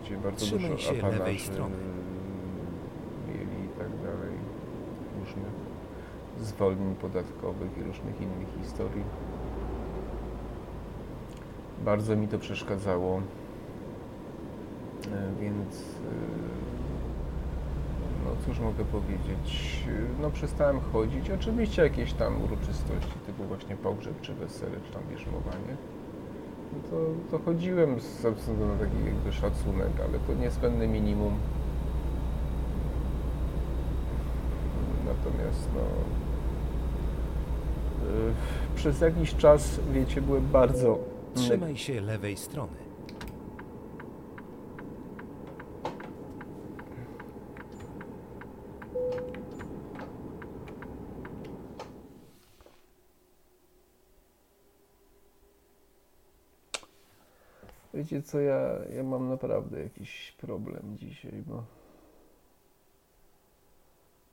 gdzie 0.01 0.17
bardzo 0.17 0.45
Trzymaj 0.45 0.63
dużo 0.63 0.77
się 0.77 0.93
lewej 0.93 1.11
apanarzy 1.11 1.39
strony. 1.39 1.75
mieli 3.27 3.65
i 3.65 3.69
tak 3.79 3.89
dalej, 3.89 4.35
różnych 5.19 5.53
zwolnień 6.39 6.95
podatkowych 6.95 7.77
i 7.77 7.83
różnych 7.83 8.21
innych 8.21 8.47
historii. 8.61 9.03
Bardzo 11.85 12.15
mi 12.15 12.27
to 12.27 12.39
przeszkadzało. 12.39 13.21
E, 15.13 15.41
Więc 15.41 15.75
e, 15.75 15.81
no 18.25 18.31
cóż 18.45 18.59
mogę 18.59 18.85
powiedzieć, 18.85 19.83
no 20.21 20.29
przestałem 20.29 20.79
chodzić, 20.79 21.29
oczywiście 21.31 21.81
jakieś 21.81 22.13
tam 22.13 22.43
uroczystości 22.43 23.13
typu 23.25 23.43
właśnie 23.43 23.75
pogrzeb 23.75 24.21
czy 24.21 24.33
wesele, 24.33 24.77
czy 24.87 24.93
tam 24.93 25.01
bierzmowanie, 25.11 25.77
no 26.73 26.79
to, 26.89 26.97
to 27.37 27.43
chodziłem 27.43 27.99
ze 28.21 28.31
względu 28.31 28.65
na 28.65 28.75
taki 28.75 29.05
jakby 29.05 29.33
szacunek, 29.33 29.91
ale 30.09 30.19
to 30.19 30.33
niezbędne 30.33 30.87
minimum. 30.87 31.33
Natomiast 35.05 35.69
no 35.75 35.81
e, 38.09 38.33
przez 38.75 39.01
jakiś 39.01 39.35
czas, 39.35 39.79
wiecie, 39.93 40.21
byłem 40.21 40.47
bardzo 40.47 40.99
Trzymaj 41.35 41.77
się 41.77 42.01
lewej 42.01 42.37
strony. 42.37 42.86
Wiecie 58.17 58.29
co, 58.29 58.39
ja, 58.39 58.79
ja 58.95 59.03
mam 59.03 59.29
naprawdę 59.29 59.83
jakiś 59.83 60.31
problem 60.31 60.97
dzisiaj, 60.97 61.43
bo 61.47 61.63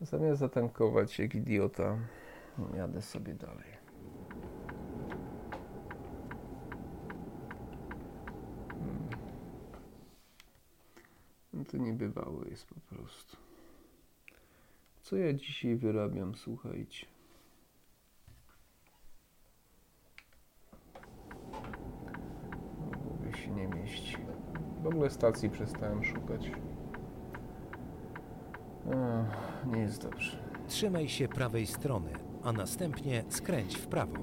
zamiast 0.00 0.40
zatankować 0.40 1.18
jak 1.18 1.34
idiota, 1.34 1.98
jadę 2.76 3.02
sobie 3.02 3.34
dalej. 3.34 3.70
Hmm. 8.68 9.08
No 11.52 11.64
to 11.64 11.76
niebywałe 11.76 12.48
jest 12.48 12.66
po 12.66 12.80
prostu. 12.94 13.36
Co 15.02 15.16
ja 15.16 15.32
dzisiaj 15.32 15.76
wyrabiam, 15.76 16.34
słuchajcie. 16.34 17.06
W 22.92 22.96
głowie 22.96 23.32
się 23.38 23.43
nie 23.54 23.68
mieści. 23.68 24.16
W 24.82 24.86
ogóle 24.86 25.10
stacji 25.10 25.50
przestałem 25.50 26.04
szukać. 26.04 26.50
Ech, 28.90 29.66
nie 29.66 29.78
jest 29.80 30.02
dobrze. 30.02 30.36
Trzymaj 30.66 31.08
się 31.08 31.28
prawej 31.28 31.66
strony, 31.66 32.10
a 32.42 32.52
następnie 32.52 33.24
skręć 33.28 33.76
w 33.76 33.86
prawo. 33.86 34.16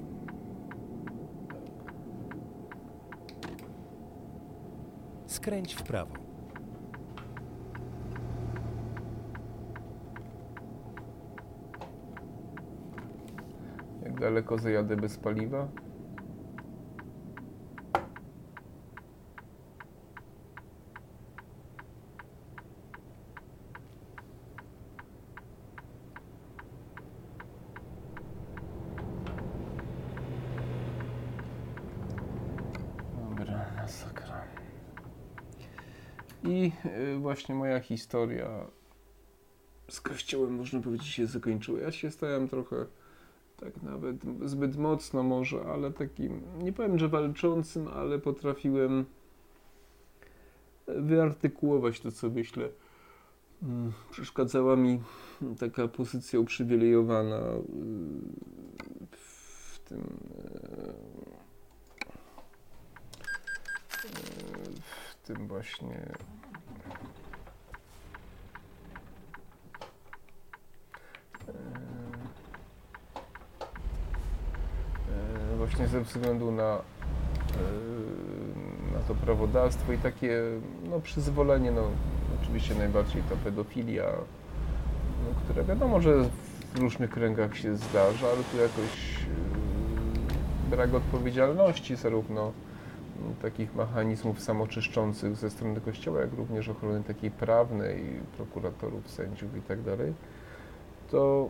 Skręć 5.25 5.73
w 5.75 5.83
prawo. 5.83 6.13
Jak 14.03 14.19
daleko 14.19 14.57
zajadę 14.57 14.95
bez 14.95 15.17
paliwa? 15.17 15.67
Dobra, 33.29 33.65
masakra. 33.77 34.41
I 36.43 36.71
y, 36.85 37.19
właśnie 37.31 37.55
moja 37.55 37.79
historia 37.79 38.65
z 39.89 40.01
kościołem, 40.01 40.55
można 40.55 40.81
powiedzieć, 40.81 41.07
się 41.07 41.27
zakończyła. 41.27 41.79
Ja 41.79 41.91
się 41.91 42.11
stałem 42.11 42.47
trochę 42.47 42.85
tak 43.57 43.83
nawet 43.83 44.15
zbyt 44.45 44.77
mocno 44.77 45.23
może, 45.23 45.61
ale 45.61 45.91
takim, 45.91 46.41
nie 46.57 46.73
powiem, 46.73 46.99
że 46.99 47.09
walczącym, 47.09 47.87
ale 47.87 48.19
potrafiłem 48.19 49.05
wyartykułować 50.87 51.99
to, 51.99 52.11
co 52.11 52.29
myślę. 52.29 52.69
Mm, 53.63 53.91
Przeszkadzała 54.11 54.75
mi 54.75 55.01
taka 55.59 55.87
pozycja 55.87 56.39
uprzywilejowana 56.39 57.39
y, 57.39 57.61
w 59.11 59.79
tym 59.79 59.99
y, 59.99 61.21
w 65.21 65.27
tym 65.27 65.47
właśnie 65.47 66.11
właśnie 75.61 75.87
ze 75.87 76.01
względu 76.01 76.51
na, 76.51 76.63
e, 76.63 76.77
na 78.93 78.99
to 79.07 79.15
prawodawstwo 79.15 79.93
i 79.93 79.97
takie 79.97 80.41
no, 80.89 80.99
przyzwolenie, 80.99 81.71
no 81.71 81.81
oczywiście 82.41 82.75
najbardziej 82.75 83.21
ta 83.29 83.35
pedofilia, 83.35 84.05
no, 85.25 85.41
które 85.43 85.63
wiadomo, 85.63 86.01
że 86.01 86.23
w 86.73 86.79
różnych 86.79 87.09
kręgach 87.09 87.57
się 87.57 87.75
zdarza, 87.75 88.27
ale 88.27 88.43
tu 88.51 88.57
jakoś 88.57 89.15
e, 90.67 90.69
brak 90.69 90.93
odpowiedzialności 90.93 91.95
zarówno 91.95 92.45
m, 92.45 93.33
takich 93.41 93.75
mechanizmów 93.75 94.41
samoczyszczących 94.41 95.35
ze 95.35 95.49
strony 95.49 95.81
Kościoła, 95.81 96.21
jak 96.21 96.33
również 96.33 96.69
ochrony 96.69 97.03
takiej 97.03 97.31
prawnej, 97.31 98.03
prokuratorów, 98.37 99.09
sędziów 99.09 99.57
i 99.57 99.61
tak 99.61 99.79
to 101.11 101.49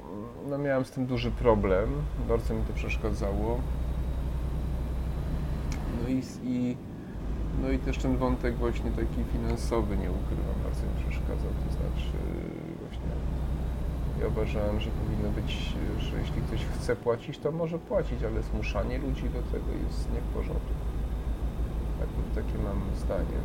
no, 0.50 0.58
miałem 0.58 0.86
z 0.86 0.92
tym 0.92 1.06
duży 1.06 1.32
problem. 1.32 1.90
Bardzo 2.30 2.54
mi 2.54 2.62
to 2.62 2.74
przeszkadzało. 2.74 3.60
I, 6.12 6.22
i, 6.44 6.78
no 7.62 7.70
i 7.72 7.80
też 7.80 7.98
ten 7.98 8.18
wątek 8.18 8.56
właśnie 8.56 8.92
taki 8.92 9.24
finansowy, 9.34 9.98
nie 9.98 10.12
ukrywam, 10.12 10.56
bardzo 10.64 10.82
mi 10.84 11.04
przeszkadzał. 11.10 11.52
To 11.68 11.74
znaczy 11.74 12.12
właśnie 12.80 13.12
ja 14.22 14.28
uważałem, 14.28 14.80
że 14.80 14.90
powinno 14.92 15.30
być, 15.42 15.76
że 16.00 16.20
jeśli 16.20 16.42
ktoś 16.42 16.66
chce 16.66 16.96
płacić, 16.96 17.38
to 17.38 17.52
może 17.52 17.80
płacić, 17.80 18.24
ale 18.24 18.44
zmuszanie 18.44 18.98
ludzi 18.98 19.24
do 19.24 19.42
tego 19.42 19.72
jest 19.88 20.14
nie 20.14 20.22
w 20.22 20.34
porządku. 20.34 20.74
Tak, 22.00 22.10
takie 22.46 22.58
mam 22.64 22.96
zdanie. 22.96 23.38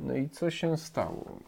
No 0.00 0.14
i 0.16 0.28
co 0.28 0.50
się 0.50 0.76
stało? 0.76 1.38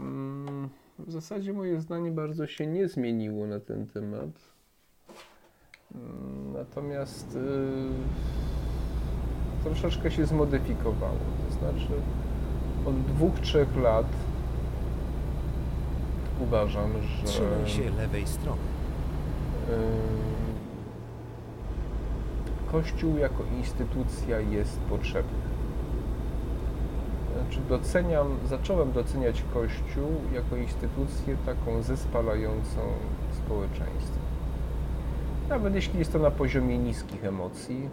Mm, 0.00 0.68
W 0.98 1.10
zasadzie 1.12 1.52
moje 1.52 1.80
zdanie 1.80 2.10
bardzo 2.10 2.46
się 2.46 2.66
nie 2.66 2.88
zmieniło 2.88 3.46
na 3.46 3.60
ten 3.60 3.86
temat. 3.86 4.53
Natomiast 6.54 7.36
y, 7.36 7.38
troszeczkę 9.64 10.10
się 10.10 10.26
zmodyfikowało. 10.26 11.18
To 11.48 11.54
znaczy 11.54 11.92
od 12.86 13.00
dwóch, 13.02 13.40
trzech 13.40 13.76
lat 13.76 14.06
uważam, 16.40 16.90
że 17.02 17.26
Trzymaj 17.26 17.68
się 17.68 17.90
lewej 17.90 18.26
strony. 18.26 18.60
y, 19.70 19.74
Kościół 22.72 23.16
jako 23.16 23.42
instytucja 23.58 24.40
jest 24.40 24.78
potrzebny. 24.80 25.38
Znaczy 27.34 27.60
doceniam, 27.68 28.26
zacząłem 28.48 28.92
doceniać 28.92 29.44
Kościół 29.54 30.08
jako 30.34 30.56
instytucję 30.56 31.36
taką 31.46 31.82
zespalającą 31.82 32.80
społeczeństwo. 33.44 34.23
Nawet 35.48 35.74
jeśli 35.74 35.98
jest 35.98 36.12
to 36.12 36.18
na 36.18 36.30
poziomie 36.30 36.78
niskich 36.78 37.24
emocji, 37.24 37.88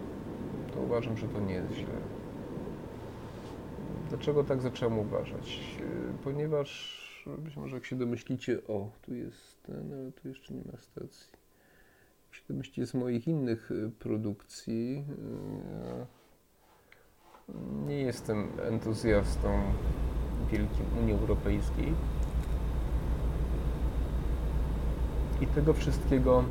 to 0.73 0.81
uważam, 0.81 1.17
że 1.17 1.27
to 1.27 1.39
nie 1.39 1.53
jest 1.53 1.73
źle. 1.73 1.93
Dlaczego 4.09 4.43
tak 4.43 4.61
zacząłem 4.61 4.99
uważać? 4.99 5.59
Ponieważ 6.23 7.01
być 7.37 7.57
może 7.57 7.75
jak 7.75 7.85
się 7.85 7.95
domyślicie, 7.95 8.57
o, 8.67 8.89
tu 9.01 9.15
jest 9.15 9.63
ten, 9.63 9.93
ale 9.93 10.11
tu 10.11 10.27
jeszcze 10.27 10.53
nie 10.53 10.61
ma 10.71 10.77
stacji. 10.77 11.31
Jak 12.27 12.35
się 12.35 12.41
domyślicie 12.49 12.85
z 12.85 12.93
moich 12.93 13.27
innych 13.27 13.71
y, 13.71 13.91
produkcji, 13.99 14.95
yy, 14.95 15.03
nie 17.87 18.01
jestem 18.01 18.47
entuzjastą 18.61 19.61
wielkim 20.51 20.85
Unii 21.01 21.13
Europejskiej 21.13 21.93
i 25.41 25.47
tego 25.47 25.73
wszystkiego, 25.73 26.43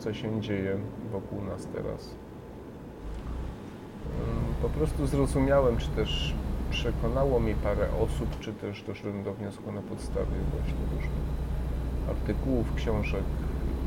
co 0.00 0.14
się 0.14 0.40
dzieje 0.40 0.76
wokół 1.12 1.42
nas 1.42 1.66
teraz. 1.74 2.14
Ym, 4.06 4.54
Po 4.62 4.68
prostu 4.68 5.06
zrozumiałem, 5.06 5.76
czy 5.76 5.88
też 5.88 6.34
przekonało 6.70 7.40
mnie 7.40 7.54
parę 7.54 7.86
osób, 8.00 8.40
czy 8.40 8.52
też 8.52 8.82
doszedłem 8.82 9.22
do 9.22 9.34
wniosku 9.34 9.72
na 9.72 9.82
podstawie 9.82 10.36
właśnie 10.52 10.80
różnych 10.94 11.30
artykułów, 12.08 12.74
książek 12.74 13.24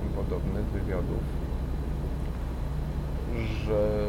i 0.07 0.15
podobnych, 0.15 0.65
wywiadów, 0.65 1.23
że 3.65 4.07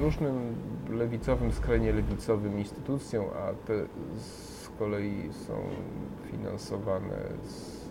różnym 0.00 0.54
lewicowym, 0.90 1.52
skrajnie 1.52 1.92
lewicowym 1.92 2.58
instytucjom, 2.58 3.24
a 3.24 3.66
te 3.66 3.74
z 4.18 4.68
kolei 4.78 5.32
są 5.46 5.54
finansowane 6.30 7.16
z 7.44 7.84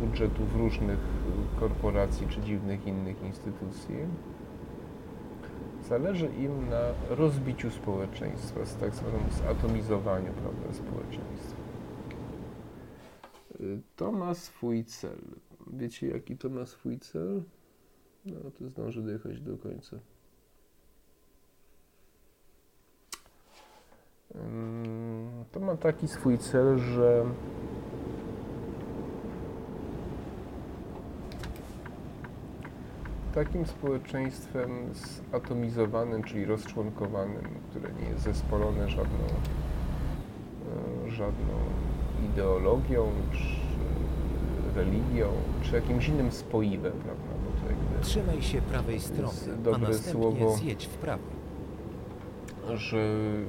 budżetów 0.00 0.56
różnych 0.56 0.98
korporacji 1.60 2.26
czy 2.28 2.40
dziwnych 2.40 2.86
innych 2.86 3.22
instytucji, 3.22 3.96
zależy 5.88 6.26
im 6.26 6.68
na 6.70 6.80
rozbiciu 7.08 7.70
społeczeństwa, 7.70 8.66
z 8.66 8.76
tak 8.76 8.94
zwanym 8.94 9.30
zatomizowaniu 9.30 10.32
prawda, 10.32 10.72
społeczeństwa. 10.72 11.56
Y, 13.60 13.80
To 13.96 14.12
ma 14.12 14.34
swój 14.34 14.84
cel. 14.84 15.18
Wiecie, 15.66 16.08
jaki 16.08 16.36
to 16.36 16.48
ma 16.48 16.66
swój 16.66 16.98
cel? 16.98 17.42
No, 18.26 18.50
to 18.58 18.68
zdążę 18.68 19.02
dojechać 19.02 19.40
do 19.40 19.58
końca. 19.58 19.96
To 25.52 25.60
ma 25.60 25.76
taki 25.76 26.08
swój 26.08 26.38
cel, 26.38 26.78
że 26.78 27.24
takim 33.34 33.66
społeczeństwem 33.66 34.70
zatomizowanym, 35.32 36.22
czyli 36.22 36.44
rozczłonkowanym, 36.44 37.48
które 37.70 37.90
nie 38.02 38.08
jest 38.08 38.22
zespolone 38.22 38.88
żadną, 38.88 39.24
e, 41.06 41.10
żadną 41.10 41.54
ideologią, 42.32 43.06
czy 43.32 43.60
religią, 44.76 45.28
czy 45.62 45.74
jakimś 45.74 46.08
innym 46.08 46.32
spoiwem, 46.32 46.92
prawda? 46.92 47.22
Bo 47.44 47.60
to 47.60 47.66
jakby, 47.66 48.00
Trzymaj 48.06 48.42
się 48.42 48.62
prawej 48.62 49.00
strony, 49.00 49.32
a 49.74 49.78
następnie 49.78 50.12
słowo. 50.12 50.56
zjedź 50.56 50.86
w 50.86 50.94
prawo. 50.94 51.22
że 52.74 52.98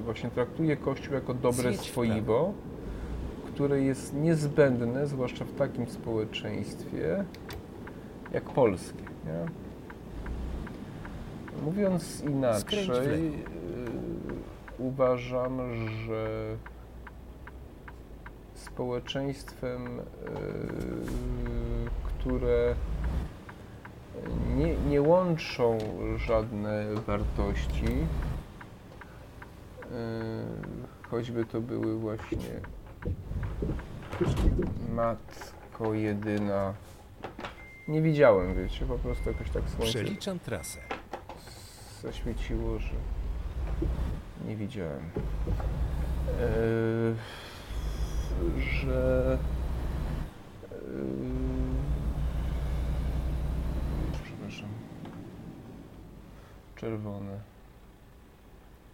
właśnie 0.05 0.29
traktuje 0.29 0.77
Kościół 0.77 1.13
jako 1.13 1.34
dobre 1.34 1.71
Zjedź 1.71 1.77
w 1.77 1.91
swoiwo, 1.91 2.53
które 3.45 3.82
jest 3.82 4.13
niezbędne, 4.15 5.07
zwłaszcza 5.07 5.45
w 5.45 5.53
takim 5.53 5.88
społeczeństwie 5.88 7.25
jak 8.34 8.43
polskie. 8.43 9.03
Nie? 9.25 9.61
Mówiąc 11.62 12.22
inaczej, 12.22 13.32
yy, 13.32 13.38
uważam, 14.78 15.59
że 16.05 16.28
społeczeństwem, 18.55 19.97
yy, 19.97 20.01
które 22.03 22.76
nie, 24.57 24.76
nie 24.76 25.01
łączą 25.01 25.78
żadne 26.18 26.86
wartości, 27.07 27.86
yy, 27.86 27.95
choćby 31.09 31.45
to 31.45 31.62
były 31.62 31.99
właśnie 31.99 32.59
matko 34.93 35.93
jedyna. 35.93 36.74
Nie 37.88 38.01
widziałem, 38.01 38.55
wiecie, 38.55 38.86
po 38.86 38.97
prostu 38.97 39.30
jakoś 39.30 39.49
tak 39.49 39.64
słońce 39.70 39.99
Przeliczam 39.99 40.39
trasę. 40.39 41.01
Zaświeciło, 42.02 42.80
że 42.80 42.93
nie 44.47 44.56
widziałem. 44.56 45.04
Eee, 46.39 47.16
że 48.62 49.38
eee, 50.72 50.78
przepraszam. 54.24 54.70
Czerwone. 56.76 57.39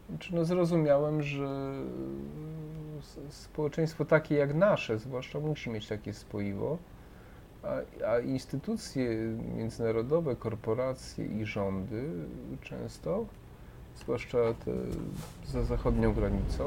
Znaczy, 0.10 0.36
no 0.36 0.46
zrozumiałem, 0.46 1.22
że 1.24 1.72
s- 3.00 3.20
społeczeństwo 3.30 4.06
takie 4.06 4.36
jak 4.36 4.56
nasze, 4.56 4.98
zwłaszcza 5.00 5.40
musi 5.40 5.70
mieć 5.70 5.88
takie 5.88 6.14
spoiwo, 6.14 6.78
a, 7.68 8.08
a 8.08 8.20
instytucje 8.20 9.10
międzynarodowe, 9.58 10.36
korporacje 10.36 11.26
i 11.26 11.46
rządy 11.46 12.04
często, 12.62 13.26
zwłaszcza 13.96 14.38
te 14.66 14.72
za 15.46 15.64
zachodnią 15.64 16.14
granicą, 16.14 16.64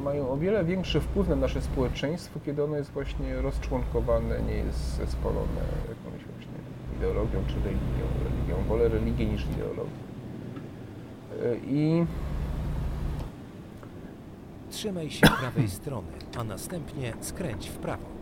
y, 0.00 0.02
mają 0.02 0.30
o 0.30 0.36
wiele 0.36 0.64
większy 0.64 1.00
wpływ 1.00 1.28
na 1.28 1.36
nasze 1.36 1.62
społeczeństwo, 1.62 2.40
kiedy 2.46 2.64
ono 2.64 2.76
jest 2.76 2.90
właśnie 2.90 3.42
rozczłonkowane, 3.42 4.42
nie 4.42 4.54
jest 4.54 4.96
zespolone 4.96 5.60
jakąś 5.88 6.24
właśnie 6.24 6.54
ideologią 6.96 7.44
czy 7.46 7.54
religią. 7.54 8.06
religią. 8.24 8.68
Wolę 8.68 8.88
religię 8.88 9.26
niż 9.26 9.46
ideologię. 9.46 9.90
Y, 11.42 11.60
I 11.66 12.06
Trzymaj 14.70 15.10
się 15.10 15.26
prawej 15.40 15.68
strony, 15.68 16.08
a 16.38 16.44
następnie 16.44 17.12
skręć 17.20 17.68
w 17.68 17.76
prawo. 17.76 18.13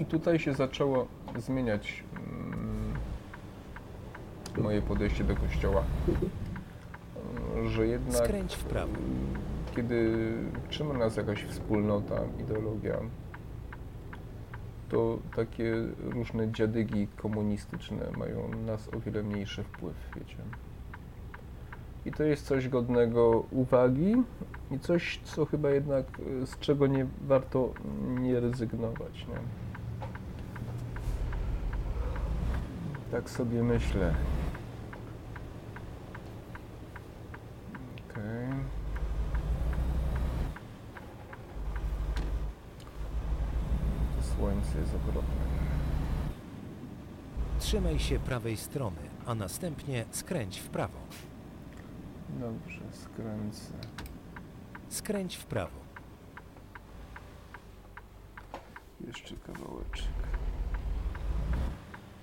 I 0.00 0.04
tutaj 0.04 0.38
się 0.38 0.54
zaczęło 0.54 1.06
zmieniać 1.38 2.04
mm, 2.16 2.94
moje 4.58 4.82
podejście 4.82 5.24
do 5.24 5.36
kościoła. 5.36 5.82
Mm, 7.54 7.68
Że 7.68 7.86
jednak 7.86 8.24
Skręć 8.24 8.54
w 8.54 8.64
prawo. 8.64 8.92
kiedy 9.76 10.32
trzyma 10.68 10.94
nas 10.94 11.16
jakaś 11.16 11.44
wspólnota, 11.44 12.14
ideologia, 12.40 12.96
to 14.88 15.18
takie 15.36 15.74
różne 15.98 16.52
dziadygi 16.52 17.08
komunistyczne 17.16 18.06
mają 18.18 18.48
na 18.48 18.56
nas 18.56 18.88
o 18.94 19.00
wiele 19.00 19.22
mniejszy 19.22 19.62
wpływ, 19.64 19.94
wiecie. 20.16 20.36
I 22.06 22.12
to 22.12 22.24
jest 22.24 22.46
coś 22.46 22.68
godnego 22.68 23.44
uwagi 23.50 24.14
i 24.70 24.78
coś, 24.78 25.20
co 25.24 25.46
chyba 25.46 25.70
jednak 25.70 26.06
z 26.44 26.58
czego 26.58 26.86
nie 26.86 27.06
warto 27.20 27.72
nie 28.20 28.40
rezygnować, 28.40 29.26
nie? 29.28 29.65
Tak 33.16 33.30
sobie 33.30 33.62
myślę. 33.62 34.14
Okej. 38.10 38.48
To 44.16 44.26
słońce 44.36 44.78
jest 44.78 44.94
okropne. 44.94 45.46
Trzymaj 47.58 47.98
się 47.98 48.18
prawej 48.18 48.56
strony, 48.56 49.00
a 49.26 49.34
następnie 49.34 50.04
skręć 50.10 50.58
w 50.58 50.68
prawo. 50.68 50.98
Dobrze, 52.28 52.80
skręcę. 52.92 53.72
Skręć 54.88 55.36
w 55.36 55.46
prawo. 55.46 55.78
Jeszcze 59.06 59.34
kawałeczek. 59.36 60.45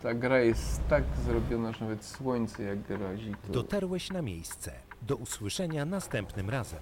Ta 0.03 0.13
gra 0.13 0.39
jest 0.39 0.87
tak 0.87 1.03
zrobiona, 1.25 1.71
że 1.71 1.79
nawet 1.85 2.05
słońce 2.05 2.63
jak 2.63 2.77
razi, 2.89 3.35
to 3.47 3.53
Dotarłeś 3.53 4.11
na 4.11 4.21
miejsce. 4.21 4.71
Do 5.01 5.15
usłyszenia 5.15 5.85
następnym 5.85 6.49
razem. 6.49 6.79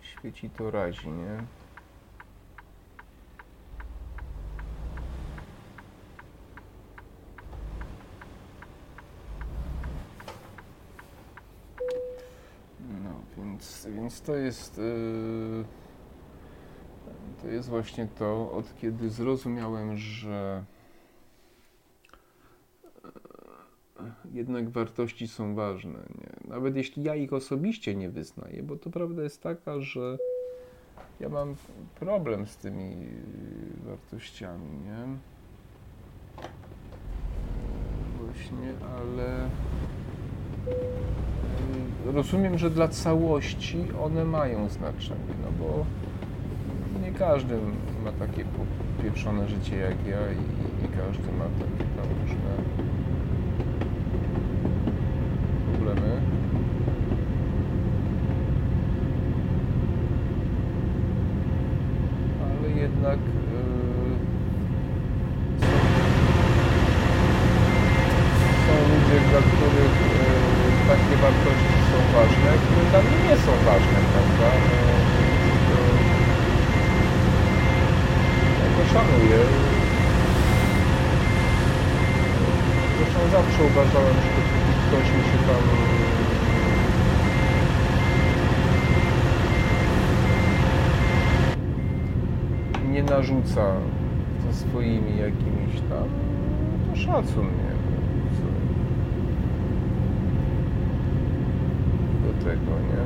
świeci 0.00 0.50
to 0.50 0.70
razi, 0.70 1.08
nie? 1.08 1.42
No, 13.04 13.20
więc, 13.36 13.88
więc 13.90 14.20
to 14.20 14.34
jest 14.34 14.78
yy, 14.78 15.64
to 17.42 17.48
jest 17.48 17.68
właśnie 17.68 18.08
to, 18.18 18.52
od 18.52 18.78
kiedy 18.80 19.10
zrozumiałem, 19.10 19.96
że 19.96 20.64
yy, 23.04 24.10
jednak 24.32 24.70
wartości 24.70 25.28
są 25.28 25.54
ważne. 25.54 25.98
Nie? 26.18 26.48
Nawet 26.48 26.76
jeśli 26.76 27.02
ja 27.02 27.14
ich 27.14 27.32
osobiście 27.32 27.94
nie 27.94 28.10
wyznaję, 28.10 28.62
bo 28.62 28.76
to 28.76 28.90
prawda 28.90 29.22
jest 29.22 29.42
taka, 29.42 29.80
że 29.80 30.18
ja 31.20 31.28
mam 31.28 31.54
problem 31.94 32.46
z 32.46 32.56
tymi 32.56 32.96
wartościami, 33.84 34.70
nie? 34.70 35.06
Właśnie, 38.24 38.74
ale 38.98 39.50
yy, 42.06 42.12
rozumiem, 42.12 42.58
że 42.58 42.70
dla 42.70 42.88
całości 42.88 43.84
one 44.02 44.24
mają 44.24 44.68
znaczenie, 44.68 45.34
no 45.42 45.64
bo 45.64 45.86
nie 47.12 47.18
każdy 47.18 47.54
ma 48.04 48.12
takie 48.12 48.44
popieprzone 48.96 49.48
życie 49.48 49.76
jak 49.76 50.06
ja 50.06 50.18
i 50.84 50.88
każdy 50.88 51.32
ma 51.32 51.44
takie 51.44 51.84
tam 51.96 52.06
różne 52.20 52.52
problemy. 55.72 56.20
Ale 62.42 62.70
jednak 62.70 63.18
yy, 63.18 64.16
są, 65.60 65.66
są 68.66 68.74
ludzie, 68.90 69.20
dla 69.30 69.40
których 69.40 69.94
yy, 70.10 70.88
takie 70.88 71.16
wartości 71.22 71.80
są 71.90 71.98
ważne, 72.18 72.50
które 72.64 72.82
dla 72.90 73.00
mnie 73.02 73.28
nie 73.28 73.36
są 73.36 73.52
ważne, 73.64 73.98
prawda? 74.12 74.50
No, 74.66 74.80
to, 75.66 75.76
ja 78.60 78.66
to 78.76 78.82
szanuję. 78.92 79.40
Zresztą 82.96 83.20
zawsze 83.32 83.64
uważałem, 83.64 84.14
że 84.14 84.30
dopóki 84.36 84.72
ktoś 84.86 85.06
mi 85.16 85.22
się 85.30 85.38
tam 85.46 85.90
nie 93.50 93.56
narzuca 93.56 93.72
ze 94.46 94.54
swoimi 94.54 95.18
jakimiś 95.18 95.80
tam, 95.88 96.08
to 96.90 96.96
szacun, 96.96 97.44
nie? 97.44 97.70
Co 98.36 98.46
Do 102.26 102.44
tego, 102.44 102.70
nie? 102.70 103.04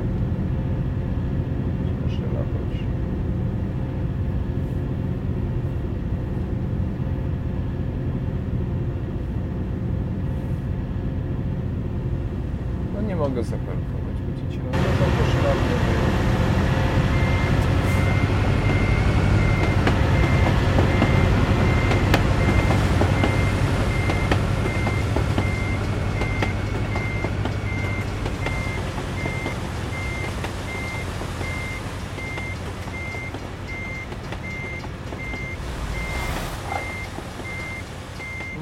Maszyna 2.03 2.39
chodzi. 2.39 2.85
mogę 13.15 13.43
zaparkować, 13.43 14.17
widzicie? 14.27 14.63
No 14.65 14.71
to 14.71 14.77
są 14.77 15.05
koszmarne. 15.17 16.05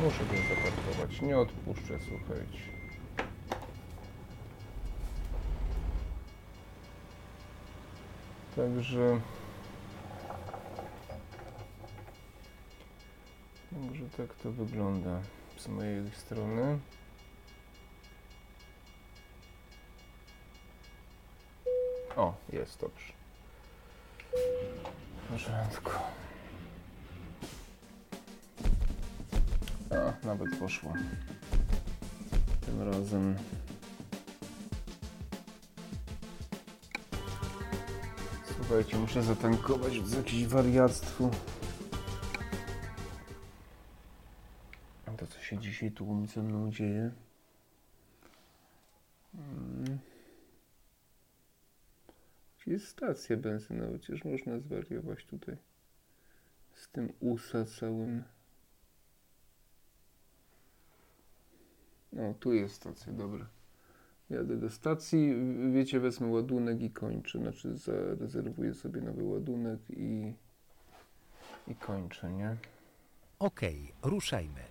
Muszę 0.03 0.25
go 0.25 0.35
zaparkować, 0.55 1.21
słuchajcie. 1.87 2.59
Także... 8.55 9.19
Także 13.71 14.09
tak 14.17 14.35
to 14.35 14.51
wygląda 14.51 15.21
z 15.57 15.67
mojej 15.67 16.11
strony. 16.11 16.79
O, 22.15 22.33
jest 22.53 22.81
dobrze. 22.81 23.13
W 25.17 25.31
porządku. 25.31 25.91
A, 29.91 30.25
nawet 30.27 30.59
poszło. 30.59 30.93
Tym 32.65 32.81
razem. 32.81 33.35
Słuchajcie, 38.45 38.97
muszę 38.97 39.23
zatankować 39.23 39.93
z 39.93 40.13
jakieś 40.13 40.45
wariactwo. 40.45 41.31
A 45.05 45.11
to 45.11 45.27
co 45.27 45.39
się 45.39 45.57
dzisiaj 45.57 45.91
tu 45.91 46.25
ze 46.25 46.41
mną 46.43 46.71
dzieje? 46.71 47.11
Mm. 49.35 49.99
Gdzie 52.59 52.71
jest 52.71 52.87
stacja 52.87 53.37
benzynowa? 53.37 53.97
Przecież 53.97 54.25
można 54.25 54.59
zwariować 54.59 55.25
tutaj. 55.25 55.57
Z 56.73 56.89
tym 56.89 57.13
USA 57.19 57.65
całym. 57.65 58.23
No, 62.13 62.33
tu 62.39 62.53
jest 62.53 62.75
stacja, 62.75 63.13
dobra. 63.13 63.45
Jadę 64.29 64.57
do 64.57 64.69
stacji, 64.69 65.35
wiecie, 65.73 65.99
wezmę 65.99 66.27
ładunek 66.27 66.81
i 66.81 66.91
kończę. 66.91 67.39
Znaczy, 67.39 67.77
zarezerwuję 67.77 68.73
sobie 68.73 69.01
nowy 69.01 69.23
ładunek 69.23 69.79
i, 69.89 70.33
i 71.67 71.75
kończę, 71.75 72.31
nie? 72.31 72.57
Okej, 73.39 73.93
ruszajmy. 74.03 74.61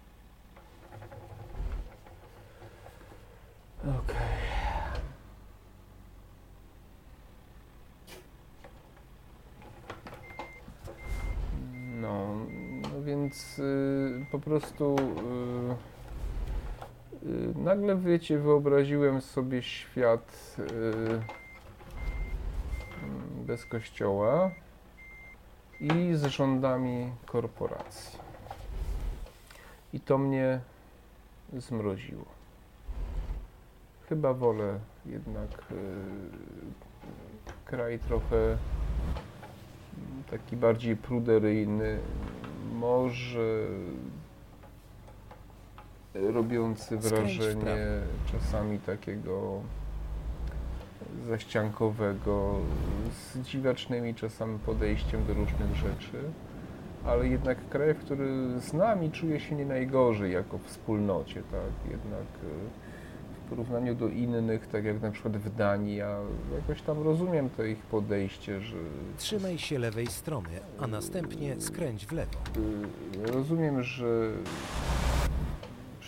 Okej. 3.80 4.16
No, 12.01 12.36
no 12.82 13.03
więc 13.03 13.59
y, 13.59 14.26
po 14.32 14.38
prostu 14.38 14.97
y, 14.97 16.02
nagle 17.55 17.97
wiecie, 17.97 18.39
wyobraziłem 18.39 19.20
sobie 19.20 19.62
świat 19.62 20.57
y, 20.59 20.62
mm, 20.62 21.23
bez 23.47 23.66
kościoła 23.66 24.51
i 25.81 26.14
z 26.14 26.25
rządami 26.25 27.12
korporacji. 27.27 28.18
I 29.93 30.01
to 30.01 30.18
mnie 30.18 30.61
zmroziło. 31.59 32.25
Chyba 34.09 34.35
wolę 34.35 34.79
jednak 35.07 35.51
y, 35.51 35.75
kraj 37.64 37.99
trochę 37.99 38.37
mm, 38.37 38.59
taki 40.31 40.57
bardziej 40.57 40.97
pruderyjny, 40.97 41.99
może 42.75 43.66
robiący 46.15 46.97
wrażenie 46.99 47.77
czasami 48.33 48.79
takiego 48.79 49.61
zaściankowego, 51.29 52.55
z 53.13 53.39
dziwacznymi 53.39 54.15
czasami 54.15 54.59
podejściem 54.59 55.27
do 55.27 55.35
różnych 55.35 55.75
rzeczy, 55.77 56.19
ale 57.05 57.29
jednak 57.29 57.69
kraj, 57.69 57.95
który 57.95 58.29
z 58.61 58.73
nami 58.73 59.11
czuje 59.11 59.41
się 59.41 59.55
nie 59.55 59.67
najgorzej 59.67 60.33
jako 60.33 60.59
wspólnocie, 60.59 61.35
tak? 61.51 61.91
Jednak 61.91 62.23
y, 62.45 63.43
w 63.47 63.49
porównaniu 63.51 63.95
do 63.95 64.09
innych, 64.09 64.67
tak 64.67 64.85
jak 64.85 65.03
na 65.03 65.11
przykład 65.11 65.37
w 65.37 65.57
Danii, 65.57 65.97
ja 65.97 66.17
jakoś 66.61 66.83
tam 66.83 67.03
rozumiem 67.03 67.51
to 67.57 67.65
ich 67.65 67.79
podejście, 67.79 68.61
że 68.61 68.77
Trzymaj 69.19 69.59
się 69.59 69.79
lewej 69.79 70.07
strony, 70.07 70.49
a 70.79 70.87
następnie 70.87 71.61
skręć 71.61 72.07
w 72.07 72.13
lewo. 72.13 72.39
y, 73.29 73.33
rozumiem, 73.33 73.83
że 73.83 74.31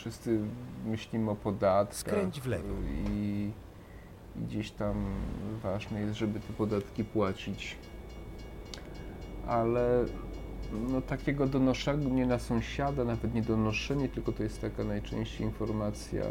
wszyscy 0.04 0.38
myślimy 0.86 1.30
o 1.30 1.34
podatkach 1.34 1.98
Skręć 1.98 2.40
w 2.40 2.46
lewo. 2.46 2.74
i, 3.08 3.10
i 3.10 3.50
gdzieś 4.36 4.70
tam 4.70 5.04
ważne 5.62 6.00
jest, 6.00 6.14
żeby 6.14 6.40
te 6.40 6.52
podatki 6.52 7.04
płacić. 7.04 7.76
Ale 9.46 10.04
no, 10.72 11.00
takiego 11.00 11.46
donoszenia 11.46 12.26
na 12.26 12.38
sąsiada, 12.38 13.04
nawet 13.04 13.34
nie 13.34 13.42
donoszenie, 13.42 14.08
tylko 14.08 14.32
to 14.32 14.42
jest 14.42 14.60
taka 14.60 14.84
najczęściej 14.84 15.46
informacja 15.46 16.24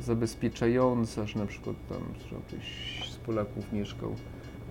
zabezpieczająca, 0.00 1.26
że 1.26 1.38
na 1.38 1.46
przykład 1.46 1.76
tam 1.88 2.02
że 2.30 2.36
ktoś 2.36 3.10
z 3.12 3.16
Polaków 3.16 3.72
mieszkał, 3.72 4.14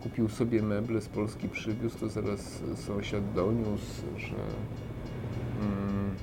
kupił 0.03 0.30
sobie 0.30 0.61
meble, 0.61 1.02
z 1.02 1.10
Polski 1.10 1.49
przywiózł, 1.49 1.99
to 1.99 2.10
zaraz 2.10 2.64
sąsiad 2.76 3.34
doniósł, 3.34 4.03
że 4.18 4.35
mm, 5.61 6.15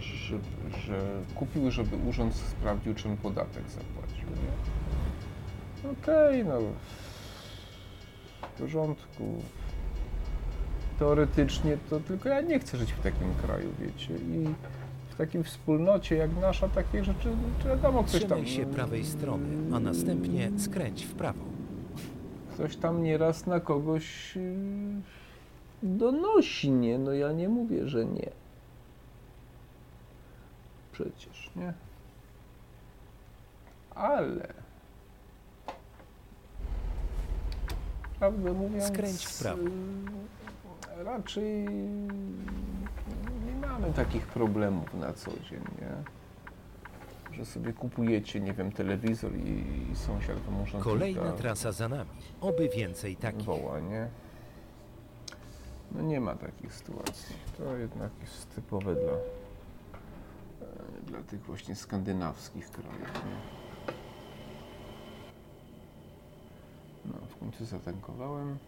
że, 0.00 0.38
że 0.86 1.00
kupił, 1.34 1.70
żeby 1.70 1.96
urząd 2.08 2.34
sprawdził, 2.34 2.94
czym 2.94 3.16
podatek 3.16 3.64
zapłacił. 3.70 4.28
Nie? 4.28 5.90
Okej, 5.90 6.44
no 6.44 6.60
w 8.42 8.60
porządku. 8.60 9.42
Teoretycznie 10.98 11.76
to 11.90 12.00
tylko 12.00 12.28
ja 12.28 12.40
nie 12.40 12.58
chcę 12.58 12.78
żyć 12.78 12.92
w 12.92 13.00
takim 13.00 13.34
kraju, 13.42 13.68
wiecie, 13.80 14.14
i 14.14 14.48
w 15.10 15.16
takiej 15.16 15.44
wspólnocie 15.44 16.16
jak 16.16 16.30
nasza 16.40 16.68
takie 16.68 17.04
rzeczy, 17.04 17.28
czy 17.62 17.68
wiadomo, 17.68 18.04
ktoś 18.04 18.20
tam... 18.20 18.28
Trzymaj 18.44 18.46
się 18.46 18.66
prawej 18.66 19.04
strony, 19.04 19.76
a 19.76 19.80
następnie 19.80 20.50
skręć 20.58 21.04
w 21.04 21.14
prawo. 21.14 21.44
ktoś 22.54 22.76
tam 22.76 23.02
nieraz 23.02 23.46
na 23.46 23.60
kogoś 23.60 24.38
yy, 25.82 25.88
donosi, 25.88 26.70
nie? 26.70 26.98
No 26.98 27.12
ja 27.12 27.32
nie 27.32 27.48
mówię, 27.48 27.88
że 27.88 28.06
nie. 28.06 28.30
Przecież, 30.92 31.50
nie? 31.56 31.72
Ale... 33.94 34.52
Prawdę 38.18 38.52
mówiąc... 38.52 38.84
Skręć 38.84 39.26
w 39.26 39.42
prawo. 39.42 39.62
Raczej 41.04 41.68
nie 43.46 43.66
mamy 43.68 43.92
takich 43.92 44.26
problemów 44.26 44.94
na 44.94 45.12
co 45.12 45.30
dzień, 45.30 45.60
nie? 45.80 46.20
Że 47.36 47.44
sobie 47.44 47.72
kupujecie, 47.72 48.40
nie 48.40 48.52
wiem, 48.52 48.72
telewizor 48.72 49.32
i, 49.36 49.64
i 49.92 49.96
sąsiad 49.96 50.36
wam 50.38 50.82
Kolejna 50.82 51.32
trasa 51.32 51.72
za 51.72 51.88
nami. 51.88 52.10
Oby 52.40 52.68
więcej 52.68 53.16
takich. 53.16 53.42
woła, 53.42 53.80
nie? 53.80 54.08
No 55.92 56.02
nie 56.02 56.20
ma 56.20 56.34
takich 56.34 56.74
sytuacji. 56.74 57.36
To 57.58 57.76
jednak 57.76 58.10
jest 58.20 58.54
typowe 58.54 58.94
dla, 58.94 59.12
e, 59.12 61.02
dla 61.06 61.22
tych 61.22 61.42
właśnie 61.42 61.74
skandynawskich 61.74 62.70
krajów, 62.70 63.14
nie? 63.14 63.60
No, 67.04 67.14
w 67.30 67.38
końcu 67.38 67.64
zatankowałem. 67.64 68.58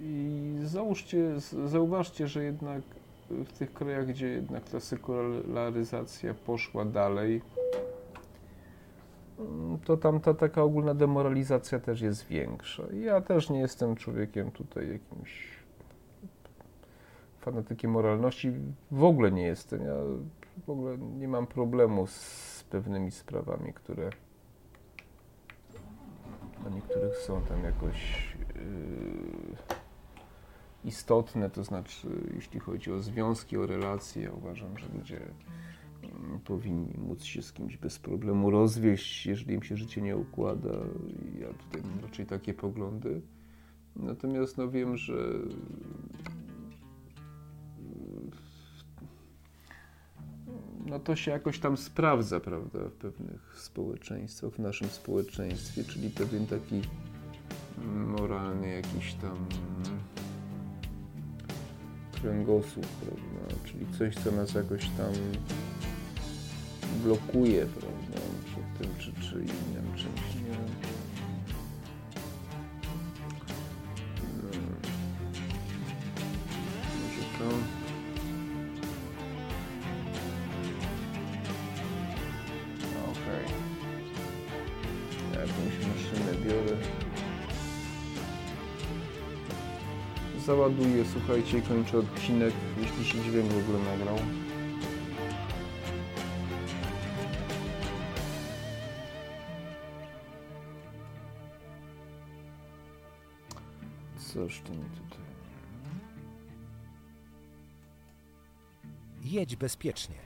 I 0.00 0.58
załóżcie, 0.64 1.40
zauważcie, 1.66 2.28
że 2.28 2.44
jednak 2.44 2.82
w 3.30 3.52
tych 3.52 3.72
krajach, 3.72 4.06
gdzie 4.06 4.28
jednak 4.28 4.64
ta 4.64 4.80
sekularyzacja 4.80 6.34
poszła 6.34 6.84
dalej, 6.84 7.42
to 9.84 9.96
tam 9.96 10.20
ta 10.20 10.34
taka 10.34 10.62
ogólna 10.62 10.94
demoralizacja 10.94 11.78
też 11.78 12.00
jest 12.00 12.26
większa. 12.26 12.82
Ja 12.92 13.20
też 13.20 13.50
nie 13.50 13.58
jestem 13.58 13.96
człowiekiem 13.96 14.50
tutaj 14.50 14.88
jakimś 14.88 15.60
fanatykiem 17.40 17.90
moralności. 17.90 18.52
W 18.90 19.04
ogóle 19.04 19.32
nie 19.32 19.42
jestem. 19.42 19.82
Ja 19.82 19.94
w 20.66 20.70
ogóle 20.70 20.98
nie 20.98 21.28
mam 21.28 21.46
problemu 21.46 22.06
z 22.06 22.64
pewnymi 22.70 23.10
sprawami, 23.10 23.72
które 23.72 24.10
dla 26.60 26.70
niektórych 26.70 27.16
są 27.16 27.42
tam 27.42 27.64
jakoś 27.64 28.28
yy, 28.54 29.80
istotne, 30.84 31.50
to 31.50 31.64
znaczy 31.64 32.08
jeśli 32.34 32.60
chodzi 32.60 32.92
o 32.92 32.98
związki, 32.98 33.56
o 33.56 33.66
relacje, 33.66 34.32
uważam, 34.32 34.78
że 34.78 34.86
ludzie 34.98 35.20
powinni 36.44 36.98
móc 36.98 37.24
się 37.24 37.42
z 37.42 37.52
kimś 37.52 37.76
bez 37.76 37.98
problemu 37.98 38.50
rozwieść, 38.50 39.26
jeżeli 39.26 39.54
im 39.54 39.62
się 39.62 39.76
życie 39.76 40.02
nie 40.02 40.16
układa. 40.16 40.78
Ja 41.40 41.48
tutaj 41.48 41.82
mam 41.90 42.00
raczej 42.00 42.26
takie 42.26 42.54
poglądy. 42.54 43.22
Natomiast 43.96 44.58
no 44.58 44.70
wiem, 44.70 44.96
że 44.96 45.14
no 50.86 50.98
to 50.98 51.16
się 51.16 51.30
jakoś 51.30 51.58
tam 51.58 51.76
sprawdza, 51.76 52.40
prawda, 52.40 52.78
w 52.78 52.92
pewnych 52.92 53.56
społeczeństwach, 53.58 54.52
w 54.52 54.58
naszym 54.58 54.88
społeczeństwie, 54.88 55.84
czyli 55.84 56.10
pewien 56.10 56.46
taki 56.46 56.82
moralny 57.94 58.68
jakiś 58.68 59.14
tam 59.14 59.36
kręgosłup, 62.12 62.86
prawda, 62.86 63.54
czyli 63.64 63.86
coś, 63.98 64.14
co 64.14 64.32
nas 64.32 64.54
jakoś 64.54 64.88
tam 64.88 65.12
blokuje, 67.04 67.66
prawda, 67.66 68.20
przed 68.44 68.78
tym 68.78 68.96
czy, 68.98 69.12
czy 69.22 69.34
innym 69.34 69.94
czymś, 69.96 70.34
nie 70.34 70.50
wiem. 70.50 70.70
No. 74.42 74.48
Może 77.00 77.22
to... 77.38 77.44
Okej. 83.10 83.44
Jakąś 85.32 85.74
maszynę 85.88 86.32
biorę. 86.46 86.76
Załaduję, 90.46 91.04
słuchajcie, 91.12 91.62
kończę 91.62 91.98
odcinek, 91.98 92.54
jeśli 92.80 93.04
się 93.04 93.18
dźwięk 93.30 93.52
w 93.52 93.58
ogóle 93.58 93.78
nagrał. 93.78 94.16
Coś 104.34 104.60
tu 104.60 104.72
mi 104.72 104.84
tutaj... 104.84 105.24
Jedź 109.22 109.56
bezpiecznie. 109.56 110.16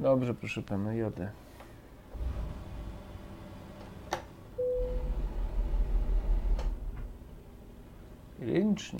Dobrze, 0.00 0.34
proszę 0.34 0.62
pana, 0.62 0.94
jadę. 0.94 1.30
Ręcznie. 8.38 8.98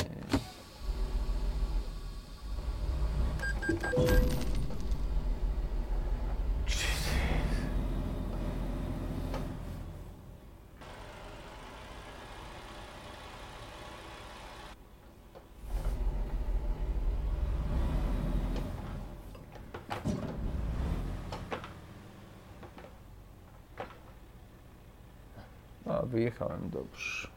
A, 25.86 26.06
wyjechałem 26.06 26.63
dobrze. 26.74 27.28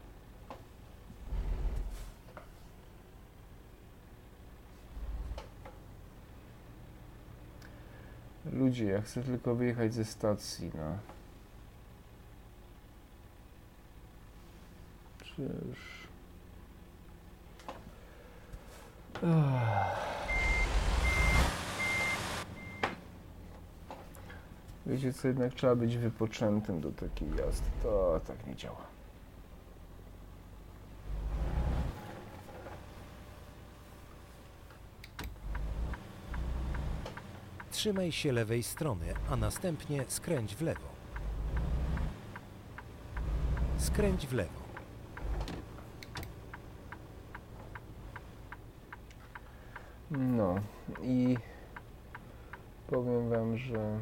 Ludzie, 8.52 8.84
ja 8.84 9.02
chcę 9.02 9.22
tylko 9.22 9.54
wyjechać 9.54 9.94
ze 9.94 10.04
stacji, 10.04 10.70
no. 10.74 10.98
Czyż... 15.24 16.08
Wiecie 24.86 25.12
co, 25.12 25.28
jednak 25.28 25.54
trzeba 25.54 25.74
być 25.74 25.96
wypoczętym 25.96 26.80
do 26.80 26.92
takiej 26.92 27.28
jazdy. 27.36 27.66
To 27.82 28.20
tak 28.26 28.46
nie 28.46 28.56
działa. 28.56 28.97
Trzymaj 37.78 38.12
się 38.12 38.32
lewej 38.32 38.62
strony, 38.62 39.06
a 39.30 39.36
następnie 39.36 40.04
skręć 40.08 40.56
w 40.56 40.62
lewo. 40.62 40.88
Skręć 43.76 44.26
w 44.26 44.32
lewo. 44.32 44.60
No 50.10 50.54
i 51.02 51.36
powiem 52.86 53.30
Wam, 53.30 53.58
że 53.58 54.00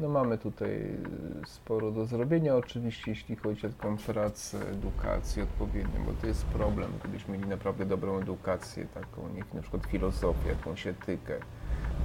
no 0.00 0.08
mamy 0.08 0.38
tutaj 0.38 0.98
sporo 1.46 1.90
do 1.90 2.06
zrobienia, 2.06 2.56
oczywiście 2.56 3.10
jeśli 3.10 3.36
chodzi 3.36 3.66
o 3.66 3.70
taką 3.70 3.96
pracę, 3.96 4.70
edukację 4.70 5.42
odpowiednią, 5.42 6.04
bo 6.04 6.12
to 6.12 6.26
jest 6.26 6.44
problem, 6.44 6.92
gdybyśmy 7.00 7.38
mieli 7.38 7.50
naprawdę 7.50 7.86
dobrą 7.86 8.18
edukację, 8.18 8.86
taką, 8.94 9.28
niech 9.28 9.54
na 9.54 9.62
przykład 9.62 9.86
filozofię, 9.86 10.48
jakąś 10.48 10.86
etykę, 10.86 11.40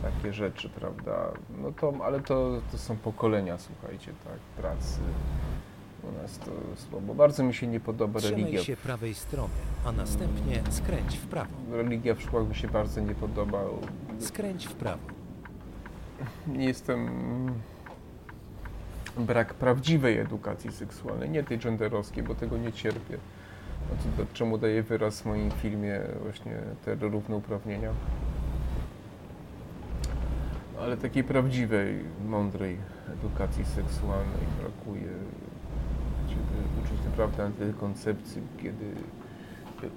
takie 0.01 0.33
rzeczy, 0.33 0.69
prawda, 0.69 1.31
no 1.61 1.71
to, 1.71 1.93
ale 2.03 2.19
to, 2.19 2.61
to 2.71 2.77
są 2.77 2.95
pokolenia, 2.97 3.57
słuchajcie, 3.57 4.11
tak, 4.23 4.63
pracy, 4.63 4.99
u 6.03 6.21
nas 6.21 6.37
to 6.37 6.51
słabo, 6.75 7.13
bardzo 7.13 7.43
mi 7.43 7.53
się 7.53 7.67
nie 7.67 7.79
podoba 7.79 8.19
religia 8.19 8.45
Trzymaj 8.45 8.63
się 8.65 8.77
prawej 8.77 9.13
strony, 9.13 9.53
a 9.85 9.91
następnie 9.91 10.61
skręć 10.69 11.17
w 11.17 11.27
prawo. 11.27 11.51
religia 11.71 12.15
w 12.15 12.21
szkołach 12.21 12.49
mi 12.49 12.55
się 12.55 12.67
bardzo 12.67 13.01
nie 13.01 13.15
podoba. 13.15 13.63
Skręć 14.19 14.67
w 14.67 14.73
prawo. 14.73 15.03
Nie 16.47 16.65
jestem. 16.65 17.09
Brak 19.17 19.53
prawdziwej 19.53 20.19
edukacji 20.19 20.71
seksualnej, 20.71 21.29
nie 21.29 21.43
tej 21.43 21.57
genderowskiej, 21.59 22.23
bo 22.23 22.35
tego 22.35 22.57
nie 22.57 22.73
cierpię. 22.73 23.17
No 24.17 24.25
czemu 24.33 24.57
daję 24.57 24.83
wyraz 24.83 25.21
w 25.21 25.25
moim 25.25 25.51
filmie 25.51 25.99
właśnie 26.21 26.57
te 26.85 26.95
równouprawnienia. 26.95 27.89
Ale 30.81 30.97
takiej 30.97 31.23
prawdziwej, 31.23 31.99
mądrej 32.27 32.77
edukacji 33.13 33.65
seksualnej 33.65 34.45
brakuje. 34.59 35.09
Żeby 36.29 36.81
uczyć 36.83 37.05
naprawdę 37.05 37.43
antykoncepcji, 37.45 38.41
kiedy 38.61 38.85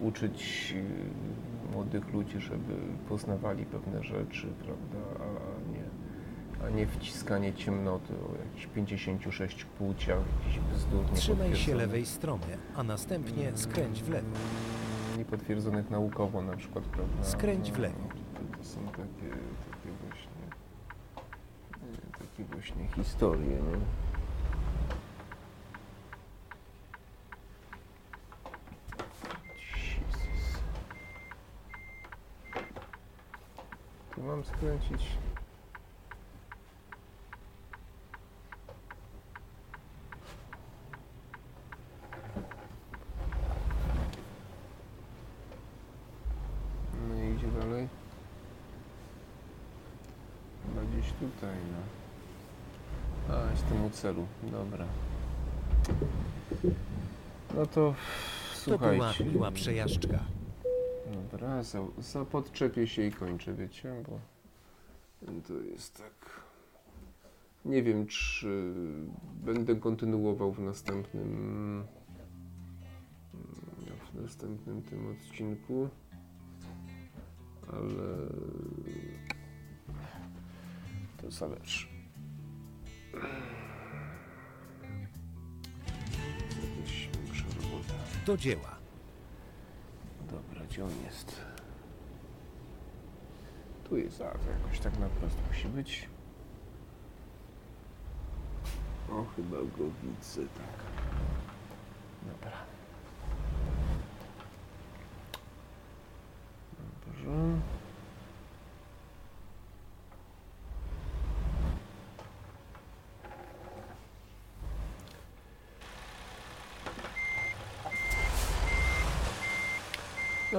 uczyć 0.00 0.74
y, 0.76 1.72
młodych 1.74 2.12
ludzi, 2.12 2.40
żeby 2.40 2.74
poznawali 3.08 3.64
pewne 3.66 4.02
rzeczy, 4.02 4.46
prawda, 4.64 5.24
a 5.24 5.72
nie, 5.72 5.84
a 6.66 6.70
nie 6.70 6.86
wciskanie 6.86 7.52
ciemnoty 7.54 8.12
o 8.14 8.38
jakichś 8.44 8.66
56 8.66 9.64
płciach, 9.64 10.18
jakichś 10.38 10.58
bzdurnych 10.74 11.12
Trzymaj 11.12 11.56
się 11.56 11.74
lewej 11.74 12.06
strony, 12.06 12.46
a 12.76 12.82
następnie 12.82 13.52
skręć 13.54 14.02
w 14.02 14.08
lewo. 14.08 14.26
niepotwierdzonych 15.18 15.90
naukowo 15.90 16.42
na 16.42 16.56
przykład, 16.56 16.84
prawda? 16.84 17.24
Skręć 17.24 17.72
w 17.72 17.76
No, 17.76 17.82
lewo. 17.82 17.98
To, 18.58 18.64
są 18.64 18.80
takie, 18.88 19.36
takie 22.36 22.44
właśnie 22.44 22.88
historie, 22.96 23.46
nie? 23.46 23.78
Jezus. 29.96 30.58
Tu 34.14 34.22
mam 34.22 34.44
skręcić. 34.44 35.08
No 47.08 47.14
i 47.14 47.34
idzie 47.34 47.46
dalej. 47.46 47.88
Chyba 50.66 50.82
gdzieś 50.82 51.12
tutaj, 51.12 51.56
no. 51.72 52.04
A, 53.28 53.56
dobra. 54.52 54.86
No 57.54 57.66
to 57.66 57.94
To 58.64 58.78
była 58.78 58.88
słuchajcie. 59.12 59.24
miła 59.24 59.50
przejażdżka. 59.50 60.18
Dobra, 61.32 61.62
za, 61.62 61.78
za 61.98 62.24
podczepię 62.24 62.86
się 62.86 63.02
i 63.02 63.12
kończę, 63.12 63.54
wiecie, 63.54 64.02
bo 64.08 64.18
To 65.48 65.52
jest 65.54 65.98
tak. 65.98 66.44
Nie 67.64 67.82
wiem, 67.82 68.06
czy 68.06 68.74
będę 69.44 69.76
kontynuował 69.76 70.52
w 70.52 70.60
następnym 70.60 71.84
w 74.12 74.22
następnym 74.22 74.82
tym 74.82 75.06
odcinku, 75.10 75.88
ale 77.72 78.28
to 81.22 81.30
zależy. 81.30 81.86
Do 88.26 88.36
dzieła. 88.36 88.76
Dobra, 90.20 90.66
gdzie 90.66 90.84
on 90.84 90.90
jest? 91.04 91.40
Tu 93.84 93.96
jest, 93.96 94.20
a 94.20 94.30
to 94.30 94.50
jakoś 94.50 94.80
tak 94.80 94.98
na 94.98 95.08
musi 95.48 95.68
być. 95.68 96.08
O, 99.10 99.24
chyba 99.36 99.56
go 99.56 99.84
widzę, 100.02 100.40
tak. 100.40 100.84
Dobra. 102.22 102.56
Dobrze. 107.06 107.73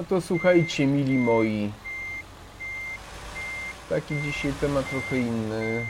To 0.08 0.20
słuchajcie, 0.20 0.86
mili 0.86 1.18
moi. 1.18 1.72
Taki 3.88 4.22
dzisiaj 4.22 4.52
temat 4.52 4.90
trochę 4.90 5.18
inny. 5.18 5.86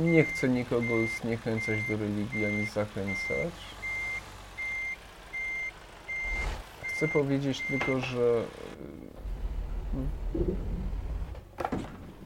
Nie 0.00 0.24
chcę 0.24 0.48
nikogo 0.48 0.94
zniechęcać 1.20 1.82
do 1.88 1.96
religii 1.96 2.46
ani 2.46 2.66
zachęcać. 2.66 3.54
Chcę 6.82 7.08
powiedzieć 7.08 7.60
tylko, 7.60 8.00
że 8.00 8.44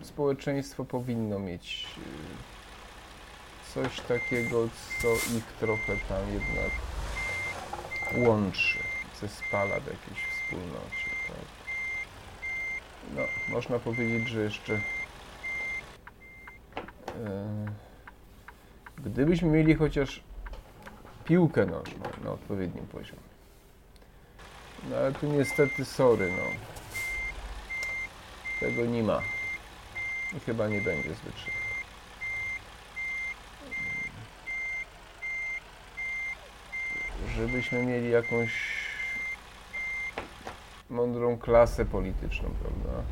y, 0.02 0.04
społeczeństwo 0.04 0.84
powinno 0.84 1.38
mieć 1.38 1.86
y, 1.98 3.74
coś 3.74 4.00
takiego, 4.00 4.68
co 5.02 5.08
ich 5.36 5.44
trochę 5.60 5.96
tam 6.08 6.32
jednak 6.32 6.93
łączy, 8.16 8.78
zespala 9.20 9.80
w 9.80 9.86
jakiejś 9.86 10.24
wspólnocie. 10.26 11.10
Tak? 11.28 11.64
No, 13.14 13.22
można 13.54 13.78
powiedzieć, 13.78 14.28
że 14.28 14.40
jeszcze 14.40 14.74
e, 14.74 14.80
gdybyśmy 18.98 19.48
mieli 19.48 19.74
chociaż 19.74 20.20
piłkę 21.24 21.66
nożną 21.66 22.02
na 22.24 22.30
odpowiednim 22.30 22.86
poziomie. 22.86 23.34
No 24.90 24.96
ale 24.96 25.12
tu 25.12 25.26
niestety 25.26 25.84
sorry, 25.84 26.32
no. 26.32 26.44
Tego 28.60 28.86
nie 28.86 29.02
ma. 29.02 29.22
I 30.36 30.40
chyba 30.40 30.68
nie 30.68 30.80
będzie 30.80 31.14
zbyt. 31.14 31.63
Żebyśmy 37.36 37.82
mieli 37.82 38.10
jakąś 38.10 38.50
mądrą 40.90 41.38
klasę 41.38 41.84
polityczną, 41.84 42.50
prawda? 42.62 43.02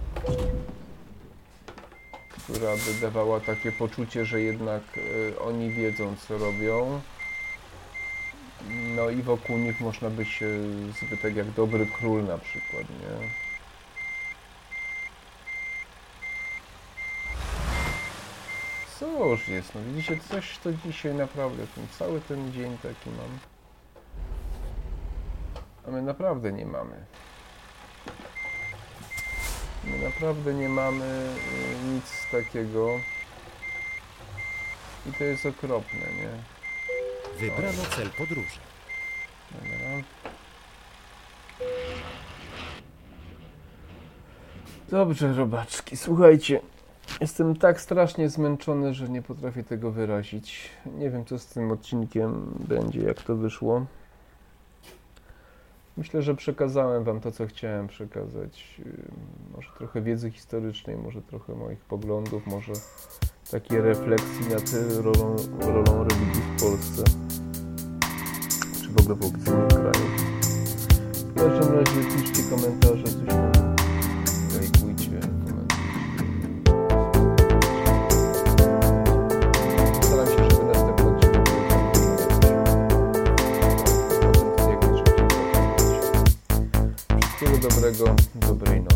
Która 2.28 2.72
by 2.76 3.00
dawała 3.00 3.40
takie 3.40 3.72
poczucie, 3.72 4.24
że 4.24 4.40
jednak 4.40 4.82
y, 4.96 5.40
oni 5.40 5.70
wiedzą, 5.70 6.16
co 6.16 6.38
robią. 6.38 7.00
No 8.96 9.10
i 9.10 9.22
wokół 9.22 9.58
nich 9.58 9.80
można 9.80 10.10
by 10.10 10.24
się 10.24 10.46
zbyt 11.00 11.22
tak 11.22 11.36
jak 11.36 11.50
dobry 11.50 11.86
król 11.86 12.24
na 12.24 12.38
przykład, 12.38 12.82
nie? 12.90 13.28
Cóż 18.98 19.48
jest, 19.48 19.74
no 19.74 19.80
widzicie, 19.80 20.18
coś 20.30 20.58
to 20.58 20.70
dzisiaj 20.86 21.14
naprawdę, 21.14 21.66
ten 21.74 21.86
cały 21.98 22.20
ten 22.20 22.52
dzień 22.52 22.78
taki 22.78 23.10
mam. 23.10 23.51
A 25.88 25.90
my 25.90 26.02
naprawdę 26.02 26.52
nie 26.52 26.66
mamy. 26.66 26.96
My 29.84 29.98
naprawdę 29.98 30.54
nie 30.54 30.68
mamy 30.68 31.04
y, 31.04 31.94
nic 31.94 32.04
takiego. 32.30 32.88
I 35.06 35.12
to 35.12 35.24
jest 35.24 35.46
okropne, 35.46 35.98
nie? 35.98 36.42
Wybrano 37.40 37.82
cel 37.96 38.10
podróży. 38.10 38.60
Dobra. 39.52 40.02
Dobrze, 44.88 45.32
robaczki, 45.32 45.96
słuchajcie. 45.96 46.60
Jestem 47.20 47.56
tak 47.56 47.80
strasznie 47.80 48.28
zmęczony, 48.28 48.94
że 48.94 49.09
nie 49.09 49.22
potrafię 49.22 49.64
tego 49.64 49.90
wyrazić. 49.90 50.70
Nie 50.86 51.10
wiem, 51.10 51.24
co 51.24 51.38
z 51.38 51.46
tym 51.46 51.70
odcinkiem 51.70 52.54
będzie, 52.68 53.00
jak 53.00 53.22
to 53.22 53.36
wyszło. 53.36 53.86
Myślę, 55.97 56.23
że 56.23 56.35
przekazałem 56.35 57.05
Wam 57.05 57.20
to, 57.20 57.32
co 57.32 57.47
chciałem 57.47 57.89
przekazać. 57.89 58.74
Yy, 58.78 58.85
Może 59.56 59.69
trochę 59.78 60.02
wiedzy 60.02 60.31
historycznej, 60.31 60.97
może 60.97 61.23
trochę 61.23 61.55
moich 61.55 61.81
poglądów, 61.85 62.47
może 62.47 62.73
takiej 63.51 63.81
refleksji 63.81 64.48
nad 64.51 64.74
y, 64.74 65.02
rolą, 65.02 65.36
rolą 65.60 66.05
religii 66.05 66.43
w 66.56 66.62
Polsce, 66.62 67.05
czy 68.82 68.89
w 68.89 69.01
ogóle 69.01 69.14
w 69.14 69.24
obcym 69.24 69.69
kraju. 69.69 70.09
W 71.12 71.35
każdym 71.35 71.74
razie 71.74 72.16
piszcie 72.16 72.43
komentarze, 72.51 73.05
coś 73.05 73.61
dobrego, 87.93 88.16
dobrej 88.35 88.81
nocy. 88.81 88.91